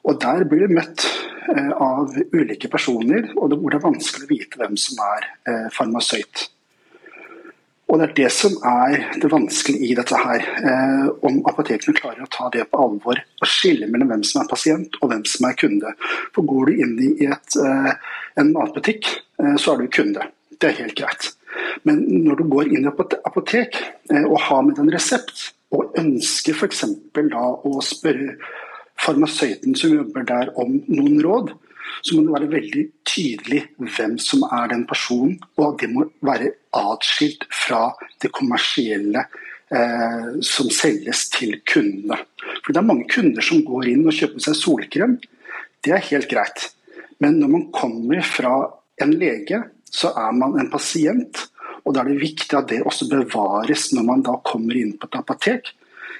Og 0.06 0.20
Der 0.22 0.44
blir 0.48 0.66
du 0.66 0.76
møtt 0.76 1.04
eh, 1.50 1.72
av 1.74 2.14
ulike 2.32 2.70
personer, 2.70 3.32
og 3.36 3.56
hvor 3.56 3.72
det 3.72 3.80
er 3.80 3.88
vanskelig 3.88 4.28
å 4.28 4.30
vite 4.30 4.60
hvem 4.60 4.78
som 4.78 5.00
er 5.04 5.26
eh, 5.50 5.66
farmasøyt. 5.74 6.44
Og 7.88 7.98
Det 7.98 8.06
er 8.06 8.14
det 8.16 8.30
som 8.36 8.54
er 8.68 8.96
det 9.18 9.30
vanskelige 9.32 9.90
i 9.90 9.96
dette 9.98 10.20
her. 10.22 10.46
Eh, 10.70 11.08
om 11.26 11.40
apotekene 11.50 11.96
klarer 11.98 12.22
å 12.24 12.30
ta 12.32 12.46
det 12.54 12.68
på 12.70 12.80
alvor 12.84 13.18
og 13.18 13.50
skille 13.50 13.88
mellom 13.90 14.12
hvem 14.12 14.24
som 14.28 14.44
er 14.44 14.50
pasient 14.52 15.00
og 15.02 15.10
hvem 15.10 15.24
som 15.28 15.48
er 15.48 15.58
kunde. 15.58 15.96
For 16.36 16.46
Går 16.46 16.70
du 16.70 16.84
inn 16.84 16.94
i 17.08 17.26
et, 17.26 17.58
en 18.38 18.54
matbutikk, 18.54 19.10
så 19.58 19.74
er 19.74 19.82
du 19.82 19.90
kunde. 19.98 20.30
Det 20.58 20.70
er 20.70 20.80
helt 20.84 20.96
greit. 20.98 21.32
Men 21.88 22.02
når 22.24 22.40
du 22.40 22.48
går 22.52 22.72
inn 22.72 22.86
i 22.86 22.90
apotek 22.90 23.78
eh, 24.12 24.24
og 24.24 24.40
har 24.48 24.64
med 24.66 24.80
en 24.82 24.92
resept, 24.92 25.52
og 25.74 25.96
ønsker 26.00 26.56
f.eks. 26.56 26.84
da 27.12 27.44
å 27.44 27.80
spørre 27.84 28.38
farmasøyten 28.98 29.76
som 29.76 29.92
jobber 29.94 30.24
der 30.28 30.52
om 30.58 30.78
noen 30.88 31.18
råd, 31.24 31.52
så 32.02 32.14
må 32.14 32.24
det 32.24 32.34
være 32.34 32.50
veldig 32.52 32.84
tydelig 33.08 33.62
hvem 33.80 34.16
som 34.22 34.44
er 34.48 34.70
den 34.72 34.84
personen, 34.88 35.36
og 35.58 35.78
det 35.80 35.90
må 35.92 36.06
være 36.24 36.52
atskilt 36.76 37.46
fra 37.52 37.88
det 38.22 38.30
kommersielle 38.34 39.24
eh, 39.24 40.38
som 40.44 40.70
selges 40.72 41.26
til 41.34 41.58
kundene. 41.68 42.20
For 42.62 42.72
Det 42.72 42.80
er 42.80 42.90
mange 42.90 43.08
kunder 43.10 43.44
som 43.44 43.64
går 43.66 43.92
inn 43.92 44.06
og 44.06 44.16
kjøper 44.16 44.46
seg 44.48 44.58
solkrem. 44.58 45.16
Det 45.84 45.94
er 45.94 46.08
helt 46.10 46.30
greit. 46.30 46.68
Men 47.22 47.40
når 47.40 47.54
man 47.54 47.66
kommer 47.74 48.22
fra 48.26 48.54
en 49.02 49.14
lege 49.18 49.62
så 49.94 50.12
er 50.16 50.34
man 50.36 50.58
en 50.60 50.70
pasient. 50.72 51.46
Og 51.86 51.94
da 51.94 52.02
er 52.02 52.12
det 52.12 52.22
viktig 52.22 52.52
at 52.58 52.68
det 52.70 52.82
også 52.86 53.08
bevares 53.10 53.88
når 53.96 54.06
man 54.06 54.24
da 54.26 54.36
kommer 54.44 54.76
inn 54.76 54.96
på 54.98 55.08
et 55.08 55.18
apotek. 55.20 55.72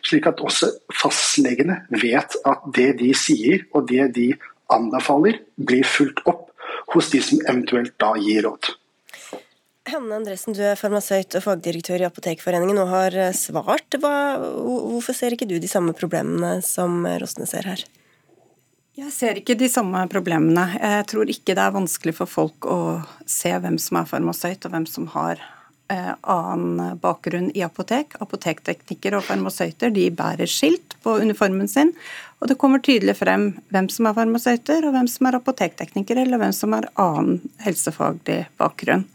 Slik 0.06 0.28
at 0.30 0.40
også 0.44 0.70
fastlegene 0.94 1.82
vet 2.00 2.36
at 2.46 2.68
det 2.76 2.92
de 3.00 3.12
sier 3.18 3.66
og 3.74 3.88
det 3.90 4.12
de 4.16 4.28
anbefaler, 4.72 5.40
blir 5.56 5.86
fulgt 5.88 6.20
opp 6.28 6.48
hos 6.92 7.10
de 7.12 7.20
som 7.24 7.40
eventuelt 7.48 7.94
da 8.00 8.12
gir 8.20 8.44
råd. 8.46 8.70
Hanne 9.88 10.18
Andresen, 10.18 10.52
du 10.52 10.60
er 10.60 10.76
farmasøyt 10.76 11.38
og 11.38 11.44
fagdirektør 11.46 12.02
i 12.02 12.06
Apotekforeningen 12.08 12.80
og 12.82 12.90
har 12.92 13.16
svart. 13.36 13.96
Hva, 13.96 14.12
hvorfor 14.36 15.16
ser 15.16 15.32
ikke 15.32 15.48
du 15.48 15.56
de 15.56 15.70
samme 15.70 15.94
problemene 15.96 16.58
som 16.64 17.06
Rosne 17.20 17.48
ser 17.48 17.68
her? 17.70 17.84
Jeg 18.98 19.12
ser 19.14 19.38
ikke 19.38 19.54
de 19.54 19.68
samme 19.70 20.00
problemene. 20.10 20.64
Jeg 20.74 21.04
tror 21.12 21.30
ikke 21.30 21.54
det 21.54 21.62
er 21.62 21.74
vanskelig 21.76 22.16
for 22.16 22.30
folk 22.30 22.66
å 22.66 22.78
se 23.30 23.52
hvem 23.54 23.76
som 23.78 24.00
er 24.00 24.08
farmasøyt 24.10 24.66
og 24.66 24.74
hvem 24.74 24.86
som 24.90 25.06
har 25.12 25.38
eh, 25.92 26.10
annen 26.18 26.98
bakgrunn 26.98 27.52
i 27.54 27.62
apotek. 27.62 28.16
Apotekteknikere 28.18 29.20
og 29.20 29.28
farmasøyter 29.28 29.94
de 29.94 30.08
bærer 30.10 30.50
skilt 30.50 30.98
på 31.06 31.14
uniformen 31.22 31.70
sin. 31.70 31.94
Og 32.42 32.50
det 32.50 32.58
kommer 32.58 32.82
tydelig 32.82 33.14
frem 33.20 33.52
hvem 33.70 33.86
som 33.94 34.10
er 34.10 34.18
farmasøyter, 34.18 34.90
og 34.90 34.98
hvem 34.98 35.06
som 35.14 35.30
er 35.30 35.38
apotekteknikere, 35.38 36.26
eller 36.26 36.42
hvem 36.42 36.58
som 36.58 36.74
har 36.74 36.90
annen 36.98 37.38
helsefaglig 37.62 38.48
bakgrunn. 38.58 39.06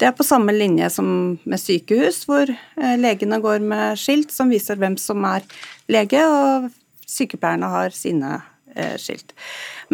Det 0.00 0.08
er 0.08 0.16
på 0.16 0.24
samme 0.24 0.56
linje 0.56 0.88
som 0.94 1.08
med 1.44 1.60
sykehus, 1.60 2.24
hvor 2.30 2.48
eh, 2.48 2.96
legene 2.96 3.44
går 3.44 3.60
med 3.60 4.00
skilt 4.00 4.32
som 4.32 4.48
viser 4.48 4.80
hvem 4.80 4.96
som 4.96 5.20
er 5.36 5.44
lege, 5.92 6.24
og 6.24 6.72
sykepleierne 7.04 7.76
har 7.76 7.92
sine 7.92 8.38
skilt. 9.00 9.34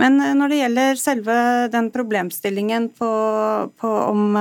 Men 0.00 0.20
eh, 0.20 0.34
når 0.36 0.52
det 0.52 0.60
gjelder 0.62 1.00
selve 1.00 1.38
den 1.72 1.90
problemstillingen 1.94 2.90
på, 2.98 3.14
på 3.78 3.96
om 4.10 4.38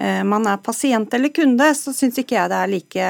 Eh, 0.00 0.22
man 0.24 0.46
er 0.46 0.60
pasient 0.62 1.14
eller 1.14 1.32
kunde, 1.34 1.66
så 1.74 1.92
syns 1.92 2.20
ikke 2.22 2.36
jeg 2.36 2.48
det 2.48 2.58
er 2.60 2.70
like 2.70 3.08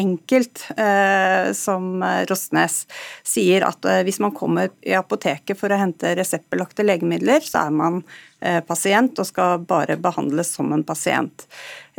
enkelt 0.00 0.62
eh, 0.80 1.50
som 1.54 2.00
Rosnes 2.26 2.80
sier 3.22 3.66
at 3.68 3.84
eh, 3.86 4.00
hvis 4.08 4.18
man 4.24 4.32
kommer 4.34 4.72
i 4.80 4.96
apoteket 4.96 5.60
for 5.60 5.70
å 5.70 5.78
hente 5.78 6.14
reseptbelagte 6.18 6.86
legemidler, 6.88 7.44
så 7.44 7.66
er 7.66 7.76
man 7.76 8.00
Eh, 8.00 8.29
pasient 8.66 9.18
og 9.20 9.26
skal 9.28 9.64
bare 9.68 9.98
behandles 10.00 10.54
som 10.56 10.72
en 10.72 10.84
pasient. 10.86 11.44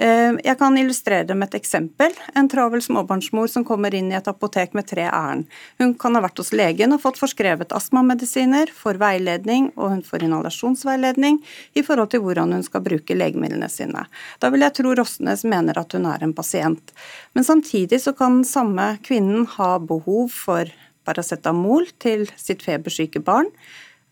Eh, 0.02 0.34
jeg 0.44 0.58
kan 0.58 0.78
illustrere 0.78 1.28
det 1.28 1.36
med 1.38 1.52
et 1.52 1.60
eksempel. 1.60 2.14
En 2.38 2.48
travel 2.50 2.82
småbarnsmor 2.82 3.50
som 3.52 3.66
kommer 3.68 3.94
inn 3.94 4.10
i 4.12 4.18
et 4.18 4.30
apotek 4.30 4.74
med 4.78 4.88
tre 4.90 5.04
ærend. 5.06 5.46
Hun 5.78 5.94
kan 6.00 6.18
ha 6.18 6.24
vært 6.24 6.42
hos 6.42 6.50
legen 6.58 6.96
og 6.96 7.04
fått 7.04 7.20
forskrevet 7.22 7.76
astmamedisiner, 7.78 8.72
får 8.74 8.98
veiledning 9.02 9.70
og 9.76 9.94
hun 9.94 10.02
får 10.08 10.26
inhalasjonsveiledning 10.26 11.38
i 11.78 11.86
forhold 11.86 12.14
til 12.16 12.24
hvordan 12.26 12.56
hun 12.56 12.66
skal 12.66 12.86
bruke 12.88 13.18
legemidlene 13.18 13.70
sine. 13.70 14.08
Da 14.42 14.50
vil 14.50 14.66
jeg 14.66 14.78
tro 14.80 14.96
Rosnes 14.98 15.46
mener 15.46 15.78
at 15.78 15.94
hun 15.94 16.10
er 16.10 16.26
en 16.26 16.34
pasient. 16.34 16.96
Men 17.38 17.46
samtidig 17.46 18.02
så 18.02 18.16
kan 18.18 18.42
samme 18.48 18.96
kvinnen 19.06 19.46
ha 19.60 19.76
behov 19.78 20.32
for 20.34 20.72
paracetamol 21.06 21.88
til 22.02 22.26
sitt 22.42 22.66
febersyke 22.66 23.22
barn. 23.22 23.50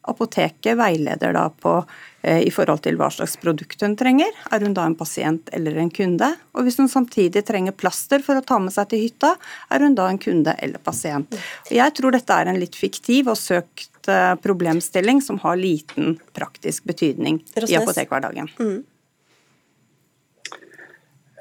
Apoteket 0.09 0.77
veileder 0.79 1.33
da 1.35 1.45
på 1.49 1.75
eh, 2.21 2.41
i 2.47 2.51
forhold 2.53 2.83
til 2.85 2.97
hva 2.99 3.09
slags 3.13 3.37
produkt 3.41 3.83
hun 3.85 3.95
trenger. 3.99 4.33
Er 4.51 4.65
hun 4.65 4.75
da 4.77 4.85
en 4.89 4.97
pasient 4.99 5.51
eller 5.55 5.79
en 5.81 5.91
kunde? 5.93 6.31
Og 6.57 6.67
hvis 6.67 6.79
hun 6.81 6.91
samtidig 6.91 7.45
trenger 7.47 7.75
plaster 7.77 8.23
for 8.25 8.39
å 8.39 8.45
ta 8.45 8.59
med 8.61 8.75
seg 8.75 8.91
til 8.91 9.05
hytta, 9.05 9.35
er 9.69 9.85
hun 9.85 9.97
da 9.97 10.09
en 10.09 10.21
kunde 10.21 10.55
eller 10.59 10.81
pasient? 10.83 11.39
Og 11.69 11.73
jeg 11.77 11.95
tror 11.97 12.17
dette 12.17 12.41
er 12.41 12.51
en 12.51 12.61
litt 12.61 12.77
fiktiv 12.77 13.31
og 13.31 13.39
søkt 13.39 14.11
eh, 14.11 14.35
problemstilling 14.43 15.23
som 15.25 15.41
har 15.45 15.59
liten 15.59 16.17
praktisk 16.37 16.89
betydning 16.89 17.43
Rosnes. 17.55 17.73
i 17.73 17.79
apotekhverdagen. 17.81 18.53
Mm. 18.59 18.79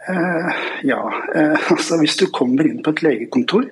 Uh, 0.08 0.52
ja, 0.88 1.02
uh, 1.36 1.72
altså 1.72 1.98
hvis 2.00 2.16
du 2.16 2.30
kommer 2.32 2.64
inn 2.64 2.78
på 2.80 2.94
et 2.94 3.02
legekontor, 3.04 3.66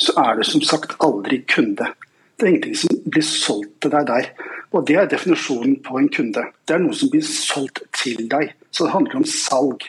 så 0.00 0.14
er 0.22 0.38
du 0.38 0.44
som 0.48 0.62
sagt 0.64 0.94
aldri 1.04 1.42
kunde. 1.48 1.88
Det 2.36 2.44
er 2.44 2.50
ingenting 2.52 2.76
som 2.76 2.96
blir 3.08 3.24
solgt 3.24 3.76
til 3.80 3.92
deg 3.94 4.08
der. 4.10 4.26
Og 4.76 4.86
Det 4.86 4.96
er 5.00 5.08
definisjonen 5.08 5.78
på 5.82 5.96
en 5.96 6.08
kunde. 6.12 6.42
Det 6.68 6.74
er 6.74 6.82
noe 6.82 6.94
som 6.94 7.08
blir 7.08 7.24
solgt 7.24 7.80
til 7.96 8.26
deg. 8.28 8.52
Så 8.70 8.84
det 8.84 8.92
handler 8.92 9.22
om 9.22 9.24
salg. 9.24 9.86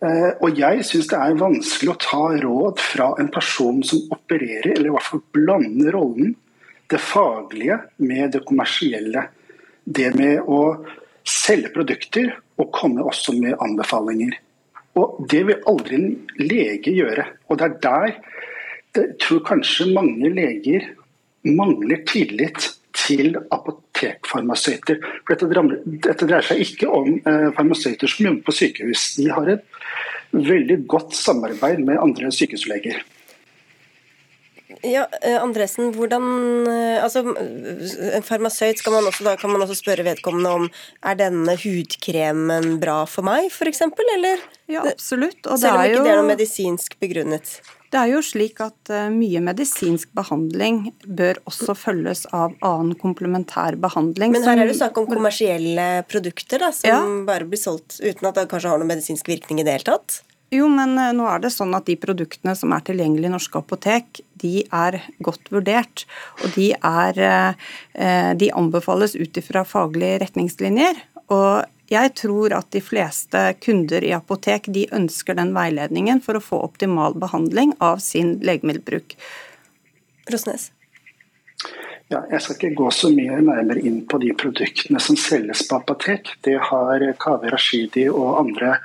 Eh, 0.00 0.30
og 0.40 0.56
jeg 0.56 0.84
syns 0.86 1.10
det 1.10 1.18
er 1.18 1.40
vanskelig 1.40 1.90
å 1.92 2.00
ta 2.00 2.22
råd 2.40 2.80
fra 2.80 3.10
en 3.20 3.28
person 3.34 3.82
som 3.84 4.06
opererer, 4.14 4.70
eller 4.76 4.88
i 4.88 4.94
hvert 4.94 5.08
fall 5.08 5.24
blander 5.34 5.92
rollen, 5.92 6.36
det 6.88 7.00
faglige 7.02 7.76
med 8.00 8.32
det 8.32 8.44
kommersielle. 8.48 9.26
Det 9.84 10.14
med 10.16 10.48
å 10.48 10.62
selge 11.28 11.74
produkter 11.74 12.30
og 12.56 12.70
komme 12.72 13.04
også 13.04 13.34
med 13.36 13.58
anbefalinger. 13.60 14.38
Og 14.96 15.26
Det 15.28 15.42
vil 15.44 15.66
aldri 15.68 15.98
en 15.98 16.14
lege 16.40 16.94
gjøre. 16.94 17.26
Og 17.50 17.58
det 17.58 17.66
er 17.68 17.76
der 17.84 18.14
jeg 18.96 19.18
tror 19.20 19.44
kanskje 19.44 19.92
mange 19.92 20.30
leger 20.32 20.86
mangler 21.46 22.02
tillit 22.08 22.72
til 22.98 23.36
apotekfarmasøyter. 23.54 24.98
For 25.26 25.34
dette, 25.34 25.68
dette, 26.08 26.26
dreier 26.26 26.46
seg 26.46 26.64
ikke 26.64 26.88
om 26.90 27.18
eh, 27.18 27.50
farmasøyter 27.56 28.10
som 28.10 28.30
jobber 28.30 28.48
på 28.48 28.56
sykehus. 28.62 29.12
De 29.18 29.28
har 29.32 29.52
et 29.54 29.64
veldig 30.34 30.82
godt 30.90 31.14
samarbeid 31.16 31.84
med 31.86 32.00
andre 32.02 32.32
sykehusleger. 32.34 33.00
Ja, 34.84 35.08
eh, 35.22 35.38
Andresen, 35.42 35.88
hvordan 35.96 36.22
eh, 36.70 37.02
altså, 37.02 37.24
En 38.14 38.22
farmasøyt 38.22 38.78
skal 38.78 38.94
man 38.94 39.08
også, 39.08 39.24
da 39.26 39.34
kan 39.40 39.50
man 39.50 39.64
også 39.64 39.78
spørre 39.80 40.04
vedkommende 40.06 40.52
om 40.54 40.68
er 41.02 41.16
denne 41.18 41.56
hudkremen 41.58 42.76
bra 42.82 43.00
for 43.10 43.26
meg, 43.26 43.48
f.eks.? 43.50 43.82
Eller? 44.14 44.44
Ja, 44.70 44.84
absolutt. 44.84 45.40
Og 45.46 45.58
Selv 45.58 45.80
om 45.80 45.88
ikke 45.88 46.04
det 46.04 46.12
er 46.12 46.20
noe 46.20 46.30
medisinsk 46.30 46.98
begrunnet? 47.02 47.58
Det 47.88 47.96
er 47.96 48.10
jo 48.12 48.20
slik 48.24 48.60
at 48.60 48.92
eh, 48.92 49.08
mye 49.12 49.40
medisinsk 49.44 50.10
behandling 50.16 50.90
bør 51.06 51.40
også 51.48 51.76
følges 51.78 52.26
av 52.36 52.56
annen 52.60 52.92
komplementær 53.00 53.78
behandling. 53.80 54.34
Men 54.36 54.44
her 54.44 54.60
er 54.60 54.68
det 54.68 54.76
snakk 54.76 55.00
om 55.00 55.08
kommersielle 55.08 55.88
produkter 56.10 56.66
da, 56.66 56.72
som 56.76 56.90
ja. 56.90 57.00
bare 57.28 57.48
blir 57.48 57.60
solgt 57.60 58.00
uten 58.02 58.28
at 58.28 58.40
det 58.40 58.48
kanskje 58.52 58.74
har 58.74 58.82
noen 58.82 58.92
medisinsk 58.92 59.30
virkning 59.30 59.62
i 59.62 59.66
det 59.66 59.78
hele 59.78 59.88
tatt? 59.88 60.20
Jo, 60.52 60.68
men 60.72 60.94
eh, 61.00 61.14
nå 61.16 61.26
er 61.28 61.40
det 61.44 61.52
sånn 61.52 61.72
at 61.76 61.88
de 61.88 61.96
produktene 62.00 62.54
som 62.56 62.72
er 62.76 62.84
tilgjengelige 62.84 63.32
i 63.32 63.34
norske 63.34 63.60
apotek, 63.60 64.20
de 64.40 64.62
er 64.64 65.00
godt 65.24 65.48
vurdert. 65.52 66.04
Og 66.42 66.52
de, 66.56 66.70
er, 66.76 67.24
eh, 67.24 68.30
de 68.36 68.52
anbefales 68.56 69.16
ut 69.16 69.40
ifra 69.40 69.64
faglige 69.68 70.22
retningslinjer. 70.24 71.02
Og 71.32 71.64
jeg 71.88 72.14
tror 72.20 72.52
at 72.56 72.70
de 72.74 72.82
fleste 72.84 73.42
kunder 73.64 74.04
i 74.04 74.14
apotek 74.16 74.68
de 74.74 74.86
ønsker 74.92 75.38
den 75.38 75.54
veiledningen 75.56 76.20
for 76.24 76.36
å 76.36 76.44
få 76.44 76.60
optimal 76.66 77.16
behandling 77.16 77.72
av 77.84 78.02
sin 78.04 78.36
legemiddelbruk. 78.44 79.16
Rosnes? 80.32 80.70
Ja, 82.08 82.22
jeg 82.32 82.40
skal 82.40 82.56
ikke 82.56 82.76
gå 82.76 82.90
så 82.94 83.10
mye 83.12 83.40
nærmere 83.44 83.82
inn 83.84 84.00
på 84.08 84.20
de 84.22 84.30
produktene 84.36 85.00
som 85.02 85.16
selges 85.20 85.66
på 85.68 85.76
apotek. 85.76 86.30
Det 86.44 86.56
har 86.70 87.04
Kaveh 87.20 87.52
Rashidi 87.52 88.06
og 88.08 88.38
andre 88.40 88.78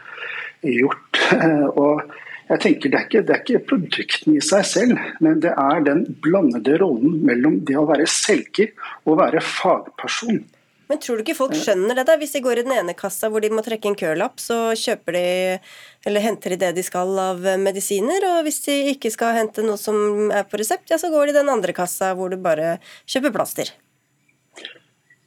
gjort. 0.63 1.21
Og 1.83 2.01
jeg 2.49 2.59
tenker 2.59 2.91
det 2.91 2.97
er, 2.99 3.05
ikke, 3.07 3.21
det 3.23 3.35
er 3.35 3.43
ikke 3.43 3.67
produktene 3.69 4.37
i 4.37 4.43
seg 4.43 4.65
selv, 4.67 5.05
men 5.23 5.39
det 5.43 5.53
er 5.55 5.85
den 5.85 6.03
blandede 6.23 6.75
rollen 6.81 7.21
mellom 7.23 7.61
det 7.67 7.77
å 7.79 7.85
være 7.87 8.07
selger 8.11 8.73
og 9.07 9.21
være 9.21 9.43
fagperson. 9.43 10.43
Men 10.89 10.99
tror 10.99 11.17
du 11.17 11.23
ikke 11.23 11.37
folk 11.37 11.55
skjønner 11.55 11.95
det, 11.95 12.05
da? 12.09 12.17
Hvis 12.19 12.35
de 12.35 12.41
går 12.43 12.59
i 12.59 12.65
den 12.67 12.75
ene 12.75 12.95
kassa 12.97 13.29
hvor 13.31 13.43
de 13.43 13.51
må 13.53 13.63
trekke 13.65 13.89
en 13.91 13.97
kølapp, 13.97 14.41
så 14.41 14.73
kjøper 14.77 15.15
de 15.15 15.25
eller 16.09 16.25
henter 16.25 16.53
de 16.53 16.59
det 16.65 16.71
de 16.75 16.83
skal 16.83 17.13
av 17.23 17.39
medisiner, 17.61 18.25
og 18.33 18.43
hvis 18.43 18.59
de 18.65 18.75
ikke 18.91 19.11
skal 19.13 19.37
hente 19.37 19.63
noe 19.63 19.79
som 19.79 20.31
er 20.35 20.43
på 20.49 20.59
resept, 20.59 20.89
ja, 20.91 20.99
så 20.99 21.11
går 21.13 21.29
de 21.29 21.35
i 21.35 21.37
den 21.39 21.51
andre 21.53 21.75
kassa 21.75 22.11
hvor 22.17 22.33
du 22.33 22.39
bare 22.43 22.77
kjøper 23.07 23.35
plaster. 23.35 23.71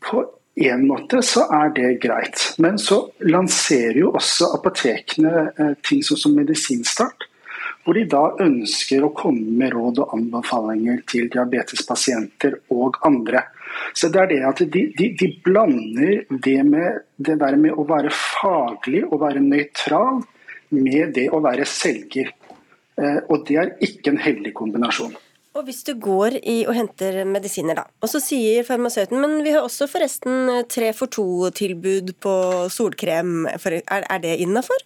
På 0.05 0.27
en 0.57 0.85
måte 0.89 1.23
så 1.25 1.47
er 1.53 1.73
det 1.77 1.89
greit, 2.05 2.43
men 2.63 2.77
så 2.81 3.07
lanserer 3.25 3.99
jo 4.01 4.13
også 4.17 4.53
apotekene 4.57 5.49
eh, 5.49 5.73
ting 5.85 6.05
sånn 6.05 6.21
som 6.21 6.37
medisinstart 6.37 7.29
hvor 7.87 7.95
de 7.95 8.03
da 8.11 8.33
ønsker 8.43 9.05
å 9.07 9.13
komme 9.15 9.53
med 9.61 9.71
råd 9.77 10.01
og 10.03 10.15
anbefalinger 10.17 11.05
til 11.07 11.29
diabetespasienter 11.31 12.57
og 12.75 12.99
andre. 13.07 13.45
Så 13.97 14.11
det 14.13 14.23
er 14.23 14.33
det 14.33 14.41
at 14.49 14.63
de, 14.73 14.87
de, 14.99 15.11
de 15.19 15.29
blander 15.45 16.25
det 16.31 16.59
med 16.69 17.05
det 17.17 17.39
der 17.41 17.59
med 17.61 17.77
å 17.77 17.87
være 17.89 18.13
faglig 18.15 19.05
og 19.07 19.21
være 19.23 19.45
nøytral 19.45 20.23
med 20.75 21.15
det 21.17 21.29
å 21.33 21.41
være 21.45 21.67
selger. 21.69 22.33
Eh, 22.97 23.21
og 23.29 23.47
det 23.49 23.61
er 23.61 23.73
ikke 23.85 24.13
en 24.15 24.21
heldig 24.21 24.53
kombinasjon. 24.57 25.15
Og 25.57 25.65
Hvis 25.65 25.87
du 25.89 25.95
går 25.97 26.37
i 26.45 26.59
og 26.69 26.75
henter 26.77 27.23
medisiner, 27.25 27.79
da, 27.79 27.87
og 28.05 28.11
så 28.13 28.21
sier 28.21 28.67
farmasøyten 28.67 29.17
men 29.23 29.39
vi 29.45 29.55
har 29.55 29.65
også 29.65 29.89
forresten 29.89 30.51
tre 30.69 30.91
for 30.97 31.09
to-tilbud 31.09 32.13
på 32.21 32.35
solkrem, 32.73 33.47
er, 33.49 33.81
er 34.05 34.21
det 34.21 34.35
innafor? 34.45 34.85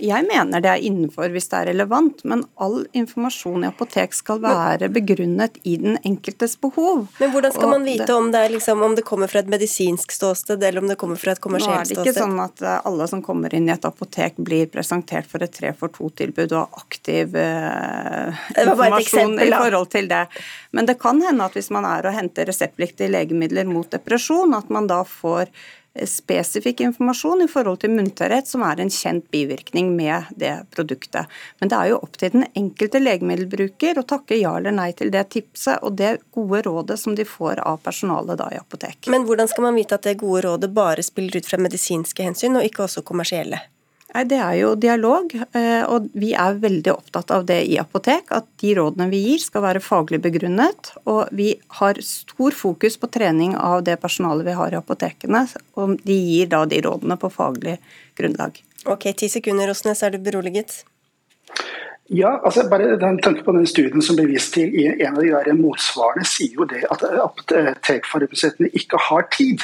Jeg 0.00 0.24
mener 0.26 0.62
det 0.64 0.70
er 0.70 0.84
innenfor 0.86 1.30
hvis 1.34 1.48
det 1.50 1.58
er 1.58 1.68
relevant, 1.70 2.22
men 2.28 2.42
all 2.62 2.82
informasjon 2.96 3.64
i 3.64 3.68
apotek 3.68 4.14
skal 4.16 4.40
være 4.42 4.88
begrunnet 4.92 5.58
i 5.68 5.76
den 5.80 5.98
enkeltes 6.06 6.56
behov. 6.60 7.06
Men 7.20 7.32
hvordan 7.34 7.54
skal 7.54 7.72
man 7.74 7.86
vite 7.86 8.14
om 8.16 8.30
det, 8.32 8.42
liksom, 8.56 8.82
om 8.86 8.96
det, 8.96 9.04
kommer 9.06 9.30
fra 9.30 9.42
et 9.44 9.50
medisinsk 9.52 10.12
ståsted, 10.14 10.62
eller 10.62 10.82
om 10.82 10.90
det 10.90 10.96
kommer 11.00 11.20
fra 11.20 11.34
et 11.36 11.42
kommersielt 11.42 11.90
ståsted? 11.90 11.98
Nå 11.98 12.00
er 12.00 12.08
det 12.08 12.14
ikke 12.14 12.24
sånn 12.24 12.40
at 12.44 12.64
eh, 12.64 12.78
alle 12.90 13.08
som 13.12 13.24
kommer 13.24 13.56
inn 13.56 13.68
i 13.68 13.74
et 13.74 13.88
apotek 13.88 14.38
blir 14.40 14.70
presentert 14.72 15.28
for 15.30 15.44
et 15.44 15.54
tre 15.54 15.74
for 15.76 15.92
to-tilbud 15.94 16.54
og 16.58 16.80
aktiv 16.80 17.36
eh, 17.36 18.44
informasjon 18.56 19.00
eksempel, 19.02 19.48
i 19.48 19.56
forhold 19.56 19.90
til 19.96 20.08
det. 20.10 20.22
Men 20.76 20.88
det 20.88 20.96
kan 21.02 21.20
hende 21.24 21.50
at 21.50 21.58
hvis 21.58 21.72
man 21.74 21.88
er 21.88 22.08
og 22.08 22.16
henter 22.16 22.48
reseptpliktige 22.48 23.10
legemidler 23.12 23.68
mot 23.68 23.90
depresjon, 23.92 24.56
at 24.56 24.72
man 24.72 24.88
da 24.90 25.02
får 25.06 25.50
spesifikk 26.06 26.80
informasjon 26.80 27.42
i 27.44 27.48
forhold 27.50 27.80
til 27.82 27.92
munntørrhet, 27.94 28.46
som 28.46 28.62
er 28.66 28.80
en 28.80 28.92
kjent 28.94 29.26
bivirkning 29.34 29.90
med 29.96 30.30
det 30.38 30.52
produktet. 30.74 31.26
Men 31.58 31.72
det 31.72 31.78
er 31.78 31.90
jo 31.90 31.98
opp 32.04 32.14
til 32.20 32.34
den 32.36 32.46
enkelte 32.54 33.02
legemiddelbruker 33.02 33.98
å 33.98 34.06
takke 34.14 34.38
ja 34.38 34.54
eller 34.58 34.74
nei 34.76 34.90
til 34.96 35.10
det 35.10 35.26
tipset 35.34 35.82
og 35.82 35.98
det 35.98 36.16
gode 36.36 36.62
rådet 36.68 37.00
som 37.00 37.18
de 37.18 37.26
får 37.26 37.62
av 37.66 37.82
personalet 37.82 38.38
da 38.38 38.50
i 38.54 38.60
apotek. 38.60 39.10
Men 39.10 39.26
hvordan 39.26 39.50
skal 39.50 39.66
man 39.66 39.78
vite 39.78 39.98
at 39.98 40.06
det 40.06 40.20
gode 40.22 40.46
rådet 40.46 40.70
bare 40.74 41.02
spiller 41.06 41.40
ut 41.40 41.50
fra 41.50 41.60
medisinske 41.60 42.24
hensyn, 42.24 42.58
og 42.60 42.66
ikke 42.66 42.86
også 42.86 43.04
kommersielle? 43.06 43.60
Nei, 44.10 44.24
Det 44.26 44.38
er 44.42 44.54
jo 44.58 44.74
dialog, 44.74 45.34
eh, 45.54 45.84
og 45.86 46.08
vi 46.18 46.32
er 46.34 46.58
veldig 46.58 46.92
opptatt 46.92 47.30
av 47.30 47.46
det 47.46 47.60
i 47.70 47.78
apotek. 47.78 48.32
At 48.34 48.46
de 48.58 48.74
rådene 48.74 49.08
vi 49.10 49.22
gir 49.22 49.38
skal 49.38 49.62
være 49.62 49.82
faglig 49.84 50.20
begrunnet. 50.20 50.92
Og 51.06 51.28
vi 51.30 51.54
har 51.78 52.00
stor 52.02 52.50
fokus 52.50 52.98
på 52.98 53.10
trening 53.10 53.54
av 53.56 53.84
det 53.84 54.00
personalet 54.02 54.46
vi 54.46 54.58
har 54.58 54.74
i 54.74 54.80
apotekene. 54.80 55.46
Og 55.76 55.96
de 56.02 56.18
gir 56.18 56.50
da 56.50 56.64
de 56.66 56.82
rådene 56.82 57.18
på 57.20 57.30
faglig 57.30 57.78
grunnlag. 58.18 58.58
Ok, 58.86 59.12
ti 59.14 59.28
sekunder, 59.28 59.68
Rosnes. 59.68 60.02
Er 60.02 60.10
du 60.10 60.18
beroliget? 60.18 60.82
Ja, 62.12 62.40
altså 62.44 62.64
bare 62.70 62.96
den 62.98 63.20
tanke 63.22 63.44
på 63.46 63.52
den 63.54 63.66
studien 63.70 64.02
som 64.02 64.16
ble 64.18 64.24
vist 64.32 64.50
til 64.56 64.72
i 64.74 64.88
en 64.90 65.14
av 65.14 65.22
de 65.22 65.30
der 65.30 65.54
motsvarene, 65.54 66.24
sier 66.26 66.56
jo 66.58 66.66
det 66.66 66.80
at 66.90 67.04
apotekfarmasøytene 67.06 68.66
ikke 68.74 68.98
har 69.06 69.28
tid 69.30 69.62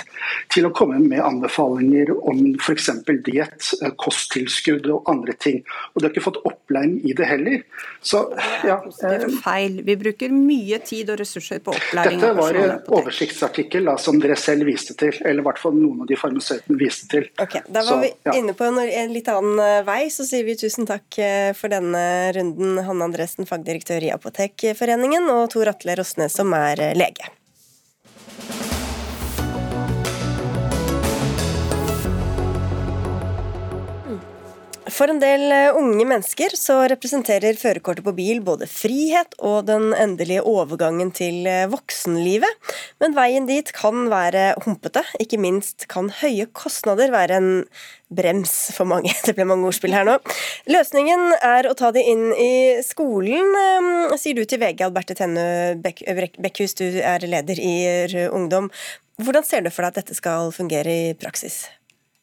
til 0.55 0.68
å 0.68 0.70
komme 0.70 1.01
med 1.03 1.24
anbefalinger 1.26 2.12
om 2.14 2.44
f.eks. 2.61 2.92
diett, 3.26 3.72
kosttilskudd 3.99 4.86
og 4.94 5.11
andre 5.11 5.34
ting. 5.42 5.59
Og 5.94 5.99
de 5.99 6.07
har 6.07 6.14
ikke 6.14 6.22
fått 6.28 6.38
opplæring 6.47 7.01
i 7.03 7.16
det 7.18 7.26
heller. 7.26 7.64
Så, 7.99 8.22
ja, 8.62 8.78
det 9.01 9.11
er 9.16 9.26
feil. 9.42 9.80
Vi 9.88 9.99
bruker 9.99 10.30
mye 10.30 10.78
tid 10.86 11.11
og 11.11 11.18
ressurser 11.24 11.64
på 11.66 11.74
opplæring. 11.74 12.22
Dette 12.22 12.32
var 12.38 12.61
en 12.62 12.76
oversiktsartikkel 13.01 13.90
da, 13.90 13.97
som 13.99 14.22
dere 14.22 14.38
selv 14.38 14.70
viste 14.70 14.94
til, 14.94 15.18
eller 15.24 15.42
i 15.42 15.49
hvert 15.49 15.64
fall 15.64 15.74
noen 15.74 16.07
av 16.07 16.12
de 16.12 16.20
farmasøytene 16.22 16.78
viste 16.78 17.11
til. 17.11 17.26
Ok, 17.42 17.59
Da 17.66 17.82
var 17.82 17.90
Så, 17.90 17.99
vi 18.07 18.14
ja. 18.30 18.38
inne 18.38 18.55
på 18.55 18.70
en 18.70 18.78
litt 19.11 19.34
annen 19.34 19.59
eh, 19.66 19.82
vei, 19.90 20.01
så 20.14 20.22
sier 20.30 20.47
vi 20.47 20.55
tusen 20.62 20.86
takk 20.86 21.18
eh, 21.18 21.51
for 21.59 21.74
denne 21.74 22.07
runden, 22.37 22.78
Hanne 22.84 23.09
Andresen, 23.09 23.49
fagdirektør 23.49 24.05
i 24.07 24.12
Apotekforeningen, 24.14 25.28
og 25.32 25.51
Tor 25.55 25.72
Atle 25.72 25.99
Rosnes, 26.01 26.37
som 26.37 26.55
er 26.57 26.84
eh, 26.91 26.95
lege. 26.99 27.32
For 34.87 35.11
en 35.11 35.18
del 35.18 35.51
eh, 35.51 35.74
unge 35.74 36.05
mennesker 36.07 36.53
så 36.55 36.76
representerer 36.93 37.59
førerkortet 37.59 38.05
på 38.07 38.14
bil 38.14 38.39
både 38.47 38.68
frihet 38.70 39.34
og 39.43 39.66
den 39.66 39.91
endelige 39.99 40.45
overgangen 40.47 41.11
til 41.16 41.47
eh, 41.51 41.66
voksenlivet. 41.72 42.70
Men 43.03 43.16
veien 43.16 43.49
dit 43.49 43.72
kan 43.74 44.07
være 44.12 44.53
humpete. 44.62 45.03
Ikke 45.22 45.41
minst 45.43 45.89
kan 45.91 46.12
høye 46.20 46.47
kostnader 46.55 47.11
være 47.14 47.41
en 47.41 47.51
brems 48.14 48.55
for 48.76 48.87
mange. 48.87 49.11
Det 49.26 49.34
ble 49.34 49.49
mange 49.51 49.66
ordspill 49.66 49.97
her 49.97 50.07
nå. 50.07 50.20
Løsningen 50.70 51.34
er 51.41 51.66
å 51.66 51.74
ta 51.78 51.91
de 51.95 52.05
inn 52.07 52.28
i 52.39 52.53
skolen, 52.87 53.57
eh, 53.62 54.14
sier 54.22 54.39
du 54.39 54.45
til 54.47 54.62
VG, 54.62 54.87
Alberte 54.87 55.18
Tenne 55.18 55.74
Bekkhus, 55.82 56.78
du 56.78 56.87
er 57.03 57.26
leder 57.26 57.59
i 57.59 57.76
Ungdom. 58.30 58.70
Hvordan 59.18 59.47
ser 59.49 59.66
du 59.66 59.72
for 59.72 59.82
deg 59.82 59.97
at 59.97 60.05
dette 60.05 60.14
skal 60.14 60.53
fungere 60.55 60.95
i 61.11 61.16
praksis? 61.18 61.64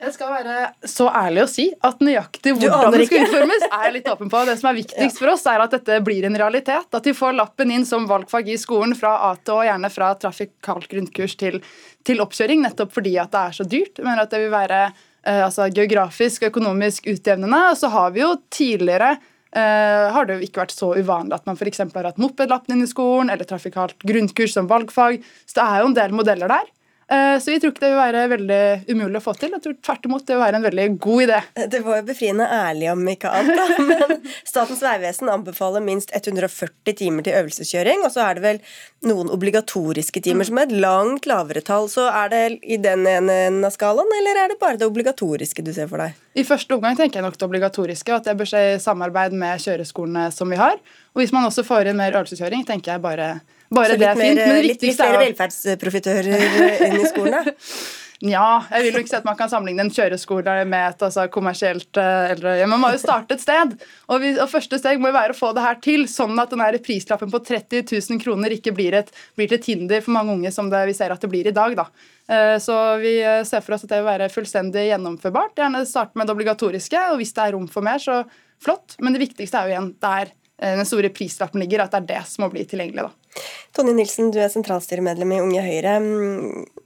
Jeg 0.03 0.13
skal 0.17 0.31
være 0.33 0.87
så 0.89 1.05
ærlig 1.15 1.43
å 1.45 1.47
si 1.47 1.65
at 1.87 2.01
nøyaktig 2.03 2.53
hvordan 2.57 2.91
det 2.91 3.05
skal 3.07 3.23
utformes, 3.23 3.65
er 3.69 3.85
jeg 3.87 3.93
litt 3.95 4.09
åpen 4.11 4.31
på. 4.33 4.41
Det 4.49 4.55
som 4.59 4.69
er 4.73 4.77
viktigst 4.81 5.21
for 5.21 5.31
oss, 5.31 5.45
er 5.47 5.63
at 5.63 5.75
dette 5.77 5.99
blir 6.03 6.27
en 6.27 6.35
realitet. 6.41 6.89
At 6.91 7.07
de 7.07 7.13
får 7.15 7.37
lappen 7.37 7.71
inn 7.71 7.87
som 7.87 8.09
valgfag 8.09 8.51
i 8.51 8.57
skolen 8.59 8.97
fra 8.99 9.15
A 9.29 9.31
til 9.39 9.55
Å, 9.55 9.63
gjerne 9.69 9.91
fra 9.93 10.11
trafikalt 10.19 10.89
grunnkurs 10.91 11.37
til, 11.39 11.61
til, 12.03 12.23
oppkjøring, 12.25 12.65
nettopp 12.65 12.91
fordi 12.97 13.15
at 13.21 13.31
det 13.31 13.45
er 13.47 13.57
så 13.59 13.67
dyrt. 13.75 14.03
Mener 14.03 14.25
at 14.25 14.35
det 14.35 14.43
vil 14.43 14.51
være 14.51 14.81
eh, 14.89 15.39
altså, 15.45 15.69
geografisk 15.71 16.43
og 16.43 16.51
økonomisk 16.51 17.07
utjevnende. 17.13 17.61
Og 17.71 17.79
så 17.79 17.93
har 17.93 18.11
vi 18.15 18.25
jo 18.25 18.33
tidligere 18.51 19.15
Uh, 19.53 20.09
har 20.09 20.25
det 20.25 20.39
jo 20.39 20.47
ikke 20.47 20.63
vært 20.63 20.71
så 20.73 20.87
uvanlig 20.97 21.35
at 21.35 21.43
man 21.45 21.53
f.eks. 21.53 21.83
har 21.83 22.07
hatt 22.07 22.17
mopedlappen 22.17 22.73
inn 22.73 22.87
i 22.87 22.89
skolen, 22.89 23.29
eller 23.29 23.45
trafikalt 23.45 23.99
grunnkurs 24.01 24.55
som 24.55 24.65
valgfag. 24.65 25.19
Så 25.45 25.59
det 25.59 25.65
er 25.67 25.83
jo 25.83 25.89
en 25.91 25.93
del 25.99 26.15
modeller 26.17 26.49
der. 26.49 26.71
Eh, 27.11 27.39
så 27.39 27.51
vi 27.51 27.59
tror 27.59 27.73
ikke 27.73 27.83
det 27.83 27.91
vil 27.91 27.99
være 27.99 28.23
veldig 28.31 28.61
umulig 28.93 29.19
å 29.19 29.23
få 29.23 29.33
til. 29.37 29.51
Jeg 29.55 29.63
tror 29.65 29.75
tvert 29.83 30.07
imot 30.07 30.25
det 30.27 30.35
vil 30.35 30.43
være 30.43 30.59
en 30.59 30.67
veldig 30.67 30.87
god 31.03 31.23
idé. 31.25 31.39
Det 31.73 31.81
var 31.85 31.99
jo 31.99 32.07
befriende 32.07 32.47
ærlig 32.47 32.89
om 32.93 33.03
ikke 33.11 33.33
annet, 33.33 33.59
da. 33.59 33.83
Men 33.89 34.31
Statens 34.47 34.83
vegvesen 34.85 35.31
anbefaler 35.33 35.83
minst 35.83 36.13
140 36.15 36.97
timer 36.99 37.27
til 37.27 37.37
øvelseskjøring, 37.41 38.05
og 38.07 38.13
så 38.15 38.25
er 38.27 38.39
det 38.39 38.45
vel 38.45 38.61
noen 39.09 39.31
obligatoriske 39.35 40.23
timer 40.23 40.47
som 40.47 40.59
er 40.61 40.69
et 40.69 40.77
langt 40.85 41.27
lavere 41.29 41.63
tall. 41.65 41.89
Så 41.91 42.07
er 42.07 42.31
det 42.31 42.43
i 42.63 42.79
den 42.81 43.07
ene 43.09 43.39
av 43.67 43.75
skalaen, 43.75 44.17
eller 44.19 44.43
er 44.43 44.53
det 44.53 44.61
bare 44.61 44.79
det 44.79 44.89
obligatoriske 44.89 45.65
du 45.65 45.73
ser 45.75 45.91
for 45.91 46.03
deg? 46.03 46.15
I 46.39 46.45
første 46.47 46.73
omgang 46.77 46.95
tenker 46.97 47.19
jeg 47.19 47.27
nok 47.27 47.37
det 47.37 47.49
obligatoriske, 47.49 48.15
at 48.15 48.29
det 48.29 48.37
bør 48.39 48.49
skje 48.49 48.63
i 48.73 48.81
samarbeid 48.81 49.35
med 49.37 49.61
kjøreskolene 49.61 50.29
som 50.33 50.49
vi 50.49 50.57
har. 50.61 50.79
Og 51.13 51.21
hvis 51.21 51.33
man 51.35 51.45
også 51.45 51.65
får 51.67 51.91
inn 51.91 51.99
mer 51.99 52.15
øvelseskjøring, 52.15 52.65
tenker 52.65 52.95
jeg 52.95 53.03
bare 53.03 53.35
bare 53.75 53.97
det 53.99 54.07
er 54.07 54.19
fint. 54.19 54.39
men 54.39 54.55
det 54.55 54.63
litt, 54.69 54.85
litt 54.85 54.97
flere 54.99 55.19
velferdsprofitører 55.25 56.47
inn 56.87 56.97
i 57.01 57.11
skolene? 57.11 57.53
Ja, 58.23 58.63
jeg 58.71 58.85
vil 58.85 58.95
jo 58.95 59.01
ikke 59.03 59.11
si 59.11 59.17
at 59.17 59.25
man 59.27 59.35
kan 59.35 59.49
sammenligne 59.51 59.83
en 59.83 59.91
kjøreskole 59.91 60.53
med 60.69 60.93
et 60.93 61.01
altså, 61.03 61.25
kommersielt 61.31 61.97
uh, 61.99 62.29
eldrehjem. 62.31 62.71
Man 62.71 62.79
må 62.79 62.91
jo 62.93 63.01
starte 63.01 63.35
et 63.35 63.43
sted. 63.43 63.73
Og, 64.07 64.21
vi, 64.23 64.29
og, 64.37 64.47
første 64.47 64.79
steg 64.79 65.01
må 65.01 65.09
jo 65.09 65.17
være 65.17 65.35
å 65.35 65.37
få 65.37 65.49
det 65.55 65.65
her 65.65 65.81
til, 65.83 66.05
sånn 66.07 66.39
at 66.39 66.53
den 66.53 66.63
prislappen 66.85 67.33
på 67.33 67.41
30 67.43 67.83
000 67.91 68.21
kroner 68.23 68.55
ikke 68.55 68.71
blir, 68.77 68.95
et, 69.01 69.11
blir 69.35 69.51
til 69.51 69.59
et 69.59 69.67
hinder 69.73 70.05
for 70.05 70.15
mange 70.15 70.37
unge 70.37 70.53
som 70.55 70.71
det, 70.71 70.85
vi 70.87 70.95
ser 70.95 71.11
at 71.11 71.19
det 71.19 71.31
blir 71.33 71.49
i 71.51 71.55
dag. 71.55 71.75
da. 71.75 71.89
Uh, 72.31 72.55
så 72.63 72.77
vi 73.03 73.17
ser 73.49 73.65
for 73.65 73.75
oss 73.75 73.83
at 73.83 73.91
det 73.91 73.99
vil 73.99 74.07
være 74.13 74.31
fullstendig 74.31 74.85
gjennomførbart. 74.93 75.57
Gjerne 75.59 75.83
starte 75.89 76.15
med 76.15 76.29
det 76.29 76.37
obligatoriske, 76.37 77.03
og 77.11 77.19
hvis 77.19 77.35
det 77.35 77.43
er 77.43 77.57
rom 77.57 77.67
for 77.71 77.83
mer, 77.83 77.99
så 77.99 78.21
flott. 78.63 78.95
Men 79.03 79.17
det 79.17 79.25
viktigste 79.25 79.59
er 79.59 79.67
jo 79.67 79.75
igjen 79.75 79.91
der 79.99 80.31
den 80.61 80.85
store 80.85 81.09
prislappen 81.13 81.63
ligger, 81.63 81.81
at 81.83 81.93
det 81.93 82.01
er 82.03 82.09
det 82.11 82.21
som 82.29 82.45
må 82.45 82.51
bli 82.53 82.65
tilgjengelig. 82.69 83.07
da. 83.07 83.41
Tonje 83.73 83.95
Nilsen, 83.97 84.29
du 84.31 84.37
er 84.39 84.51
sentralstyremedlem 84.53 85.33
i 85.33 85.41
Unge 85.41 85.63
Høyre. 85.65 85.95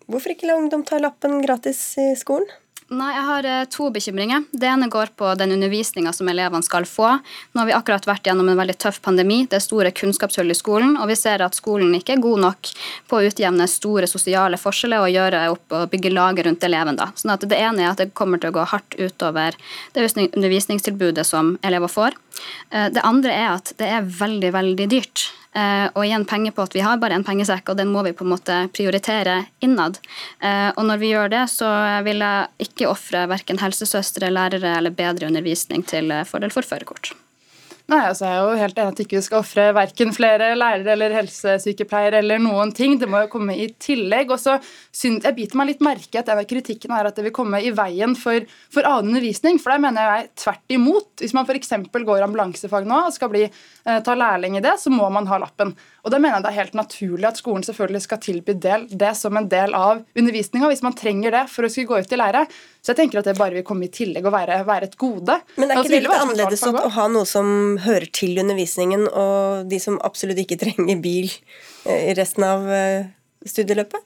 Hvorfor 0.08 0.34
ikke 0.34 0.48
la 0.48 0.56
ungdom 0.56 0.86
ta 0.88 1.02
lappen 1.04 1.42
gratis 1.44 1.82
i 2.00 2.14
skolen? 2.20 2.48
Nei, 2.88 3.10
Jeg 3.18 3.24
har 3.28 3.46
eh, 3.46 3.66
to 3.68 3.90
bekymringer. 3.92 4.46
Det 4.56 4.68
ene 4.70 4.88
går 4.88 5.10
på 5.20 5.34
den 5.36 5.52
undervisninga 5.52 6.14
som 6.16 6.30
elevene 6.32 6.64
skal 6.64 6.86
få. 6.88 7.18
Nå 7.52 7.60
har 7.60 7.68
vi 7.68 7.74
akkurat 7.76 8.06
vært 8.08 8.30
gjennom 8.30 8.48
en 8.48 8.60
veldig 8.60 8.78
tøff 8.80 9.02
pandemi. 9.04 9.42
Det 9.44 9.58
er 9.60 9.66
store 9.66 9.92
kunnskapshull 9.92 10.54
i 10.54 10.56
skolen, 10.56 10.94
og 10.96 11.10
vi 11.12 11.18
ser 11.20 11.44
at 11.44 11.58
skolen 11.58 11.92
ikke 11.98 12.16
er 12.16 12.24
god 12.24 12.46
nok 12.46 12.72
på 13.12 13.20
å 13.20 13.28
utjevne 13.28 13.68
store 13.68 14.08
sosiale 14.08 14.60
forskjeller 14.62 15.04
og 15.04 15.12
gjøre 15.12 15.42
opp 15.52 15.76
og 15.76 15.92
bygge 15.92 16.14
laget 16.14 16.48
rundt 16.48 16.64
eleven. 16.64 16.96
da. 16.96 17.10
Sånn 17.20 17.36
at 17.36 17.44
Det 17.48 17.60
ene 17.60 17.84
er 17.84 17.92
at 17.92 18.00
det 18.00 18.14
kommer 18.14 18.40
til 18.40 18.52
å 18.54 18.58
gå 18.62 18.64
hardt 18.72 18.96
utover 18.96 19.60
det 19.94 20.08
undervisningstilbudet 20.32 21.26
som 21.28 21.58
elever 21.64 21.92
får. 21.92 22.16
Eh, 22.72 22.88
det 22.90 23.04
andre 23.04 23.36
er 23.36 23.50
at 23.58 23.74
det 23.78 23.92
er 23.98 24.08
veldig, 24.08 24.54
veldig 24.56 24.88
dyrt. 24.88 25.28
Eh, 25.58 25.88
og 25.94 26.04
igjen 26.06 26.28
penger 26.30 26.54
på 26.54 26.66
at 26.68 26.76
vi 26.78 26.84
har 26.86 27.00
bare 27.02 27.18
en 27.18 27.26
pengesekk, 27.28 27.72
og 27.72 27.80
den 27.80 27.92
må 27.92 28.04
vi 28.06 28.16
på 28.18 28.26
en 28.28 28.34
måte 28.36 28.60
prioritere 28.78 29.40
innad. 29.66 30.00
Eh, 30.40 30.70
og 30.76 30.84
når 30.86 31.02
vi 31.02 31.14
gjør 31.14 31.34
det, 31.34 31.46
så 31.54 31.72
vil 32.06 32.22
jeg 32.26 32.68
ikke 32.70 32.92
ofre 32.92 33.26
verken 33.32 33.62
helsesøstre, 33.62 34.30
lærere 34.34 34.78
eller 34.78 34.94
bedre 34.94 35.32
undervisning 35.32 35.86
til 35.88 36.14
fordel 36.30 36.54
for 36.54 36.68
førerkort. 36.68 37.16
Nei, 37.88 38.02
altså 38.04 38.26
Jeg 38.28 38.36
er 38.36 38.42
jo 38.44 38.56
helt 38.60 38.80
enig 38.82 38.92
at 38.92 39.00
ikke 39.00 39.16
vi 39.16 39.24
skal 39.24 39.40
ofre 39.40 39.66
verken 39.72 40.10
flere 40.12 40.50
lærere 40.60 40.92
eller 40.92 41.14
helsesykepleiere 41.16 42.20
eller 42.20 42.42
noen 42.44 42.74
ting. 42.76 42.98
Det 43.00 43.08
må 43.08 43.22
jo 43.24 43.30
komme 43.32 43.56
i 43.56 43.70
tillegg. 43.80 44.34
Og 44.36 44.42
så 44.44 44.58
synes, 44.92 45.24
Jeg 45.24 45.38
biter 45.38 45.56
meg 45.56 45.70
litt 45.70 45.86
merke 45.88 46.20
at 46.20 46.28
en 46.28 46.42
av 46.42 46.50
kritikken 46.50 46.92
er 46.92 47.08
at 47.08 47.16
det 47.16 47.24
vil 47.30 47.36
komme 47.38 47.62
i 47.64 47.72
veien 47.72 48.18
for, 48.20 48.44
for 48.76 48.84
annen 48.84 49.14
undervisning. 49.14 49.56
For 49.64 49.72
det 49.72 49.86
mener 49.86 50.04
jeg 50.04 50.28
tvert 50.44 50.76
imot. 50.76 51.14
Hvis 51.24 51.36
man 51.38 51.48
f.eks. 51.48 51.72
går 51.96 52.26
ambulansefag 52.28 52.90
nå 52.92 53.06
og 53.06 53.16
skal 53.16 53.32
bli, 53.32 53.46
eh, 53.48 54.02
ta 54.04 54.18
lærling 54.20 54.60
i 54.60 54.66
det, 54.68 54.76
så 54.84 54.92
må 54.92 55.08
man 55.08 55.32
ha 55.32 55.40
lappen. 55.40 55.72
Og 56.04 56.12
da 56.12 56.20
mener 56.20 56.42
jeg 56.42 56.44
det 56.44 56.52
er 56.52 56.60
helt 56.62 56.76
naturlig 56.76 57.28
at 57.32 57.40
skolen 57.40 57.64
selvfølgelig 57.64 58.04
skal 58.04 58.20
tilby 58.24 58.54
del, 58.68 58.84
det 58.92 59.16
som 59.20 59.40
en 59.40 59.48
del 59.48 59.74
av 59.76 60.04
undervisninga, 60.16 60.68
hvis 60.72 60.84
man 60.84 60.96
trenger 60.96 61.40
det 61.40 61.48
for 61.52 61.64
å 61.64 61.72
skulle 61.72 61.88
gå 61.88 62.04
ut 62.04 62.14
i 62.16 62.20
lære. 62.20 62.44
Så 62.88 62.94
jeg 62.94 63.02
tenker 63.02 63.20
at 63.20 63.28
det 63.28 63.34
bare 63.36 63.52
vil 63.52 63.66
komme 63.68 63.84
i 63.84 63.92
tillegg 63.92 64.24
og 64.30 64.32
være, 64.32 64.62
være 64.64 64.88
et 64.88 64.94
gode. 64.96 65.34
Men 65.60 65.74
er 65.74 65.82
ikke 65.82 65.92
det 65.92 65.98
litt 66.06 66.14
annerledes 66.16 66.62
å, 66.64 66.70
å 66.72 66.92
ha 66.96 67.08
noe 67.12 67.28
som 67.28 67.50
hører 67.84 68.08
til 68.16 68.40
undervisningen, 68.40 69.10
og 69.12 69.68
de 69.68 69.80
som 69.84 69.98
absolutt 70.08 70.40
ikke 70.40 70.56
trenger 70.62 71.02
bil 71.04 71.28
eh, 71.28 72.14
i 72.14 72.16
resten 72.16 72.46
av 72.48 72.64
eh, 72.72 73.10
studieløpet? 73.44 74.06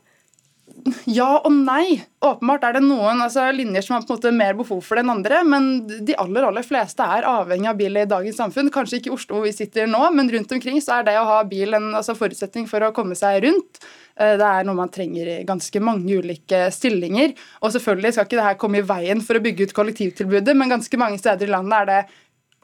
Ja 1.20 1.30
og 1.40 1.52
nei. 1.54 2.02
Åpenbart 2.22 2.66
er 2.68 2.78
det 2.78 2.84
noen 2.86 3.22
altså, 3.24 3.48
linjer 3.56 3.86
som 3.86 3.96
har 3.96 4.06
på 4.06 4.14
en 4.14 4.20
måte 4.20 4.34
mer 4.36 4.58
behov 4.58 4.84
for 4.86 4.98
det 4.98 5.04
enn 5.06 5.14
andre, 5.14 5.42
men 5.48 5.70
de 5.90 6.16
aller 6.22 6.46
aller 6.48 6.66
fleste 6.66 7.06
er 7.06 7.28
avhengig 7.28 7.70
av 7.72 7.80
bil 7.80 7.98
i 7.98 8.08
dagens 8.10 8.40
samfunn. 8.42 8.72
Kanskje 8.74 9.00
ikke 9.00 9.12
i 9.12 9.16
Oslo 9.16 9.40
hvor 9.40 9.48
vi 9.48 9.56
sitter 9.56 9.90
nå, 9.90 10.04
men 10.16 10.30
rundt 10.32 10.54
omkring 10.56 10.80
så 10.84 11.00
er 11.00 11.10
det 11.10 11.18
å 11.20 11.28
ha 11.28 11.42
bil 11.50 11.78
en 11.78 11.92
altså, 11.98 12.16
forutsetning 12.18 12.70
for 12.70 12.86
å 12.86 12.94
komme 12.96 13.18
seg 13.18 13.42
rundt. 13.48 13.82
Eh, 14.16 14.36
det 14.40 14.48
er 14.48 14.68
noe 14.68 14.78
man 14.78 14.94
trenger 14.94 15.36
i 15.36 15.38
ganske 15.48 15.84
mange 15.84 16.22
ulike 16.22 16.64
stillinger. 16.76 17.36
Og 17.62 17.76
selvfølgelig 17.76 18.16
skal 18.18 18.30
ikke 18.30 18.40
det 18.40 18.50
her 18.50 18.60
komme 18.62 18.82
i 18.82 18.88
veien 18.94 19.24
for 19.26 19.38
å 19.38 19.44
bygge 19.44 19.70
ut 19.70 19.78
kollektivtilbudet, 19.78 20.58
men 20.58 20.74
ganske 20.78 21.02
mange 21.02 21.22
steder 21.22 21.50
i 21.50 21.56
landet 21.56 21.80
er 21.82 21.92
det 21.92 22.02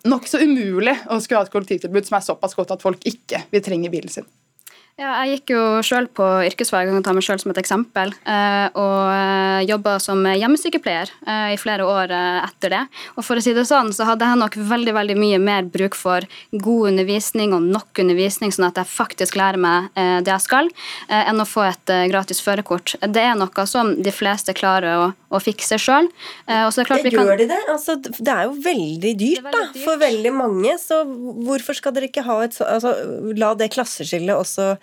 nokså 0.08 0.40
umulig 0.46 0.94
å 1.10 1.18
skulle 1.20 1.42
ha 1.42 1.48
et 1.48 1.54
kollektivtilbud 1.54 2.08
som 2.08 2.20
er 2.20 2.28
såpass 2.28 2.56
godt 2.58 2.76
at 2.78 2.86
folk 2.86 3.02
ikke 3.10 3.48
vil 3.52 3.66
trenge 3.66 3.92
bilen 3.94 4.14
sin. 4.14 4.28
Ja, 4.98 5.12
jeg 5.22 5.36
gikk 5.36 5.52
jo 5.54 5.64
sjøl 5.86 6.08
på 6.10 6.26
yrkesfag, 6.42 6.88
jeg 6.88 6.96
kan 6.96 7.04
ta 7.06 7.12
meg 7.14 7.22
sjøl 7.22 7.38
som 7.38 7.52
et 7.52 7.60
eksempel. 7.62 8.16
Eh, 8.26 8.78
og 8.82 9.12
eh, 9.14 9.68
jobba 9.70 10.00
som 10.02 10.24
hjemmesykepleier 10.26 11.12
i 11.54 11.58
flere 11.62 11.86
år 11.86 12.10
etter 12.16 12.74
det. 12.74 12.80
Og 13.14 13.26
for 13.28 13.38
å 13.38 13.44
si 13.44 13.54
det 13.54 13.68
sånn, 13.70 13.92
så 13.94 14.08
hadde 14.10 14.26
jeg 14.26 14.40
nok 14.42 14.58
veldig 14.72 14.96
veldig 14.96 15.18
mye 15.22 15.38
mer 15.44 15.68
bruk 15.70 15.94
for 15.98 16.26
god 16.50 16.90
undervisning 16.90 17.54
og 17.54 17.68
nok 17.68 18.02
undervisning, 18.02 18.50
sånn 18.56 18.72
at 18.72 18.80
jeg 18.82 18.90
faktisk 18.90 19.38
lærer 19.38 19.62
meg 19.62 19.92
det 19.94 20.32
jeg 20.32 20.46
skal, 20.46 20.72
enn 21.14 21.44
å 21.44 21.46
få 21.46 21.68
et 21.68 21.94
gratis 22.10 22.42
førerkort. 22.42 22.96
Det 23.04 23.22
er 23.22 23.38
noe 23.38 23.68
som 23.70 23.94
de 24.02 24.14
fleste 24.16 24.56
klarer 24.58 25.04
å, 25.04 25.08
å 25.30 25.42
fikse 25.44 25.78
sjøl. 25.82 26.10
Gjør 27.28 27.44
de 27.44 27.50
det? 27.52 27.60
Altså, 27.74 27.98
det 28.02 28.34
er 28.34 28.48
jo 28.48 28.56
veldig 28.66 29.14
dyrt, 29.20 29.46
veldig 29.46 29.64
dyrt. 29.68 29.78
da, 29.78 29.86
for 29.86 30.02
veldig 30.02 30.34
mange. 30.38 30.78
Så 30.82 31.04
hvorfor 31.06 31.78
skal 31.78 31.94
dere 31.98 32.10
ikke 32.10 32.26
ha 32.26 32.42
et 32.48 32.58
altså, 32.66 32.96
La 33.38 33.54
det 33.58 33.70
klasseskillet 33.76 34.34
også 34.38 34.74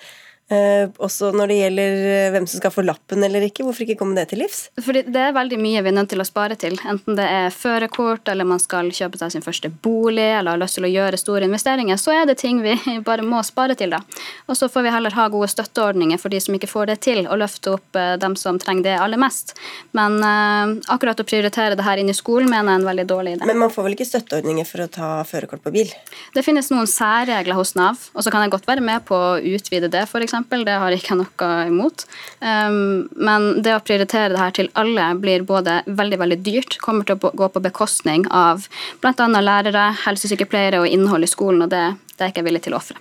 Eh, 0.53 0.90
også 1.01 1.30
når 1.32 1.49
det 1.49 1.55
gjelder 1.57 1.95
eh, 2.05 2.30
hvem 2.34 2.45
som 2.45 2.61
skal 2.61 2.72
få 2.74 2.82
lappen 2.84 3.24
eller 3.24 3.47
ikke. 3.47 3.64
Hvorfor 3.64 3.86
ikke 3.86 3.97
komme 3.97 4.16
det 4.18 4.26
til 4.28 4.42
livs? 4.42 4.66
Fordi 4.76 5.01
Det 5.09 5.20
er 5.20 5.32
veldig 5.32 5.57
mye 5.57 5.80
vi 5.80 5.88
er 5.88 5.97
nødt 5.97 6.11
til 6.12 6.20
å 6.20 6.26
spare 6.28 6.57
til. 6.61 6.76
Enten 6.84 7.16
det 7.16 7.24
er 7.24 7.55
førerkort, 7.55 8.28
eller 8.28 8.45
man 8.45 8.61
skal 8.61 8.90
kjøpe 8.92 9.16
seg 9.16 9.32
sin 9.32 9.45
første 9.45 9.70
bolig, 9.72 10.26
eller 10.36 10.53
har 10.53 10.61
lyst 10.61 10.76
til 10.76 10.84
å 10.84 10.90
gjøre 10.92 11.20
store 11.20 11.49
investeringer, 11.49 11.97
så 11.97 12.12
er 12.12 12.28
det 12.28 12.36
ting 12.42 12.61
vi 12.64 12.76
bare 13.09 13.24
må 13.24 13.40
spare 13.47 13.76
til. 13.78 13.95
da. 13.97 14.03
Og 14.45 14.59
så 14.61 14.68
får 14.68 14.84
vi 14.84 14.92
heller 14.92 15.16
ha 15.16 15.30
gode 15.32 15.49
støtteordninger 15.49 16.20
for 16.20 16.28
de 16.28 16.42
som 16.45 16.59
ikke 16.59 16.68
får 16.68 16.92
det 16.92 16.99
til, 17.09 17.22
og 17.24 17.40
løfte 17.40 17.78
opp 17.78 17.97
eh, 17.97 18.12
dem 18.20 18.36
som 18.36 18.61
trenger 18.61 18.90
det 18.90 18.99
aller 19.01 19.20
mest. 19.20 19.57
Men 19.97 20.20
eh, 20.20 20.76
akkurat 20.92 21.24
å 21.24 21.28
prioritere 21.28 21.78
det 21.78 21.88
her 21.88 22.05
inn 22.05 22.12
i 22.12 22.16
skolen 22.16 22.53
mener 22.53 22.74
jeg 22.74 22.82
er 22.82 22.84
en 22.84 22.90
veldig 22.90 23.09
dårlig 23.14 23.36
idé. 23.38 23.49
Men 23.49 23.62
man 23.64 23.72
får 23.72 23.88
vel 23.88 23.97
ikke 23.97 24.11
støtteordninger 24.12 24.68
for 24.68 24.84
å 24.84 24.90
ta 24.92 25.11
førerkort 25.24 25.64
på 25.64 25.72
bil? 25.72 25.97
Det 26.36 26.45
finnes 26.45 26.68
noen 26.68 26.90
særregler 26.90 27.57
hos 27.57 27.72
Nav, 27.80 28.11
og 28.12 28.28
så 28.28 28.28
kan 28.34 28.45
jeg 28.45 28.53
godt 28.53 28.68
være 28.68 28.84
med 28.84 29.09
på 29.09 29.16
å 29.16 29.34
utvide 29.40 29.88
det, 29.88 30.05
f.eks. 30.05 30.34
Det 30.35 30.76
har 30.80 30.93
jeg 30.93 31.03
ikke 31.03 31.18
noe 31.20 31.51
imot. 31.68 32.07
Um, 32.41 33.07
men 33.14 33.62
det 33.64 33.76
å 33.76 33.82
prioritere 33.85 34.32
det 34.35 34.43
her 34.43 34.55
til 34.57 34.70
alle 34.78 35.12
blir 35.20 35.47
både 35.47 35.80
veldig 35.87 36.20
veldig 36.24 36.41
dyrt, 36.45 36.78
kommer 36.82 37.07
til 37.07 37.18
å 37.18 37.32
gå 37.32 37.49
på 37.55 37.62
bekostning 37.64 38.26
av 38.35 38.66
bl.a. 39.03 39.28
lærere, 39.41 39.91
helsesykepleiere 40.05 40.82
og 40.82 40.91
innhold 40.91 41.26
i 41.26 41.30
skolen, 41.30 41.66
og 41.66 41.74
det, 41.74 41.85
det 42.14 42.20
er 42.20 42.30
jeg 42.30 42.37
ikke 42.37 42.49
villig 42.51 42.64
til 42.66 42.76
å 42.76 42.82
ofre. 42.82 42.99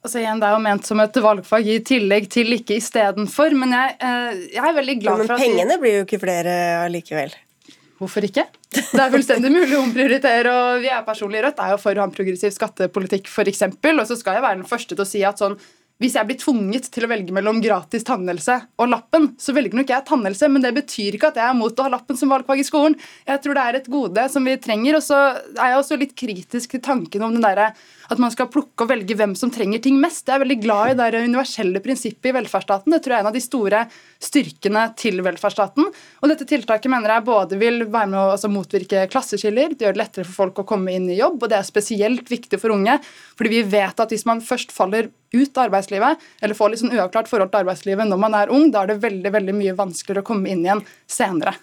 Altså 0.00 0.22
igjen, 0.22 0.40
Det 0.40 0.48
er 0.48 0.56
jo 0.56 0.64
ment 0.64 0.88
som 0.88 1.00
et 1.02 1.20
valgfag 1.20 1.66
i 1.68 1.76
tillegg 1.84 2.30
til, 2.32 2.54
ikke 2.56 2.78
istedenfor. 2.80 3.52
Men 3.60 3.76
jeg, 3.76 3.96
eh, 4.00 4.42
jeg, 4.54 4.64
er 4.64 4.76
veldig 4.78 4.96
glad 5.02 5.20
for 5.20 5.34
at 5.34 5.42
Men 5.42 5.44
pengene 5.44 5.76
blir 5.82 5.98
jo 5.98 6.06
ikke 6.06 6.20
flere 6.22 6.54
allikevel. 6.86 7.34
Hvorfor 8.00 8.24
ikke? 8.24 8.46
Det 8.72 8.96
er 8.96 9.10
fullstendig 9.12 9.50
mulig 9.52 9.76
å 9.76 9.82
omprioritere. 9.82 10.54
og 10.54 10.80
Vi 10.80 10.88
er 10.88 11.04
personlig 11.04 11.42
i 11.42 11.44
Rødt 11.44 11.60
er 11.60 11.74
jo 11.74 11.80
for 11.82 11.92
å 11.92 12.00
ha 12.00 12.08
en 12.08 12.14
progressiv 12.14 12.54
skattepolitikk, 12.54 13.28
f.eks. 13.28 13.60
Og 13.68 14.06
så 14.08 14.16
skal 14.16 14.38
jeg 14.38 14.46
være 14.46 14.60
den 14.62 14.70
første 14.70 14.96
til 14.96 15.04
å 15.04 15.10
si 15.10 15.20
at 15.26 15.42
sånn 15.42 15.58
hvis 16.00 16.14
jeg 16.16 16.28
blir 16.30 16.38
tvunget 16.40 16.86
til 16.94 17.04
å 17.04 17.10
velge 17.10 17.34
mellom 17.36 17.58
gratis 17.60 18.06
tannhelse 18.08 18.54
og 18.80 18.88
lappen, 18.88 19.26
så 19.36 19.52
velger 19.52 19.76
nok 19.76 19.90
jeg 19.92 20.06
tannhelse, 20.08 20.48
men 20.48 20.64
det 20.64 20.72
betyr 20.78 21.18
ikke 21.18 21.28
at 21.28 21.40
jeg 21.40 21.44
er 21.44 21.58
mot 21.58 21.76
å 21.76 21.84
ha 21.84 21.92
lappen 21.92 22.16
som 22.16 22.32
valgfag 22.32 22.62
i 22.62 22.64
skolen. 22.64 22.96
Jeg 23.28 23.42
tror 23.44 23.58
det 23.58 23.64
er 23.66 23.78
et 23.78 23.90
gode 23.92 24.24
som 24.32 24.48
vi 24.48 24.56
trenger. 24.56 24.96
Og 24.96 25.04
så 25.04 25.18
er 25.36 25.74
jeg 25.74 25.80
også 25.82 25.98
litt 26.00 26.14
kritisk 26.16 26.72
til 26.72 26.82
tanken 26.86 27.26
om 27.26 27.36
den 27.36 27.44
der, 27.44 27.76
at 28.10 28.22
man 28.22 28.32
skal 28.32 28.48
plukke 28.50 28.86
og 28.86 28.90
velge 28.90 29.14
hvem 29.18 29.36
som 29.36 29.52
trenger 29.52 29.82
ting 29.84 30.00
mest. 30.00 30.24
Jeg 30.24 30.38
er 30.38 30.44
veldig 30.46 30.58
glad 30.64 30.94
i 30.94 30.96
det 30.98 31.20
universelle 31.20 31.84
prinsippet 31.84 32.32
i 32.32 32.34
velferdsstaten. 32.38 32.96
Det 32.96 33.02
tror 33.04 33.14
jeg 33.14 33.20
er 33.20 33.26
en 33.26 33.30
av 33.30 33.36
de 33.36 33.44
store 33.44 33.84
styrkene 34.24 34.86
til 35.04 35.20
velferdsstaten. 35.26 35.92
Og 35.92 36.32
dette 36.32 36.48
tiltaket 36.48 36.90
mener 36.92 37.12
jeg 37.18 37.28
både 37.28 37.60
vil 37.60 37.84
være 37.84 38.10
med 38.14 38.22
å 38.22 38.26
altså, 38.38 38.48
motvirke 38.52 39.04
klasseskiller, 39.12 39.76
det 39.76 39.84
gjør 39.84 39.98
det 39.98 40.04
lettere 40.06 40.28
for 40.28 40.46
folk 40.46 40.64
å 40.64 40.68
komme 40.72 40.96
inn 40.96 41.12
i 41.12 41.20
jobb, 41.20 41.42
og 41.42 41.52
det 41.52 41.60
er 41.60 41.68
spesielt 41.68 42.32
viktig 42.32 42.58
for 42.62 42.72
unge, 42.72 42.96
fordi 43.36 43.58
vi 43.58 43.64
vet 43.76 44.00
at 44.00 44.12
hvis 44.12 44.26
man 44.28 44.40
først 44.44 44.72
faller 44.74 45.12
ut 45.32 45.56
av 45.56 45.68
arbeidslivet, 45.68 46.28
eller 46.40 46.58
får 46.58 46.72
litt 46.72 46.82
sånn 46.84 46.94
uavklart 46.96 47.30
forhold 47.30 47.52
til 47.52 47.62
arbeidslivet 47.64 48.10
når 48.10 48.22
man 48.22 48.36
er 48.38 48.52
ung, 48.54 48.70
da 48.74 48.84
er 48.84 48.94
det 48.94 49.02
veldig, 49.04 49.34
veldig 49.38 49.56
mye 49.56 49.76
vanskeligere 49.78 50.24
å 50.24 50.30
komme 50.32 50.50
inn 50.52 50.64
igjen 50.66 50.84
senere. 51.10 51.56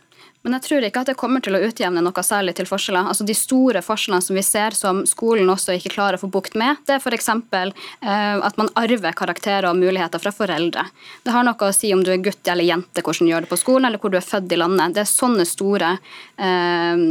Men 0.48 0.56
jeg 0.56 0.64
tror 0.64 0.86
ikke 0.88 1.02
at 1.04 1.10
det 1.10 1.18
kommer 1.20 1.42
til 1.44 1.58
å 1.58 1.60
utjevne 1.66 2.00
noe 2.00 2.24
særlig 2.24 2.54
til 2.56 2.68
forskjeller. 2.70 3.10
Altså 3.12 3.26
De 3.28 3.34
store 3.36 3.82
forskjellene 3.84 4.24
som 4.24 4.38
vi 4.38 4.44
ser 4.46 4.78
som 4.78 5.02
skolen 5.10 5.50
også 5.52 5.76
ikke 5.76 5.92
klarer 5.92 6.16
å 6.16 6.22
få 6.22 6.30
bukt 6.32 6.56
med, 6.56 6.80
det 6.88 6.96
er 6.96 7.02
f.eks. 7.04 7.28
Eh, 7.34 8.38
at 8.48 8.60
man 8.62 8.72
arver 8.80 9.18
karakterer 9.18 9.68
og 9.68 9.82
muligheter 9.82 10.24
fra 10.24 10.32
foreldre. 10.32 10.86
Det 11.26 11.36
har 11.36 11.44
noe 11.44 11.68
å 11.68 11.76
si 11.76 11.92
om 11.92 12.06
du 12.06 12.14
er 12.14 12.24
gutt 12.24 12.48
eller 12.48 12.64
jente, 12.64 13.04
hvordan 13.04 13.28
du 13.28 13.34
gjør 13.34 13.44
det 13.44 13.52
på 13.52 13.60
skolen, 13.60 13.90
eller 13.90 14.00
hvor 14.00 14.14
du 14.14 14.22
er 14.22 14.24
født 14.30 14.56
i 14.56 14.62
landet. 14.62 14.96
Det 14.96 15.04
er 15.04 15.12
sånne 15.12 15.50
store 15.52 15.94
eh, 16.40 17.06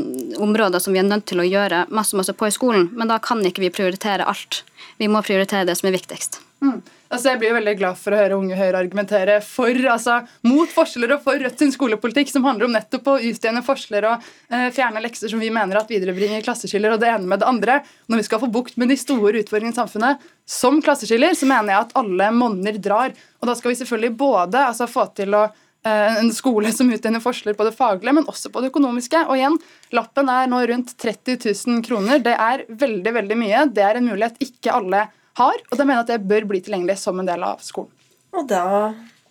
områder 0.48 0.80
som 0.80 0.96
vi 0.96 1.04
er 1.04 1.10
nødt 1.10 1.28
til 1.28 1.44
å 1.44 1.50
gjøre 1.50 1.84
masse, 1.92 2.16
masse 2.16 2.32
på 2.32 2.48
i 2.48 2.56
skolen. 2.56 2.88
Men 2.96 3.12
da 3.12 3.20
kan 3.20 3.44
ikke 3.44 3.66
vi 3.66 3.74
prioritere 3.82 4.24
alt. 4.24 4.62
Vi 4.96 5.12
må 5.12 5.20
prioritere 5.26 5.68
det 5.68 5.76
som 5.76 5.90
er 5.90 5.98
viktigst. 5.98 6.45
Mm. 6.64 6.78
Altså, 7.06 7.28
jeg 7.30 7.38
blir 7.38 7.52
veldig 7.54 7.74
glad 7.78 7.98
for 8.00 8.14
å 8.14 8.18
høre 8.18 8.36
Unge 8.40 8.56
Høyre 8.56 8.80
argumentere 8.80 9.34
for, 9.44 9.76
altså, 9.92 10.16
mot 10.46 10.70
forskjeller 10.72 11.12
og 11.14 11.26
for 11.26 11.38
Rødt 11.38 11.60
sin 11.60 11.72
skolepolitikk, 11.74 12.30
som 12.32 12.46
handler 12.48 12.66
om 12.66 12.72
nettopp 12.74 13.10
å 13.12 13.18
utjevne 13.20 13.62
forskjeller 13.66 14.06
og 14.08 14.24
eh, 14.50 14.70
fjerne 14.74 15.02
lekser 15.04 15.30
som 15.30 15.42
vi 15.42 15.52
mener 15.54 15.78
at 15.78 15.92
viderebringer 15.92 16.42
klasseskiller, 16.46 16.96
og 16.96 17.02
det 17.02 17.12
ene 17.12 17.28
med 17.28 17.42
det 17.42 17.50
andre. 17.50 17.76
Når 18.10 18.22
vi 18.22 18.26
skal 18.26 18.40
få 18.42 18.48
bukt 18.52 18.80
med 18.80 18.90
de 18.90 18.96
store 18.98 19.42
utfordringene 19.42 19.76
i 19.76 19.78
samfunnet, 19.78 20.24
som 20.48 20.80
klasseskiller, 20.82 21.36
så 21.36 21.48
mener 21.50 21.74
jeg 21.74 21.84
at 21.84 21.94
alle 22.00 22.30
monner 22.34 22.80
drar. 22.82 23.14
Og 23.42 23.50
da 23.50 23.54
skal 23.58 23.74
vi 23.74 23.78
selvfølgelig 23.82 24.16
både 24.18 24.64
altså, 24.72 24.88
få 24.90 25.06
til 25.20 25.36
å 25.36 25.44
eh, 25.44 26.16
en 26.22 26.32
skole 26.34 26.72
som 26.74 26.88
utjevner 26.90 27.22
forskjeller 27.22 27.58
på 27.58 27.68
det 27.68 27.74
faglige, 27.76 28.16
men 28.16 28.26
også 28.32 28.50
på 28.50 28.64
det 28.64 28.72
økonomiske. 28.72 29.26
Og 29.28 29.36
igjen, 29.36 29.60
lappen 29.94 30.32
er 30.32 30.50
nå 30.50 30.64
rundt 30.72 30.96
30 31.04 31.38
000 31.52 31.86
kroner. 31.86 32.24
Det 32.24 32.34
er 32.34 32.64
veldig, 32.66 33.14
veldig 33.20 33.38
mye. 33.44 33.68
Det 33.76 33.86
er 33.86 34.00
en 34.00 34.10
mulighet 34.10 34.42
ikke 34.48 34.74
alle 34.80 35.04
har 35.04 35.22
har, 35.36 35.60
og 35.70 35.76
da 35.76 35.84
mener 35.84 36.04
at 36.04 36.12
det 36.12 36.22
bør 36.28 36.48
bli 36.48 36.62
tilgjengelig 36.64 36.98
som 37.02 37.20
en 37.20 37.28
del 37.28 37.44
av 37.46 37.60
skolen. 37.64 37.92
Og 38.36 38.48
da 38.50 38.64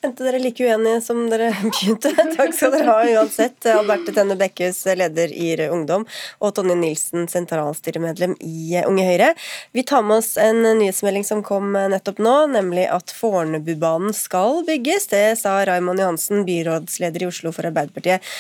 endte 0.06 0.26
dere 0.26 0.40
like 0.42 0.62
uenige 0.62 1.02
som 1.02 1.24
dere 1.32 1.50
begynte. 1.64 2.12
Takk 2.36 2.54
skal 2.56 2.74
dere 2.76 2.92
ha 2.92 3.06
uansett. 3.16 3.68
Alberte 3.72 4.14
Tenne 4.16 4.38
Bekkhus, 4.40 4.84
leder 4.98 5.34
i 5.34 5.52
Rød 5.60 5.74
Ungdom, 5.74 6.06
og 6.40 6.54
Tonje 6.58 6.76
Nilsen, 6.80 7.26
sentralstyremedlem 7.32 8.36
i 8.46 8.82
Unge 8.86 9.08
Høyre. 9.08 9.32
Vi 9.76 9.86
tar 9.88 10.06
med 10.06 10.22
oss 10.22 10.36
en 10.42 10.62
nyhetsmelding 10.66 11.26
som 11.28 11.44
kom 11.46 11.74
nettopp 11.74 12.22
nå, 12.22 12.36
nemlig 12.54 12.86
at 12.92 13.14
Fornebubanen 13.16 14.14
skal 14.16 14.62
bygges. 14.68 15.10
Det 15.14 15.26
sa 15.42 15.58
Raymond 15.66 16.04
Johansen, 16.04 16.46
byrådsleder 16.48 17.26
i 17.26 17.32
Oslo 17.32 17.56
for 17.56 17.68
Arbeiderpartiet 17.72 18.36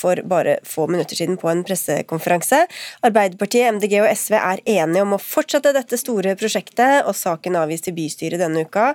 for 0.00 0.20
bare 0.24 0.58
få 0.66 0.86
minutter 0.90 1.18
siden 1.18 1.38
på 1.40 1.50
en 1.52 1.62
pressekonferanse. 1.66 2.64
Arbeiderpartiet, 3.06 3.68
MDG 3.76 3.98
og 4.02 4.10
SV 4.14 4.38
er 4.40 4.64
enige 4.64 5.04
om 5.04 5.16
å 5.16 5.22
fortsette 5.22 5.74
dette 5.76 6.00
store 6.00 6.36
prosjektet, 6.40 7.04
og 7.04 7.16
saken 7.18 7.58
avgis 7.60 7.84
til 7.86 7.96
bystyret 7.98 8.40
denne 8.40 8.64
uka. 8.66 8.94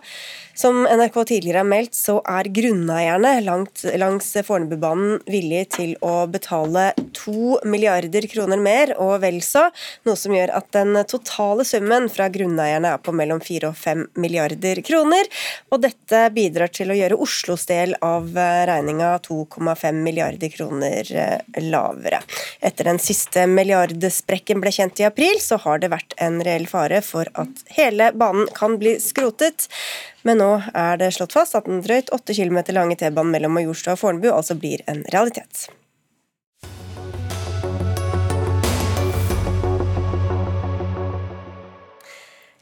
Som 0.55 0.83
NRK 0.87 1.17
tidligere 1.27 1.57
har 1.57 1.67
meldt, 1.67 1.97
så 1.97 2.21
er 2.23 2.47
grunneierne 2.55 3.33
langt, 3.43 3.81
langs 3.99 4.29
Fornebubanen 4.47 5.17
villige 5.27 5.65
til 5.75 5.91
å 5.99 6.13
betale 6.31 6.93
to 7.15 7.57
milliarder 7.67 8.23
kroner 8.31 8.61
mer 8.63 8.93
og 8.95 9.17
vel 9.25 9.41
så, 9.43 9.65
noe 10.07 10.15
som 10.19 10.31
gjør 10.31 10.53
at 10.55 10.69
den 10.77 10.95
totale 11.11 11.65
summen 11.67 12.07
fra 12.11 12.29
grunneierne 12.31 12.93
er 12.95 13.03
på 13.03 13.11
mellom 13.11 13.43
fire 13.43 13.73
og 13.73 13.79
fem 13.81 14.05
milliarder 14.15 14.79
kroner. 14.87 15.27
Og 15.75 15.83
dette 15.83 16.23
bidrar 16.31 16.71
til 16.71 16.93
å 16.93 16.97
gjøre 17.01 17.19
Oslos 17.27 17.67
del 17.67 17.97
av 17.99 18.31
regninga 18.71 19.11
2,5 19.27 20.01
milliarder 20.07 20.55
kroner 20.55 21.13
eh, 21.19 21.61
lavere. 21.67 22.23
Etter 22.63 22.93
den 22.93 23.03
siste 23.03 23.43
milliardsprekken 23.51 24.63
ble 24.63 24.71
kjent 24.71 25.03
i 25.03 25.09
april, 25.11 25.35
så 25.43 25.59
har 25.67 25.83
det 25.83 25.91
vært 25.91 26.15
en 26.23 26.39
reell 26.47 26.71
fare 26.71 27.03
for 27.03 27.27
at 27.35 27.65
hele 27.75 28.13
banen 28.15 28.47
kan 28.55 28.79
bli 28.79 29.01
skrotet. 29.03 29.67
Men 30.25 30.39
nå 30.41 30.51
er 30.73 30.97
det 30.97 31.11
slått 31.13 31.35
fast 31.37 31.53
at 31.57 31.67
den 31.69 31.83
drøyt 31.85 32.09
8 32.15 32.33
km 32.33 32.63
lange 32.73 32.97
T-banen 32.97 33.29
mellom 33.35 33.53
Majorstua 33.53 33.93
og 33.93 34.01
Fornebu 34.01 34.31
altså 34.33 34.57
blir 34.57 34.81
en 34.89 35.03
realitet. 35.13 35.67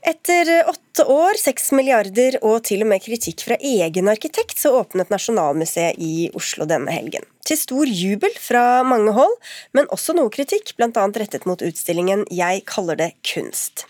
Etter 0.03 0.51
åtte 0.68 0.83
år, 1.02 1.34
seks 1.41 1.72
milliarder 1.74 2.38
og 2.46 2.64
til 2.70 2.84
og 2.86 2.91
med 2.94 3.02
kritikk 3.02 3.41
fra 3.48 3.58
egen 3.58 4.12
arkitekt, 4.12 4.60
så 4.62 4.76
åpnet 4.78 5.10
Nasjonalmuseet 5.10 5.98
i 5.98 6.30
Oslo 6.38 6.70
denne 6.70 6.94
helgen 6.94 7.26
til 7.48 7.60
stor 7.60 7.89
jubel 7.89 8.32
fra 8.39 8.84
mange 8.88 9.12
hold, 9.16 9.34
men 9.76 9.89
også 9.91 10.16
noe 10.16 10.32
kritikk, 10.34 10.74
bl.a. 10.78 10.91
rettet 10.91 11.48
mot 11.50 11.62
utstillingen 11.64 12.26
Jeg 12.32 12.64
kaller 12.70 13.00
det 13.00 13.12
kunst. 13.28 13.86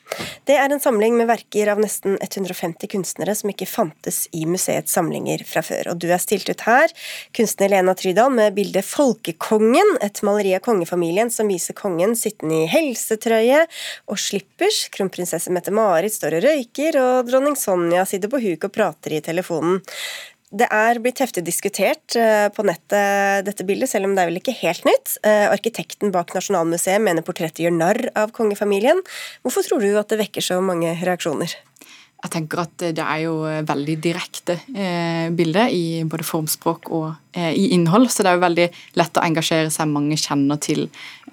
Det 0.45 0.55
er 0.59 0.69
en 0.69 0.81
samling 0.81 1.15
med 1.17 1.29
verker 1.29 1.71
av 1.73 1.79
nesten 1.81 2.19
150 2.21 2.89
kunstnere 2.91 3.33
som 3.37 3.49
ikke 3.49 3.69
fantes 3.69 4.27
i 4.35 4.43
museets 4.49 4.93
samlinger 4.93 5.41
fra 5.47 5.63
før. 5.65 5.93
Og 5.93 6.01
du 6.01 6.09
er 6.13 6.21
stilt 6.21 6.49
ut 6.49 6.65
her, 6.67 6.93
kunstner 7.33 7.71
Lena 7.73 7.95
Trydal 7.97 8.33
med 8.33 8.53
bildet 8.57 8.85
Folkekongen, 8.85 9.95
et 10.05 10.21
maleri 10.25 10.53
av 10.57 10.63
kongefamilien 10.65 11.33
som 11.33 11.49
viser 11.49 11.77
kongen 11.77 12.17
sittende 12.17 12.63
i 12.63 12.69
helsetrøye 12.69 13.63
og 14.09 14.21
slippers. 14.21 14.83
Kronprinsesse 14.93 15.53
Mette-Marit 15.53 16.13
står 16.13 16.37
og 16.39 16.45
røyker, 16.45 16.92
og 16.99 17.29
dronning 17.29 17.57
Sonja 17.59 18.05
sitter 18.09 18.31
på 18.31 18.41
huk 18.43 18.67
og 18.67 18.73
prater 18.75 19.17
i 19.17 19.23
telefonen. 19.23 19.81
Det 20.53 20.67
er 20.69 20.99
blitt 21.01 21.17
heftig 21.23 21.41
diskutert 21.47 22.13
eh, 22.19 22.45
på 22.53 22.65
nettet, 22.67 23.41
dette 23.47 23.65
bildet, 23.65 23.89
selv 23.89 24.05
om 24.05 24.13
det 24.13 24.21
er 24.21 24.29
vel 24.29 24.37
ikke 24.37 24.53
helt 24.59 24.85
nytt. 24.85 25.15
Eh, 25.25 25.47
arkitekten 25.49 26.13
bak 26.13 26.35
Nasjonalmuseet 26.35 27.01
mener 27.01 27.25
portrettet 27.25 27.63
gjør 27.65 27.73
narr 27.73 28.03
av 28.13 28.35
kongefamilien. 28.37 29.01
Hvorfor 29.41 29.65
tror 29.65 29.81
du 29.81 29.97
at 29.97 30.13
det 30.13 30.21
vekker 30.21 30.45
så 30.45 30.61
mange 30.61 30.93
reaksjoner? 31.01 31.57
jeg 32.23 32.31
tenker 32.31 32.61
at 32.61 32.83
det 32.95 33.03
er 33.03 33.23
jo 33.25 33.33
veldig 33.67 33.95
direkte 33.99 34.55
eh, 34.71 35.27
bilde 35.35 35.65
i 35.75 36.03
både 36.07 36.23
formspråk 36.23 36.87
og 36.95 37.09
eh, 37.35 37.51
i 37.51 37.65
innhold, 37.75 38.07
så 38.11 38.23
det 38.23 38.31
er 38.31 38.37
jo 38.37 38.45
veldig 38.45 38.67
lett 38.99 39.19
å 39.19 39.23
engasjere 39.25 39.71
seg. 39.73 39.91
Mange 39.91 40.15
kjenner 40.19 40.61
til 40.63 40.85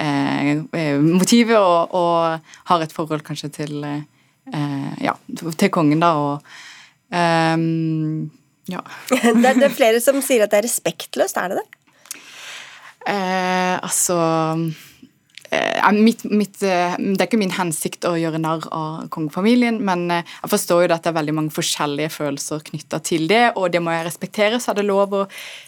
eh, 0.02 0.56
eh 0.58 0.98
motivet 0.98 1.58
og, 1.60 1.94
og, 1.94 2.50
har 2.72 2.82
et 2.82 2.94
forhold 2.94 3.22
kanskje 3.26 3.52
til, 3.60 3.76
eh, 3.86 4.02
ja, 5.00 5.14
til 5.58 5.70
kongen, 5.72 6.00
da, 6.02 6.14
og 6.18 7.14
ehm, 7.14 8.30
ja. 8.70 8.80
det, 9.10 9.20
er, 9.20 9.58
det, 9.58 9.66
er, 9.68 9.74
flere 9.74 10.00
som 10.02 10.20
sier 10.24 10.46
at 10.46 10.54
det 10.54 10.62
er 10.62 10.68
respektløst, 10.68 11.38
er 11.38 11.52
det 11.52 11.60
det? 11.60 11.68
Eh, 13.10 13.76
altså 13.80 14.16
Eh, 15.52 15.92
mitt, 15.92 16.24
mitt, 16.24 16.62
eh, 16.62 16.92
det 16.98 17.18
er 17.18 17.26
ikke 17.26 17.38
min 17.40 17.50
hensikt 17.50 18.06
å 18.06 18.12
gjøre 18.14 18.38
narr 18.38 18.68
av 18.70 19.08
kongefamilien, 19.10 19.80
men 19.82 20.04
eh, 20.14 20.34
jeg 20.44 20.50
forstår 20.52 20.84
jo 20.84 20.90
at 20.94 21.02
det 21.02 21.10
er 21.10 21.16
veldig 21.16 21.34
mange 21.34 21.54
forskjellige 21.56 22.12
følelser 22.14 22.62
knytta 22.68 23.00
til 23.02 23.26
det, 23.30 23.56
og 23.58 23.72
det 23.74 23.80
må 23.82 23.90
jeg 23.90 24.06
respektere. 24.06 24.60
Så 24.62 24.70
er 24.70 24.78
det 24.78 24.86
lov 24.86 25.16
å 25.18 25.24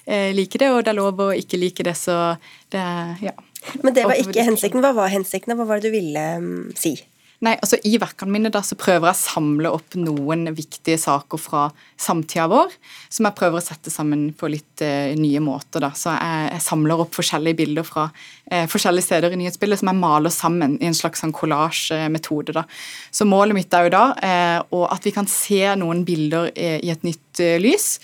like 0.07 0.61
det, 0.61 0.69
og 0.71 0.85
det 0.85 0.93
er 0.93 0.99
lov 1.01 1.25
å 1.25 1.33
ikke 1.35 1.59
like 1.59 1.87
det, 1.87 1.97
så 1.99 2.37
det 2.71 2.85
ja. 3.25 3.35
Men 3.83 3.95
det 3.95 4.07
var 4.07 4.19
ikke 4.19 4.47
hensikten. 4.47 4.83
Hva 4.83 4.93
var 4.95 5.11
hensikten, 5.11 5.57
hva 5.59 5.67
var 5.67 5.83
det 5.83 5.91
du 5.91 5.97
ville 5.97 6.23
um, 6.39 6.71
si? 6.79 6.95
Nei, 7.43 7.57
altså 7.59 7.75
I 7.83 7.97
verkene 7.99 8.31
mine 8.37 8.51
da 8.55 8.61
så 8.63 8.77
prøver 8.79 9.09
jeg 9.09 9.17
å 9.17 9.19
samle 9.19 9.71
opp 9.75 9.97
noen 9.99 10.47
viktige 10.55 10.95
saker 11.03 11.41
fra 11.43 11.65
samtida 11.99 12.47
vår, 12.53 12.71
som 13.11 13.27
jeg 13.27 13.37
prøver 13.41 13.59
å 13.59 13.65
sette 13.65 13.91
sammen 13.91 14.29
på 14.39 14.51
litt 14.53 14.85
uh, 14.87 15.11
nye 15.19 15.43
måter. 15.43 15.83
da. 15.83 15.91
Så 15.99 16.15
jeg, 16.15 16.47
jeg, 16.53 16.65
samler 16.69 17.03
opp 17.03 17.19
forskjellige 17.19 17.59
bilder 17.65 17.89
fra 17.89 18.07
uh, 18.13 18.65
forskjellige 18.71 19.09
steder 19.09 19.35
i 19.35 19.41
nyhetsbildet 19.43 19.83
som 19.83 19.91
jeg 19.91 20.03
maler 20.05 20.35
sammen 20.35 20.79
i 20.79 20.87
en 20.87 20.99
slags 20.99 21.25
sånn 21.25 21.35
collage-metode. 21.35 22.55
da. 22.61 22.67
Så 23.11 23.27
målet 23.27 23.59
mitt 23.59 23.75
er 23.75 23.89
jo 23.89 23.95
da 23.97 24.07
uh, 24.15 24.87
at 24.95 25.11
vi 25.11 25.15
kan 25.15 25.27
se 25.27 25.65
noen 25.83 26.07
bilder 26.07 26.53
i 26.55 26.93
et 26.93 27.03
nytt 27.03 27.41
lys, 27.63 27.97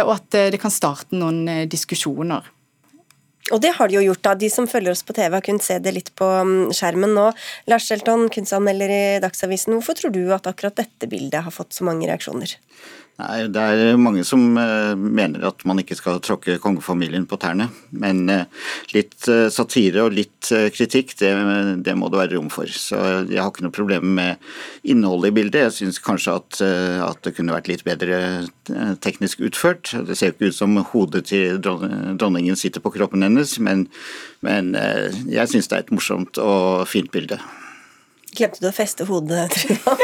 og 0.00 0.14
at 0.14 0.36
det 0.54 0.58
kan 0.62 0.72
starte 0.72 1.16
noen 1.18 1.68
diskusjoner. 1.70 2.46
Og 3.50 3.60
det 3.62 3.72
har 3.76 3.90
de 3.90 3.98
jo 3.98 4.04
gjort, 4.04 4.22
da. 4.24 4.34
De 4.38 4.50
som 4.52 4.68
følger 4.70 4.94
oss 4.94 5.02
på 5.06 5.14
TV, 5.16 5.34
har 5.34 5.44
kunnet 5.44 5.66
se 5.66 5.78
det 5.82 5.94
litt 5.96 6.12
på 6.18 6.26
mm, 6.26 6.70
skjermen 6.76 7.14
nå. 7.16 7.30
Lars 7.70 7.88
Shelton, 7.90 8.28
kunstanmelder 8.32 8.94
i 8.94 9.02
Dagsavisen, 9.22 9.76
hvorfor 9.76 9.98
tror 9.98 10.14
du 10.14 10.22
at 10.34 10.46
akkurat 10.50 10.78
dette 10.78 11.10
bildet 11.10 11.46
har 11.46 11.54
fått 11.54 11.74
så 11.76 11.86
mange 11.88 12.08
reaksjoner? 12.10 12.54
Nei, 13.20 13.48
Det 13.52 13.60
er 13.60 13.98
mange 14.00 14.22
som 14.24 14.40
uh, 14.56 14.96
mener 14.96 15.44
at 15.50 15.64
man 15.68 15.80
ikke 15.82 15.96
skal 15.98 16.20
tråkke 16.24 16.56
kongefamilien 16.62 17.26
på 17.28 17.36
tærne. 17.40 17.68
Men 17.92 18.22
uh, 18.32 18.46
litt 18.94 19.28
satire 19.52 20.06
og 20.06 20.16
litt 20.16 20.48
kritikk, 20.74 21.12
det, 21.20 21.30
det, 21.84 21.94
må 21.98 22.08
det 22.10 22.20
være 22.22 22.38
rom 22.38 22.48
for. 22.52 22.70
Så 22.70 22.96
jeg 23.28 23.40
har 23.40 23.50
ikke 23.50 23.66
noe 23.66 23.76
problem 23.76 24.14
med 24.16 24.40
innholdet 24.88 25.30
i 25.30 25.36
bildet. 25.36 25.66
Jeg 25.66 25.76
syns 25.76 26.00
kanskje 26.02 26.38
at, 26.40 26.60
at, 27.04 27.20
det 27.26 27.34
kunne 27.36 27.54
vært 27.54 27.68
litt 27.68 27.84
bedre 27.86 28.20
teknisk 29.04 29.44
utført. 29.44 29.92
Det 30.08 30.16
ser 30.16 30.32
jo 30.32 30.38
ikke 30.38 30.50
ut 30.50 30.58
som 30.58 30.80
hodet 30.94 31.26
til 31.30 31.60
dronningen 31.60 32.58
sitter 32.58 32.82
på 32.82 32.94
kroppen 32.96 33.26
hennes, 33.26 33.58
men, 33.62 33.86
men 34.46 34.72
jeg 35.28 35.52
syns 35.52 35.70
det 35.70 35.78
er 35.78 35.86
et 35.86 35.94
morsomt 35.94 36.40
og 36.40 36.88
fint 36.90 37.12
bilde. 37.12 37.38
Glemte 38.36 38.62
du 38.62 38.68
å 38.70 38.74
feste 38.74 39.06
hodet, 39.08 39.50
Truva? 39.54 39.96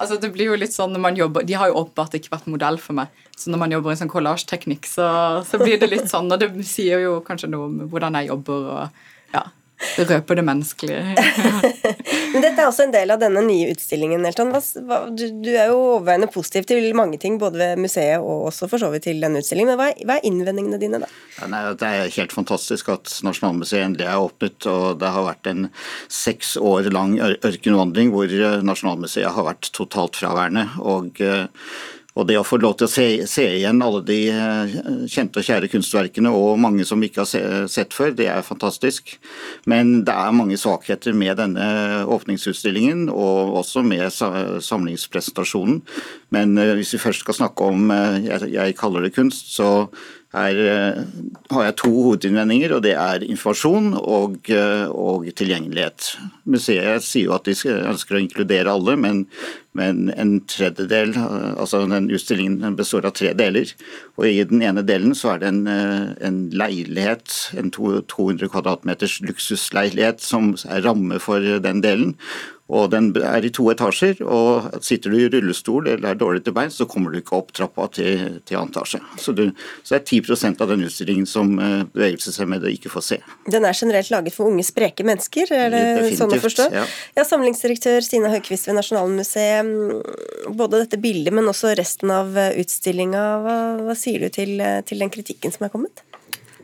altså 0.00 0.18
det 0.20 0.32
blir 0.34 0.50
jo 0.50 0.58
litt 0.58 0.74
sånn 0.74 0.92
når 0.92 1.02
man 1.02 1.18
jobber, 1.18 1.46
De 1.48 1.56
har 1.56 1.70
jo 1.70 1.78
åpenbart 1.80 2.16
ikke 2.18 2.34
vært 2.34 2.50
modell 2.52 2.80
for 2.82 2.98
meg. 2.98 3.22
Så 3.36 3.52
når 3.52 3.62
man 3.62 3.72
jobber 3.72 3.94
i 3.94 4.00
sånn 4.00 4.12
kollasjteknikk, 4.12 4.88
så, 4.88 5.06
så, 5.48 5.60
blir 5.62 5.80
det 5.80 5.88
litt 5.88 6.10
sånn. 6.10 6.28
Og 6.28 6.42
det 6.42 6.50
sier 6.68 7.00
jo 7.06 7.14
kanskje 7.24 7.48
noe 7.52 7.70
om 7.70 7.78
hvordan 7.88 8.18
jeg 8.20 8.28
jobber. 8.28 8.66
og 8.74 9.09
røper 9.98 10.38
det 10.38 10.44
menneskelige. 10.46 11.02
Men 12.32 12.44
dette 12.44 12.60
er 12.60 12.66
også 12.66 12.86
en 12.86 12.94
del 12.94 13.12
av 13.12 13.20
denne 13.22 13.42
nye 13.46 13.70
utstillingen. 13.72 14.24
Elton. 14.28 14.52
Du, 15.16 15.24
du, 15.42 15.50
er 15.50 15.70
jo 15.70 15.78
overveiende 15.96 16.30
positiv 16.32 16.66
til 16.68 16.90
mange 16.98 17.18
ting, 17.22 17.38
både 17.40 17.60
ved 17.60 17.84
museet 17.84 18.20
og 18.20 18.48
også 18.50 18.68
for 18.70 18.82
så 18.82 18.90
vidt 18.92 19.08
til 19.08 19.22
denne 19.22 19.42
utstillingen. 19.42 19.72
Men 19.72 19.80
hva 19.80 19.90
er, 19.92 20.02
hva 20.06 20.18
er 20.18 20.28
innvendingene 20.30 20.80
dine, 20.82 21.02
da? 21.04 21.10
Ja, 21.38 21.50
nei, 21.50 21.62
det 21.80 21.90
er 21.90 22.14
helt 22.18 22.34
fantastisk 22.36 22.90
at 22.92 23.14
Nasjonalmuseet 23.26 23.86
endelig 23.86 24.08
er 24.08 24.24
åpnet. 24.24 24.68
og 24.70 25.00
Det 25.00 25.14
har 25.14 25.28
vært 25.28 25.52
en 25.52 25.70
seks 26.10 26.56
år 26.60 26.90
lang 26.94 27.16
ørkenvandring 27.20 28.12
hvor 28.14 28.36
Nasjonalmuseet 28.66 29.32
har 29.34 29.48
vært 29.48 29.72
totalt 29.76 30.20
fraværende. 30.20 30.68
og 30.80 31.20
og 32.20 32.26
det 32.28 32.36
å 32.36 32.44
få 32.44 32.58
lov 32.60 32.76
til 32.78 32.86
å 32.86 32.92
se, 32.92 33.06
se, 33.30 33.46
igjen 33.56 33.80
alle 33.84 34.02
de 34.04 34.18
eh, 34.28 34.74
kjente 35.08 35.40
og 35.40 35.46
kjære 35.46 35.70
kunstverkene, 35.72 36.32
og 36.36 36.60
mange 36.60 36.84
som 36.88 37.00
vi 37.00 37.08
ikke 37.08 37.22
har 37.22 37.30
se, 37.30 37.40
sett 37.72 37.96
før, 37.96 38.12
det 38.16 38.28
er 38.28 38.44
fantastisk. 38.46 39.14
Men 39.70 40.02
det 40.04 40.12
er 40.12 40.36
mange 40.36 40.58
svakheter 40.60 41.16
med 41.16 41.40
denne 41.40 41.64
åpningsutstillingen, 42.12 43.08
og 43.08 43.56
også 43.62 43.84
med 43.86 44.12
samlingspresentasjonen. 44.12 45.80
Men 46.36 46.56
eh, 46.60 46.76
hvis 46.78 46.94
vi 46.96 47.04
først 47.06 47.24
skal 47.24 47.40
snakke 47.40 47.72
om 47.72 47.92
eh, 47.94 48.22
jeg, 48.28 48.54
jeg 48.58 48.80
kaller 48.80 49.06
det 49.06 49.14
kunst, 49.16 49.54
så 49.56 49.88
her 50.30 50.54
har 51.50 51.64
jeg 51.64 51.74
to 51.80 51.88
hovedinnvendinger, 51.90 52.76
og 52.76 52.84
det 52.84 52.92
er 52.94 53.24
informasjon 53.26 53.96
og, 53.98 54.36
og, 54.46 55.24
tilgjengelighet. 55.34 56.12
Museet 56.46 57.02
sier 57.02 57.26
jo 57.26 57.34
at 57.34 57.48
de 57.48 57.56
ønsker 57.80 58.14
å 58.14 58.20
inkludere 58.22 58.70
alle, 58.70 58.94
men, 58.94 59.24
men 59.78 60.08
en 60.16 60.32
tredjedel, 60.50 61.14
eh, 61.16 61.50
altså 61.54 61.84
den 61.86 62.10
utstillingen 62.10 62.76
består 62.78 63.06
av 63.06 63.14
tre 63.18 63.32
deler. 63.38 63.70
Og 64.18 64.26
I 64.26 64.44
den 64.50 64.62
ene 64.66 64.84
delen 64.86 65.14
så 65.16 65.34
er 65.34 65.42
det 65.42 65.52
en, 65.52 65.66
en 65.70 66.40
leilighet, 66.50 67.36
en 67.58 67.70
200 67.74 68.50
kvadratmeters 68.50 69.20
luksusleilighet 69.26 70.24
som 70.24 70.54
er 70.66 70.82
ramme 70.86 71.20
for 71.22 71.44
den 71.62 71.84
delen. 71.84 72.16
Og 72.70 72.90
Den 72.92 73.10
er 73.18 73.44
i 73.44 73.50
to 73.52 73.66
etasjer, 73.72 74.20
og 74.22 74.70
sitter 74.86 75.10
du 75.10 75.18
i 75.18 75.28
rullestol 75.32 75.88
eller 75.90 76.12
er 76.12 76.18
dårlig 76.18 76.44
til 76.46 76.54
bein, 76.54 76.70
så 76.70 76.86
kommer 76.90 77.10
du 77.10 77.18
ikke 77.18 77.38
opp 77.40 77.50
trappa 77.56 77.88
til, 77.96 78.38
til 78.46 78.58
annen 78.60 78.70
etasje. 78.70 79.00
Så, 79.18 79.34
du, 79.34 79.48
så, 79.82 79.96
det 79.96 79.98
er 79.98 80.20
10% 80.22 80.62
av 80.62 80.70
den 80.70 80.84
utstillingen 80.86 81.26
som 81.28 81.50
eh, 81.58 81.82
bevegelseshemmede 81.90 82.70
ikke 82.76 82.92
får 82.92 83.06
se. 83.08 83.18
Den 83.50 83.66
er 83.66 83.74
generelt 83.74 84.12
laget 84.14 84.36
for 84.36 84.50
unge, 84.50 84.64
spreke 84.66 85.06
mennesker, 85.06 85.50
er 85.50 85.74
det 85.74 85.82
Definitivt, 85.82 86.20
sånn 86.20 86.36
å 86.36 86.40
forstå? 86.44 86.68
Ja. 86.76 86.84
ja 87.18 87.26
Samlingsdirektør 87.26 88.06
Stine 88.06 88.30
Høgquist 88.36 88.70
ved 88.70 88.78
Nasjonalmuseet. 88.78 89.59
Både 90.48 90.82
dette 90.82 90.98
bildet, 90.98 91.34
men 91.34 91.48
også 91.50 91.74
resten 91.78 92.10
av 92.14 92.38
eh, 92.38 92.56
utstillinga. 92.60 93.24
Hva, 93.44 93.56
hva 93.86 93.96
sier 93.98 94.24
du 94.24 94.32
til, 94.34 94.56
eh, 94.60 94.80
til 94.86 95.02
den 95.02 95.12
kritikken 95.12 95.54
som 95.54 95.66
er 95.66 95.72
kommet? 95.72 96.04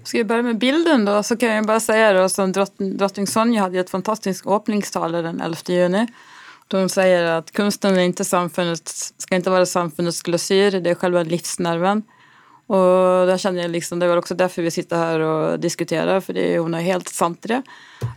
Skal 0.06 0.18
vi 0.18 0.24
börja 0.24 0.42
med 0.42 0.58
bilden 0.58 1.04
då 1.04 1.22
så 1.22 1.36
kan 1.36 1.48
jag 1.48 1.66
bara 1.66 1.80
säga 1.80 2.12
då 2.12 2.28
som 2.28 2.52
drottning, 2.52 2.96
drottning 2.96 3.26
Sonja 3.26 3.62
hade 3.62 3.78
ett 3.78 3.90
fantastiskt 3.90 4.46
öppningstal 4.46 5.12
den 5.12 5.40
11 5.40 5.56
juni. 5.66 6.06
Då 6.68 6.78
hon 6.78 6.88
säger 6.88 7.24
att 7.24 7.52
kunsten 7.52 7.96
är 7.96 8.02
inte 8.02 8.24
samfundets, 8.24 9.14
ska 9.18 9.36
inte 9.36 9.50
vara 9.50 9.66
samfundets 9.66 10.22
glasyr, 10.22 10.70
det 10.70 10.90
är 10.90 10.94
själva 10.94 11.22
livsnerven. 11.22 12.02
Och 12.66 13.26
där 13.26 13.38
känner 13.38 13.62
jag 13.62 13.70
liksom, 13.70 13.98
det 13.98 14.08
var 14.08 14.16
också 14.16 14.34
därför 14.34 14.62
vi 14.62 14.70
sitter 14.70 14.96
här 14.96 15.20
och 15.20 15.60
diskuterar, 15.60 16.20
för 16.20 16.32
det, 16.32 16.58
hon 16.58 16.74
har 16.74 16.80
helt 16.80 17.08
sant 17.08 17.44
i 17.44 17.48
det. 17.48 17.62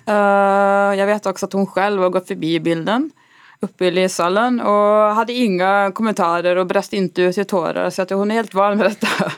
Uh, 0.10 1.00
jag 1.00 1.06
vet 1.06 1.26
också 1.26 1.46
att 1.46 1.54
hon 1.54 1.68
själv 1.68 2.02
har 2.02 2.10
gått 2.10 2.28
förbi 2.28 2.60
bilden 2.60 3.12
uppe 3.62 3.86
i 3.86 3.92
lyssalen 3.92 4.60
och 4.60 5.16
hade 5.16 5.34
inga 5.34 5.92
kommentarer 5.96 6.56
och 6.56 6.68
brast 6.68 6.94
inte 6.94 7.22
ut 7.22 7.38
i 7.38 7.46
tårar, 7.46 7.90
så 7.90 8.02
att 8.02 8.10
hon 8.10 8.32
är 8.32 8.36
helt 8.36 8.54
van 8.54 8.78
med 8.78 8.86
detta. 8.86 9.32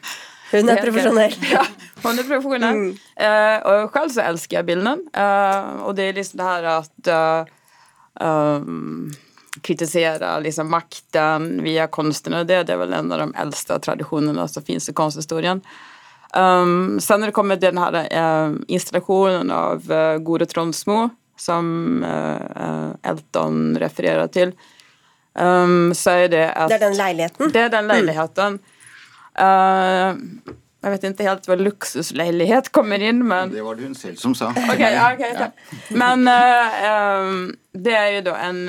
Hun 0.51 0.69
er 0.69 0.75
profesjonell. 0.85 1.33
Ja, 1.51 1.65
hun 2.03 2.19
er 2.19 2.27
profesjonell. 2.27 2.75
Mm. 2.75 2.95
Uh, 3.21 3.57
og 3.71 3.95
selv 3.95 4.15
så 4.15 4.25
elsker 4.27 4.59
jeg 4.59 4.67
bilden. 4.67 5.05
Uh, 5.15 5.87
og 5.87 5.95
det 5.95 6.09
er 6.09 6.17
liksom 6.19 6.41
det 6.41 6.49
her 6.49 6.67
at 6.73 7.11
uh, 7.11 7.51
um, 8.19 9.11
kritisere 9.63 10.33
liksom 10.43 10.69
makten 10.71 11.53
via 11.63 11.87
kunsten. 11.87 12.35
Og 12.35 12.49
det, 12.49 12.65
det 12.67 12.75
er 12.75 12.83
vel 12.83 12.97
en 12.97 13.13
av 13.15 13.23
de 13.23 13.31
eldste 13.45 13.79
tradisjonene 13.79 14.47
som 14.51 14.67
finnes 14.67 14.89
i 14.91 14.97
konsthistorien. 14.97 15.63
Um, 16.35 16.99
sen 16.99 17.19
når 17.19 17.31
det 17.31 17.35
kommer 17.35 17.59
denne 17.59 17.81
här 17.81 17.97
uh, 18.15 18.55
installasjonen 18.67 19.51
av 19.51 19.91
uh, 19.91 20.17
Gode 20.17 20.45
Tronsmo 20.45 21.09
som 21.41 22.03
uh, 22.05 22.93
Elton 23.07 23.73
refererer 23.81 24.29
til, 24.33 24.53
um, 25.33 25.91
så 25.97 26.19
er 26.23 26.33
det 26.33 26.47
at 26.49 26.69
Det 26.69 26.77
er 26.77 26.85
den 26.87 26.97
leiligheten? 26.99 27.53
Det 27.53 27.63
er 27.65 27.71
den 27.73 27.89
leiligheten. 27.89 28.59
Mm. 28.61 28.67
Uh, 29.41 30.57
jeg 30.81 30.95
vet 30.95 31.03
ikke 31.11 31.25
helt 31.27 31.47
hva 31.49 31.57
luksusleilighet 31.59 32.71
kommer 32.73 33.03
inn, 33.05 33.19
men 33.29 33.51
Det 33.53 33.61
var 33.61 33.77
det 33.77 33.85
hun 33.85 33.97
selv 33.97 34.17
som 34.21 34.33
sa. 34.37 34.49
Okay, 34.73 34.95
okay, 34.97 35.35
ja. 35.37 35.49
Men 35.93 36.25
uh, 36.25 37.51
det 37.73 37.97
er 37.97 38.07
jo 38.15 38.23
da 38.31 38.37
en, 38.47 38.63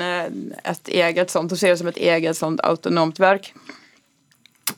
et 0.61 0.93
eget 0.93 1.33
sånt, 1.33 1.53
Hun 1.53 1.59
ser 1.59 1.73
det 1.73 1.81
som 1.81 1.89
et 1.89 2.03
eget 2.13 2.37
sånt 2.37 2.61
autonomt 2.65 3.17
verk. 3.21 3.49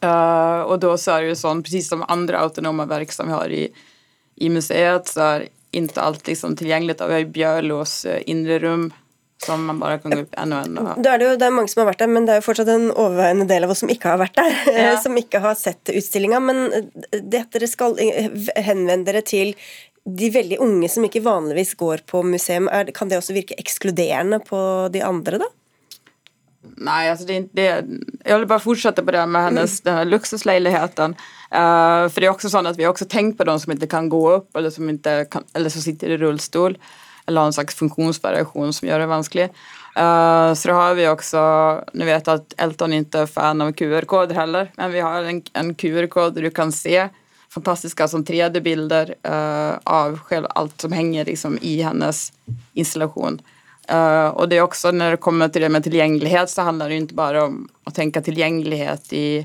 Uh, 0.02 0.64
og 0.66 0.80
da 0.84 0.96
så 1.00 1.18
er 1.18 1.26
det 1.26 1.34
jo 1.34 1.42
sånn, 1.44 1.62
precis 1.64 1.88
som 1.92 2.04
andre 2.12 2.40
autonome 2.42 2.88
verk 2.90 3.12
som 3.14 3.30
vi 3.30 3.36
har 3.36 3.52
i, 3.54 3.66
i 4.42 4.50
museet, 4.52 5.12
så 5.12 5.28
er 5.28 5.46
ikke 5.76 6.04
alt 6.04 6.28
liksom 6.30 6.56
tilgjengelig. 6.60 6.98
Vi 7.00 7.18
har 7.18 7.34
Bjørlos 7.40 7.98
indre 8.26 8.60
rom 8.64 8.86
som 9.46 9.66
man 9.66 9.80
bare 9.80 9.98
kan 10.00 10.12
gå 10.12 10.22
opp 10.24 10.38
enda 10.40 10.62
en 10.64 10.78
Det 11.04 11.10
er 11.12 11.20
det 11.20 11.28
jo 11.28 11.34
det 11.40 11.48
er 11.48 11.54
mange 11.54 11.72
som 11.72 11.84
har 11.84 11.90
vært 11.92 12.02
der, 12.02 12.12
men 12.12 12.28
det 12.28 12.34
er 12.34 12.40
jo 12.40 12.46
fortsatt 12.48 12.72
en 12.72 12.88
overveiende 12.92 13.48
del 13.50 13.68
av 13.68 13.74
oss 13.74 13.84
som 13.84 13.92
ikke 13.92 14.14
har 14.14 14.22
vært 14.22 14.40
der. 14.40 14.56
Ja. 14.86 14.96
Som 15.02 15.18
ikke 15.20 15.42
har 15.44 15.58
sett 15.60 15.92
utstillinga. 15.92 16.40
Men 16.44 16.64
det 17.12 17.44
at 17.44 17.52
dere 17.54 17.70
skal 17.70 17.98
henvende 18.00 19.04
dere 19.08 19.24
til 19.26 19.54
de 20.06 20.30
veldig 20.30 20.60
unge 20.62 20.90
som 20.92 21.06
ikke 21.08 21.24
vanligvis 21.26 21.74
går 21.80 22.06
på 22.10 22.22
museum, 22.26 22.70
kan 22.94 23.10
det 23.10 23.20
også 23.20 23.36
virke 23.36 23.58
ekskluderende 23.58 24.40
på 24.46 24.60
de 24.94 25.02
andre, 25.06 25.42
da? 25.42 25.50
Nej, 26.78 27.10
alltså 27.10 27.26
det, 27.26 27.48
det, 27.52 27.86
jag 28.26 28.40
vill 28.40 28.48
bara 28.48 28.60
fortsätta 28.60 29.04
på 29.04 29.12
det 29.12 29.26
med 29.26 29.44
hennes 29.44 29.82
den 29.82 29.96
här. 29.96 30.06
Uh, 31.56 32.10
för 32.10 32.22
det 32.22 32.28
är 32.28 32.30
också 32.30 32.50
sånn 32.50 32.68
att 32.68 32.78
vi 32.78 32.84
har 32.84 32.92
också 32.92 33.06
tänkt 33.06 33.38
på 33.38 33.44
de 33.44 33.60
som 33.60 33.72
inte 33.72 33.88
kan 33.88 34.10
gå 34.10 34.32
upp 34.32 34.56
eller 34.56 34.70
som, 34.70 34.90
inte 34.90 35.26
kan, 35.32 35.44
eller 35.54 35.70
som 35.70 35.82
sitter 35.82 36.10
i 36.10 36.18
rullstol 36.18 36.78
eller 37.26 37.42
har 37.42 37.48
en 37.48 37.54
slags 37.54 37.76
funktionsvariation 37.76 38.74
som 38.74 38.88
gör 38.88 39.00
det 39.00 39.06
vanskelig. 39.06 39.44
Uh, 39.44 40.54
så 40.54 40.68
då 40.68 40.74
har 40.74 40.94
vi 40.94 41.08
också, 41.08 41.40
nu 41.94 42.06
vet 42.06 42.28
jag 42.28 42.36
att 42.36 42.54
Elton 42.58 42.94
inte 42.94 43.20
är 43.20 43.26
fan 43.26 43.62
av 43.62 43.72
QR-koder 43.72 44.36
heller, 44.36 44.72
men 44.76 44.92
vi 44.92 45.00
har 45.00 45.24
en, 45.24 45.42
en 45.54 45.76
QR-kod 45.76 46.34
där 46.34 46.42
du 46.42 46.50
kan 46.50 46.72
se 46.72 47.10
fantastiska 47.50 48.08
som 48.08 48.26
3D-bilder 48.26 49.14
uh, 49.28 49.80
av 49.84 50.20
själv, 50.20 50.46
allt 50.50 50.82
som 50.82 50.92
hänger 50.92 51.26
liksom, 51.26 51.58
i 51.62 51.82
hennes 51.82 52.34
installation. 52.74 53.42
Uh, 53.92 54.28
og 54.28 54.50
det 54.50 54.58
är 54.58 54.62
också 54.62 54.92
när 54.92 55.12
det 55.12 55.18
kommer 55.18 55.50
till 55.50 55.62
det 55.62 55.70
med 55.70 55.84
tillgänglighet 55.84 56.50
så 56.50 56.62
handlar 56.62 56.90
det 56.90 56.96
inte 56.96 57.14
bara 57.14 57.44
om 57.44 57.70
att 57.84 57.96
tänka 57.96 58.22
tillgänglighet 58.22 59.14
i, 59.14 59.40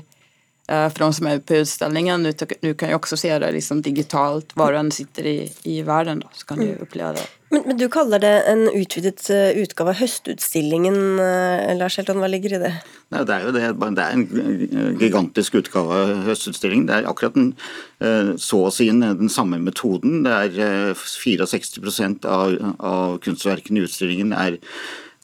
uh, 0.71 0.89
för 0.89 0.99
de 0.99 1.13
som 1.13 1.27
är 1.27 1.39
på 1.39 1.55
utställningen. 1.55 2.33
Du, 2.61 2.73
kan 2.73 2.89
jo 2.89 2.95
också 2.95 3.17
se 3.17 3.39
det 3.39 3.51
liksom 3.51 3.81
digitalt, 3.81 4.55
var 4.55 4.71
du 4.71 4.77
än 4.77 4.91
sitter 4.91 5.25
i, 5.25 5.51
i 5.63 5.81
världen 5.81 6.19
då, 6.19 6.29
så 6.33 6.45
kan 6.45 6.59
du 6.59 6.75
uppleva 6.75 7.13
det. 7.13 7.40
Men, 7.51 7.63
men, 7.67 7.77
du 7.77 7.89
kaller 7.91 8.21
det 8.23 8.31
en 8.47 8.63
utvidet 8.71 9.25
uh, 9.27 9.51
utgave 9.59 9.91
av 9.91 9.99
høstutstillingen. 9.99 10.97
Uh, 11.19 11.73
Lars 11.75 11.97
Helton, 11.99 12.21
hva 12.23 12.29
ligger 12.31 12.55
i 12.55 12.61
det? 12.63 12.71
Nei, 13.11 13.25
det 13.27 13.35
er 13.35 13.43
jo 13.43 13.51
det. 13.57 13.71
Det 13.97 14.05
er 14.05 14.15
en 14.15 14.95
gigantisk 15.01 15.57
utgave 15.59 15.97
av 15.99 16.13
høstutstillingen. 16.29 16.87
Det 16.87 17.01
er 17.01 17.09
akkurat 17.11 17.35
den, 17.35 17.51
uh, 17.99 18.31
så 18.39 18.63
å 18.69 18.71
si 18.71 18.87
den 18.87 19.31
samme 19.33 19.59
metoden. 19.59 20.21
Det 20.23 20.37
er 20.61 20.95
64 20.95 22.09
av, 22.23 22.55
av 22.79 23.19
kunstverkene 23.25 23.81
i 23.81 23.87
utstillingen 23.89 24.31
er 24.31 24.61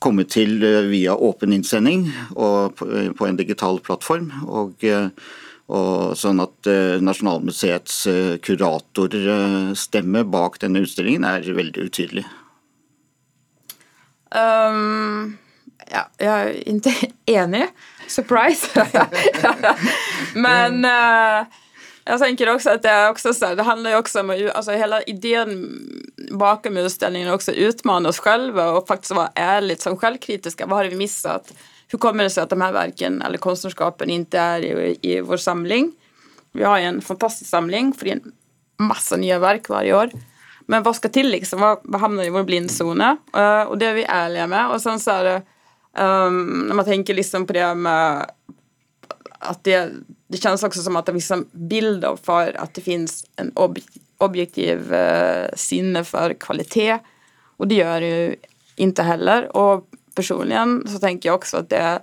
kommet 0.03 0.29
til 0.35 0.59
via 0.91 1.15
åpen 1.15 1.55
innsending 1.55 2.03
og 2.35 2.75
på 2.77 3.25
en 3.25 3.39
digital 3.39 3.79
plattform. 3.81 4.29
og 4.45 4.83
og 5.67 6.15
sånn 6.15 6.39
at 6.39 6.69
uh, 6.71 6.97
Nasjonalmuseets 7.03 7.95
uh, 8.07 8.35
kuratorstemme 8.43 10.23
uh, 10.23 10.29
bak 10.31 10.61
denne 10.63 10.85
utstillingen 10.85 11.27
er 11.27 11.47
veldig 11.57 11.89
utydelig. 11.89 12.23
Um, 14.31 15.37
ja, 15.91 16.07
jeg 16.19 16.31
er 16.31 16.57
ikke 16.71 17.11
enig. 17.31 17.67
Surprise! 18.07 18.71
Men 20.47 20.83
uh, 20.87 21.47
jeg 22.07 22.21
tenker 22.21 22.53
også 22.53 22.77
at 22.77 22.83
det 22.85 22.95
også 23.09 23.33
det 23.59 23.67
handler 23.67 23.95
jo 23.95 24.01
også 24.01 24.23
om 24.23 24.31
altså 24.31 24.77
Hele 24.79 25.01
ideen 25.11 25.57
bakom 26.39 26.79
utstillingen 26.79 27.27
er 27.27 27.35
også 27.35 27.51
å 27.51 27.67
utmane 27.67 28.11
oss 28.11 28.21
selv 28.23 28.59
og 28.63 28.85
faktisk 28.87 29.17
være 29.17 29.35
ærlig 29.57 29.81
som 29.83 29.99
selvkritiske. 29.99 30.67
Hva 30.67 30.79
har 30.79 30.91
vi 30.91 30.99
mistet? 30.99 31.51
Sig 32.29 32.43
att 32.43 32.49
de 32.49 32.61
här 32.61 32.71
verken 32.71 33.21
eller 33.21 33.37
konstnärskapen 33.37 34.09
inte 34.09 34.39
är 34.39 34.61
i, 34.61 34.97
i 35.01 35.21
vår 35.21 35.37
samling? 35.37 35.91
Vi 36.51 36.63
har 36.63 36.79
ju 36.79 36.85
en 36.85 37.01
fantastisk 37.01 37.49
samling 37.49 37.93
för 37.93 38.05
det 38.05 38.11
är 38.11 38.15
en 38.15 38.31
massa 38.77 39.15
nya 39.15 39.39
verk 39.39 39.69
varje 39.69 39.95
år. 39.95 40.09
Men 40.65 40.83
vad 40.83 40.95
ska 40.95 41.09
till 41.09 41.29
liksom? 41.29 41.59
Vad, 41.59 41.79
vad 41.83 42.01
hamnar 42.01 42.23
i 42.23 42.29
vår 42.29 42.43
blindzone? 42.43 43.17
Uh, 43.37 43.61
och 43.61 43.77
det 43.77 43.85
är 43.85 43.93
vi 43.93 44.03
ärliga 44.03 44.47
med. 44.47 44.69
Och 44.69 44.81
sen 44.81 44.99
så 44.99 45.11
är 45.11 45.23
det, 45.23 45.41
um, 46.03 46.65
när 46.67 46.75
man 46.75 46.85
tänker 46.85 47.13
liksom 47.13 47.45
på 47.45 47.53
det 47.53 47.75
med 47.75 48.31
att 49.39 49.63
det, 49.63 49.91
det 50.27 50.37
känns 50.37 50.63
också 50.63 50.81
som 50.81 50.95
att 50.95 51.05
det 51.05 51.11
finns 51.11 51.31
en 51.31 51.45
bild 51.51 52.05
för 52.23 52.57
att 52.57 52.73
det 52.73 52.81
finns 52.81 53.25
en 53.35 53.51
ob 53.55 53.77
objektiv 54.17 54.93
uh, 54.93 55.47
sinne 55.53 56.03
för 56.03 56.33
kvalitet. 56.33 56.99
Och 57.57 57.67
det 57.67 57.75
gör 57.75 58.01
det 58.01 58.07
ju 58.07 58.35
inte 58.75 59.03
heller. 59.03 59.57
Och 59.57 59.89
personligen 60.17 60.87
så 60.87 60.99
tänker 60.99 61.29
jag 61.29 61.35
också 61.35 61.57
att 61.57 61.69
det 61.69 61.77
är 61.77 61.99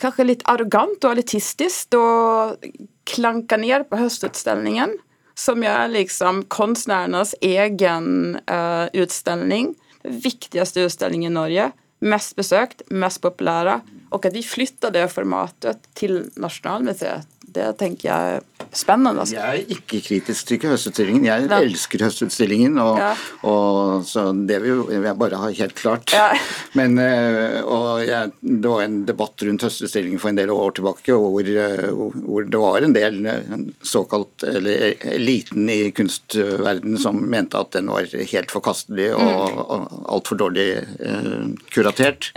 kanske 0.00 0.24
lite 0.24 0.44
arrogant 0.44 1.04
och 1.04 1.12
elitistiskt 1.12 1.94
å 1.94 2.56
klanka 3.04 3.56
ner 3.56 3.82
på 3.82 3.96
höstutställningen 3.96 4.98
som 5.34 5.62
är 5.62 5.88
liksom 5.88 6.44
konstnärernas 6.44 7.34
egen 7.40 8.38
uh, 8.50 8.86
utställning. 8.92 9.74
Den 10.02 10.20
viktigaste 10.20 10.80
utställningen 10.80 11.32
i 11.32 11.34
Norge. 11.34 11.70
Mest 11.98 12.36
besökt, 12.36 12.82
mest 12.86 13.22
populära. 13.22 13.80
Och 14.10 14.26
att 14.26 14.34
vi 14.34 14.42
flyttar 14.42 14.90
det 14.90 15.08
formatet 15.08 15.94
till 15.94 16.30
Nationalmuseet 16.36 17.35
det 17.56 17.70
tenker 17.80 18.08
jeg 18.10 18.36
er 18.36 18.44
spennende. 18.76 19.22
Altså. 19.22 19.36
Jeg 19.36 19.62
er 19.62 19.74
ikke 19.76 20.00
kritisk 20.04 20.50
til 20.50 20.70
høstutstillingen. 20.70 21.26
Jeg 21.28 21.46
ja. 21.48 21.58
elsker 21.64 22.04
høstutstillingen. 22.06 22.78
Og, 22.82 23.00
ja. 23.00 23.12
og, 23.48 24.04
så 24.08 24.28
det 24.48 24.60
vil 24.64 24.84
jeg 24.92 25.16
bare 25.20 25.40
ha 25.40 25.50
helt 25.60 25.76
klart. 25.78 26.12
Ja. 26.14 26.28
Men, 26.78 26.98
eh, 27.02 27.60
jeg, 28.06 28.32
det 28.40 28.72
var 28.72 28.84
en 28.84 28.98
debatt 29.08 29.46
rundt 29.46 29.66
høstutstillingen 29.66 30.22
for 30.22 30.32
en 30.32 30.40
del 30.40 30.52
år 30.54 30.76
tilbake 30.78 31.16
hvor, 31.16 31.50
eh, 31.66 31.88
hvor 31.92 32.48
det 32.48 32.62
var 32.62 32.86
en 32.86 32.96
del 32.96 33.20
eh, 33.32 33.58
såkalt 33.86 34.46
eller 34.46 34.96
eliten 35.16 35.70
i 35.72 35.80
kunstverdenen 35.96 37.00
som 37.00 37.20
mente 37.30 37.60
at 37.60 37.76
den 37.76 37.90
var 37.92 38.08
helt 38.12 38.52
forkastelig 38.52 39.12
og, 39.16 39.22
mm. 39.22 39.62
og 39.62 40.02
altfor 40.16 40.42
dårlig 40.44 40.68
eh, 40.82 41.46
kuratert. 41.72 42.32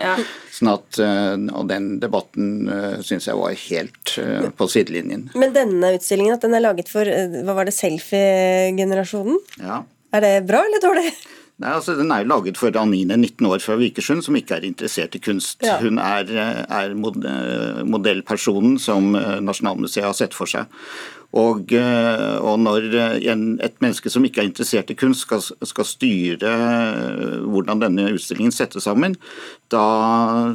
Sånn 0.60 0.74
at, 0.74 0.97
og 1.55 1.70
den 1.70 1.86
debatten 2.01 2.68
uh, 2.68 2.97
syns 3.05 3.30
jeg 3.30 3.38
var 3.39 3.53
helt 3.55 4.14
uh, 4.20 4.49
på 4.51 4.68
sidelinjen. 4.68 5.30
Men 5.39 5.53
denne 5.55 5.93
utstillingen, 5.95 6.36
at 6.36 6.43
den 6.43 6.57
er 6.57 6.66
laget 6.66 6.91
for 6.91 7.07
eh, 7.07 7.39
hva 7.47 7.55
var 7.55 7.70
det, 7.70 7.76
selfie-generasjonen? 7.78 9.39
Ja. 9.64 9.84
Er 10.16 10.26
det 10.26 10.34
bra 10.49 10.64
eller 10.66 10.84
dårlig? 10.84 11.14
Nei, 11.60 11.74
altså 11.76 11.95
Den 11.99 12.12
er 12.16 12.24
jo 12.24 12.30
laget 12.32 12.57
for 12.60 12.76
Anine, 12.80 13.18
19 13.20 13.47
år 13.49 13.60
fra 13.60 13.76
Vikersund, 13.80 14.24
som 14.24 14.38
ikke 14.39 14.55
er 14.57 14.68
interessert 14.68 15.16
i 15.18 15.22
kunst. 15.24 15.60
Ja. 15.66 15.76
Hun 15.84 15.99
er, 15.99 16.30
er 16.64 16.95
modellpersonen 16.95 18.78
som 18.80 19.12
eh, 19.20 19.39
Nasjonalmuseet 19.43 20.07
har 20.07 20.16
sett 20.16 20.38
for 20.38 20.49
seg. 20.49 20.72
Og, 21.38 21.73
eh, 21.77 22.38
og 22.41 22.57
når 22.63 22.88
en, 23.30 23.43
et 23.61 23.75
menneske 23.84 24.09
som 24.09 24.25
ikke 24.25 24.41
er 24.41 24.49
interessert 24.49 24.89
i 24.89 24.97
kunst, 24.97 25.27
skal, 25.27 25.43
skal, 25.43 25.86
styre 25.86 26.53
hvordan 27.45 27.84
denne 27.84 28.09
utstillingen 28.15 28.55
settes 28.55 28.88
sammen, 28.89 29.13
da 29.69 29.86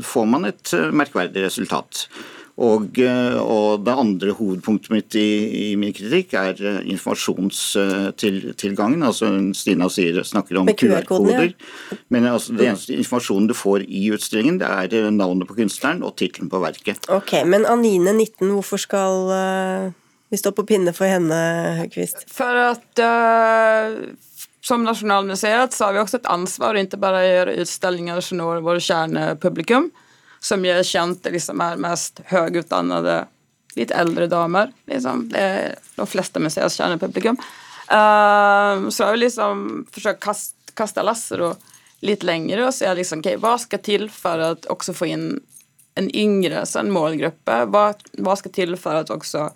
får 0.03 0.31
man 0.31 0.51
et 0.51 0.75
merkverdig 0.91 1.47
resultat. 1.47 2.09
Og, 2.55 3.01
eh, 3.03 3.35
og, 3.43 3.83
det 3.83 3.91
andre 3.99 4.31
hovedpunktet 4.39 4.93
mitt 4.95 5.11
i, 5.19 5.73
i 5.73 5.75
min 5.79 5.93
kritikk 5.95 6.35
er 6.39 6.55
eh, 6.63 6.87
informasjonstilgangen. 6.93 9.03
altså 9.03 9.53
Stina 9.59 9.89
sier, 9.91 10.23
snakker 10.23 10.57
om 10.61 10.67
QR-koder. 10.71 11.51
Ja. 11.51 11.55
Men 12.15 12.27
altså, 12.31 12.53
den 12.55 12.67
eneste 12.71 12.95
informasjonen 12.95 13.51
du 13.51 13.55
får 13.59 13.83
i 13.89 14.13
utstillingen, 14.15 14.63
det 14.63 14.71
er 14.71 14.87
eh, 15.01 15.11
navnet 15.11 15.51
på 15.51 15.59
kunstneren 15.59 16.07
og 16.07 16.15
tittelen 16.21 16.47
på 16.53 16.63
verket. 16.63 17.11
Ok, 17.11 17.43
Men 17.45 17.67
Anine 17.67 18.13
19, 18.15 18.55
hvorfor 18.55 18.79
skal 18.79 19.33
vi 20.33 20.39
står 20.41 20.55
på 20.57 20.65
pinne 20.69 20.95
for 20.97 21.09
henne, 21.09 21.41
Høgkvist. 21.81 22.25
For 22.33 22.61
at 22.71 23.03
uh, 23.03 23.99
som 24.65 24.87
Nasjonalmuseet 24.87 25.77
så 25.77 25.89
har 25.89 25.97
vi 25.97 26.03
også 26.03 26.23
et 26.23 26.33
ansvar 26.33 26.75
å 26.77 26.85
ikke 26.87 27.03
bare 27.03 27.27
gjøre 27.27 27.59
utstillinger 27.65 28.25
som 28.25 28.41
når 28.41 28.65
vårt 28.65 28.87
kjernepublikum 28.87 29.91
som 30.45 30.65
jag 30.65 30.87
känt 30.87 31.25
liksom 31.25 31.61
er 31.65 31.79
mest 31.81 32.21
høyutdannede, 32.29 33.23
litt 33.79 33.93
eldre 33.97 34.27
damer. 34.29 34.73
Liksom. 34.91 35.29
Det 35.33 35.41
er 35.41 35.79
de 35.97 36.07
fleste 36.07 36.41
museers 36.41 36.77
kjernepublikum. 36.77 37.39
Uh, 37.89 38.91
så 38.93 39.07
har 39.07 39.15
vi 39.15 39.23
liksom 39.23 39.63
forsøkt 39.93 40.21
kast, 40.21 40.57
kaste 40.77 41.05
lasser 41.05 41.41
litt 42.05 42.27
längre 42.29 42.67
og 42.67 42.75
se 42.77 42.93
liksom, 42.93 43.23
okay, 43.25 43.39
hva 43.41 43.55
skal 43.61 43.81
til 43.85 44.11
for 44.13 44.41
å 44.45 44.51
også 44.75 44.93
få 44.97 45.09
inn 45.15 45.29
en 45.97 46.11
yngre 46.13 46.65
en 46.67 46.93
målgruppe. 46.93 47.59
Hva, 47.73 47.87
hva 48.21 48.37
skal 48.37 48.53
til 48.53 48.77
for 48.77 49.01
at 49.01 49.13
också 49.15 49.49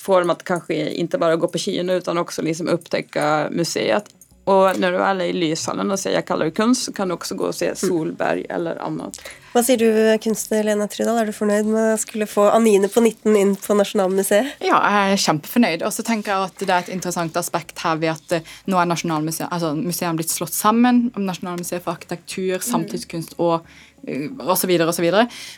få 0.00 0.20
dem 0.20 0.30
att 0.30 0.44
kanske 0.44 0.74
inte 0.74 1.18
bara 1.18 1.36
gå 1.36 1.48
på 1.48 1.58
kino 1.58 1.92
utan 1.92 2.18
också 2.18 2.42
liksom 2.42 2.68
upptäcka 2.68 3.48
museet 3.50 4.04
och 4.44 4.80
när 4.80 4.92
du 4.92 4.98
väl 4.98 5.20
är 5.20 5.24
i 5.24 5.32
Lyshallen 5.32 5.90
och 5.90 5.98
säger 5.98 6.16
jag 6.16 6.26
kallar 6.26 6.44
det 6.44 6.50
kunst 6.50 6.84
så 6.84 6.92
kan 6.92 7.08
du 7.08 7.14
också 7.14 7.34
gå 7.34 7.44
och 7.44 7.54
se 7.54 7.66
mm. 7.66 7.76
Solberg 7.76 8.46
eller 8.48 8.76
annat. 8.76 9.20
Hva 9.50 9.62
sier 9.66 9.80
du, 9.82 10.18
kunstner 10.22 10.62
Lena 10.62 10.86
Trydal, 10.86 11.16
er 11.18 11.26
du 11.26 11.34
fornøyd 11.34 11.66
med 11.66 11.96
å 11.96 11.98
skulle 11.98 12.28
få 12.30 12.44
Anine 12.54 12.86
på 12.86 13.02
19 13.02 13.34
inn 13.34 13.56
på 13.58 13.74
Nasjonalmuseet? 13.74 14.52
Ja, 14.62 14.78
jeg 14.78 15.16
er 15.16 15.22
kjempefornøyd. 15.24 15.82
Og 15.86 15.94
så 15.94 16.04
tenker 16.06 16.30
jeg 16.30 16.50
at 16.52 16.62
det 16.62 16.70
er 16.70 16.84
et 16.84 16.92
interessant 16.94 17.38
aspekt 17.40 17.82
her 17.82 17.98
ved 17.98 18.12
at 18.12 18.36
eh, 18.38 18.52
nå 18.70 18.78
er 18.78 18.86
Nasjonalmuseet, 18.92 19.48
altså 19.50 19.72
museet 19.74 20.20
blitt 20.20 20.30
slått 20.30 20.54
sammen 20.54 21.08
om 21.18 21.26
Nasjonalmuseet 21.26 21.82
for 21.82 21.98
arkitektur, 21.98 22.62
samtidskunst 22.62 23.34
og 23.42 23.66
osv. 24.06 24.70
osv. 24.88 25.08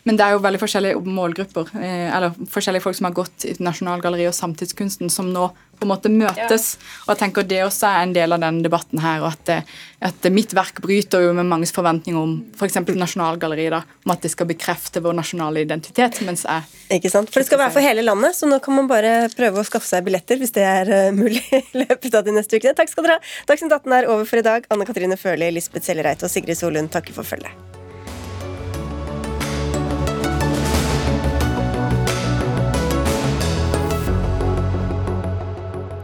Men 0.04 0.18
det 0.18 0.24
er 0.24 0.34
jo 0.34 0.44
veldig 0.44 0.60
forskjellige 0.62 1.02
målgrupper, 1.06 1.74
eh, 1.80 2.08
eller 2.14 2.34
forskjellige 2.50 2.84
folk 2.84 2.98
som 2.98 3.08
har 3.08 3.16
gått 3.16 3.46
i 3.48 3.56
Nasjonalgalleriet 3.62 4.32
og 4.32 4.38
samtidskunsten, 4.38 5.10
som 5.10 5.30
nå 5.32 5.50
på 5.82 5.86
en 5.86 5.90
måte 5.90 6.10
møtes. 6.12 6.76
Og 7.06 7.12
jeg 7.12 7.20
tenker 7.24 7.46
Det 7.48 7.62
også 7.64 7.88
er 7.88 8.04
en 8.04 8.14
del 8.14 8.32
av 8.32 8.42
denne 8.42 8.62
debatten 8.62 9.00
her, 9.02 9.22
og 9.24 9.32
at, 9.32 9.42
det, 9.48 9.58
at 10.06 10.28
mitt 10.30 10.54
verk 10.54 10.78
bryter 10.84 11.24
jo 11.24 11.32
med 11.34 11.48
manges 11.50 11.74
forventninger 11.74 12.20
om 12.20 12.36
f.eks. 12.54 12.78
For 12.78 13.00
Nasjonalgalleriet, 13.02 13.74
da, 13.74 13.82
om 14.06 14.14
at 14.14 14.22
det 14.22 14.30
skal 14.32 14.48
bekrefte 14.50 15.02
vår 15.02 15.16
nasjonale 15.18 15.64
identitet. 15.66 16.20
mens 16.26 16.46
jeg... 16.46 16.68
Ikke 16.98 17.10
sant? 17.10 17.32
For 17.32 17.42
det 17.42 17.48
skal 17.48 17.62
være 17.64 17.74
for 17.74 17.84
hele 17.84 18.04
landet, 18.04 18.36
så 18.38 18.46
nå 18.46 18.60
kan 18.62 18.76
man 18.76 18.90
bare 18.90 19.28
prøve 19.34 19.62
å 19.62 19.66
skaffe 19.66 19.88
seg 19.88 20.06
billetter 20.06 20.38
hvis 20.38 20.54
det 20.54 20.66
er 20.68 20.92
uh, 20.92 21.10
mulig 21.16 21.42
i 21.60 21.84
løpet 21.84 22.14
av 22.14 22.26
de 22.26 22.36
neste 22.36 22.58
ukene. 22.58 22.76
Takk 22.78 22.92
skal 22.92 23.08
dere 23.08 23.18
ha. 23.18 23.34
Dagsnytt 23.50 23.72
18 23.72 23.98
er 23.98 24.10
over 24.12 24.28
for 24.28 24.42
i 24.42 24.46
dag. 24.46 24.68
Anne 24.72 24.88
Katrine 24.88 25.18
Førli, 25.18 25.50
Lisbeth 25.56 25.88
Sellereit 25.88 26.22
og 26.22 26.32
Sigrid 26.32 26.60
Solund 26.60 26.92
takker 26.92 27.16
for 27.16 27.26
følget. 27.26 27.71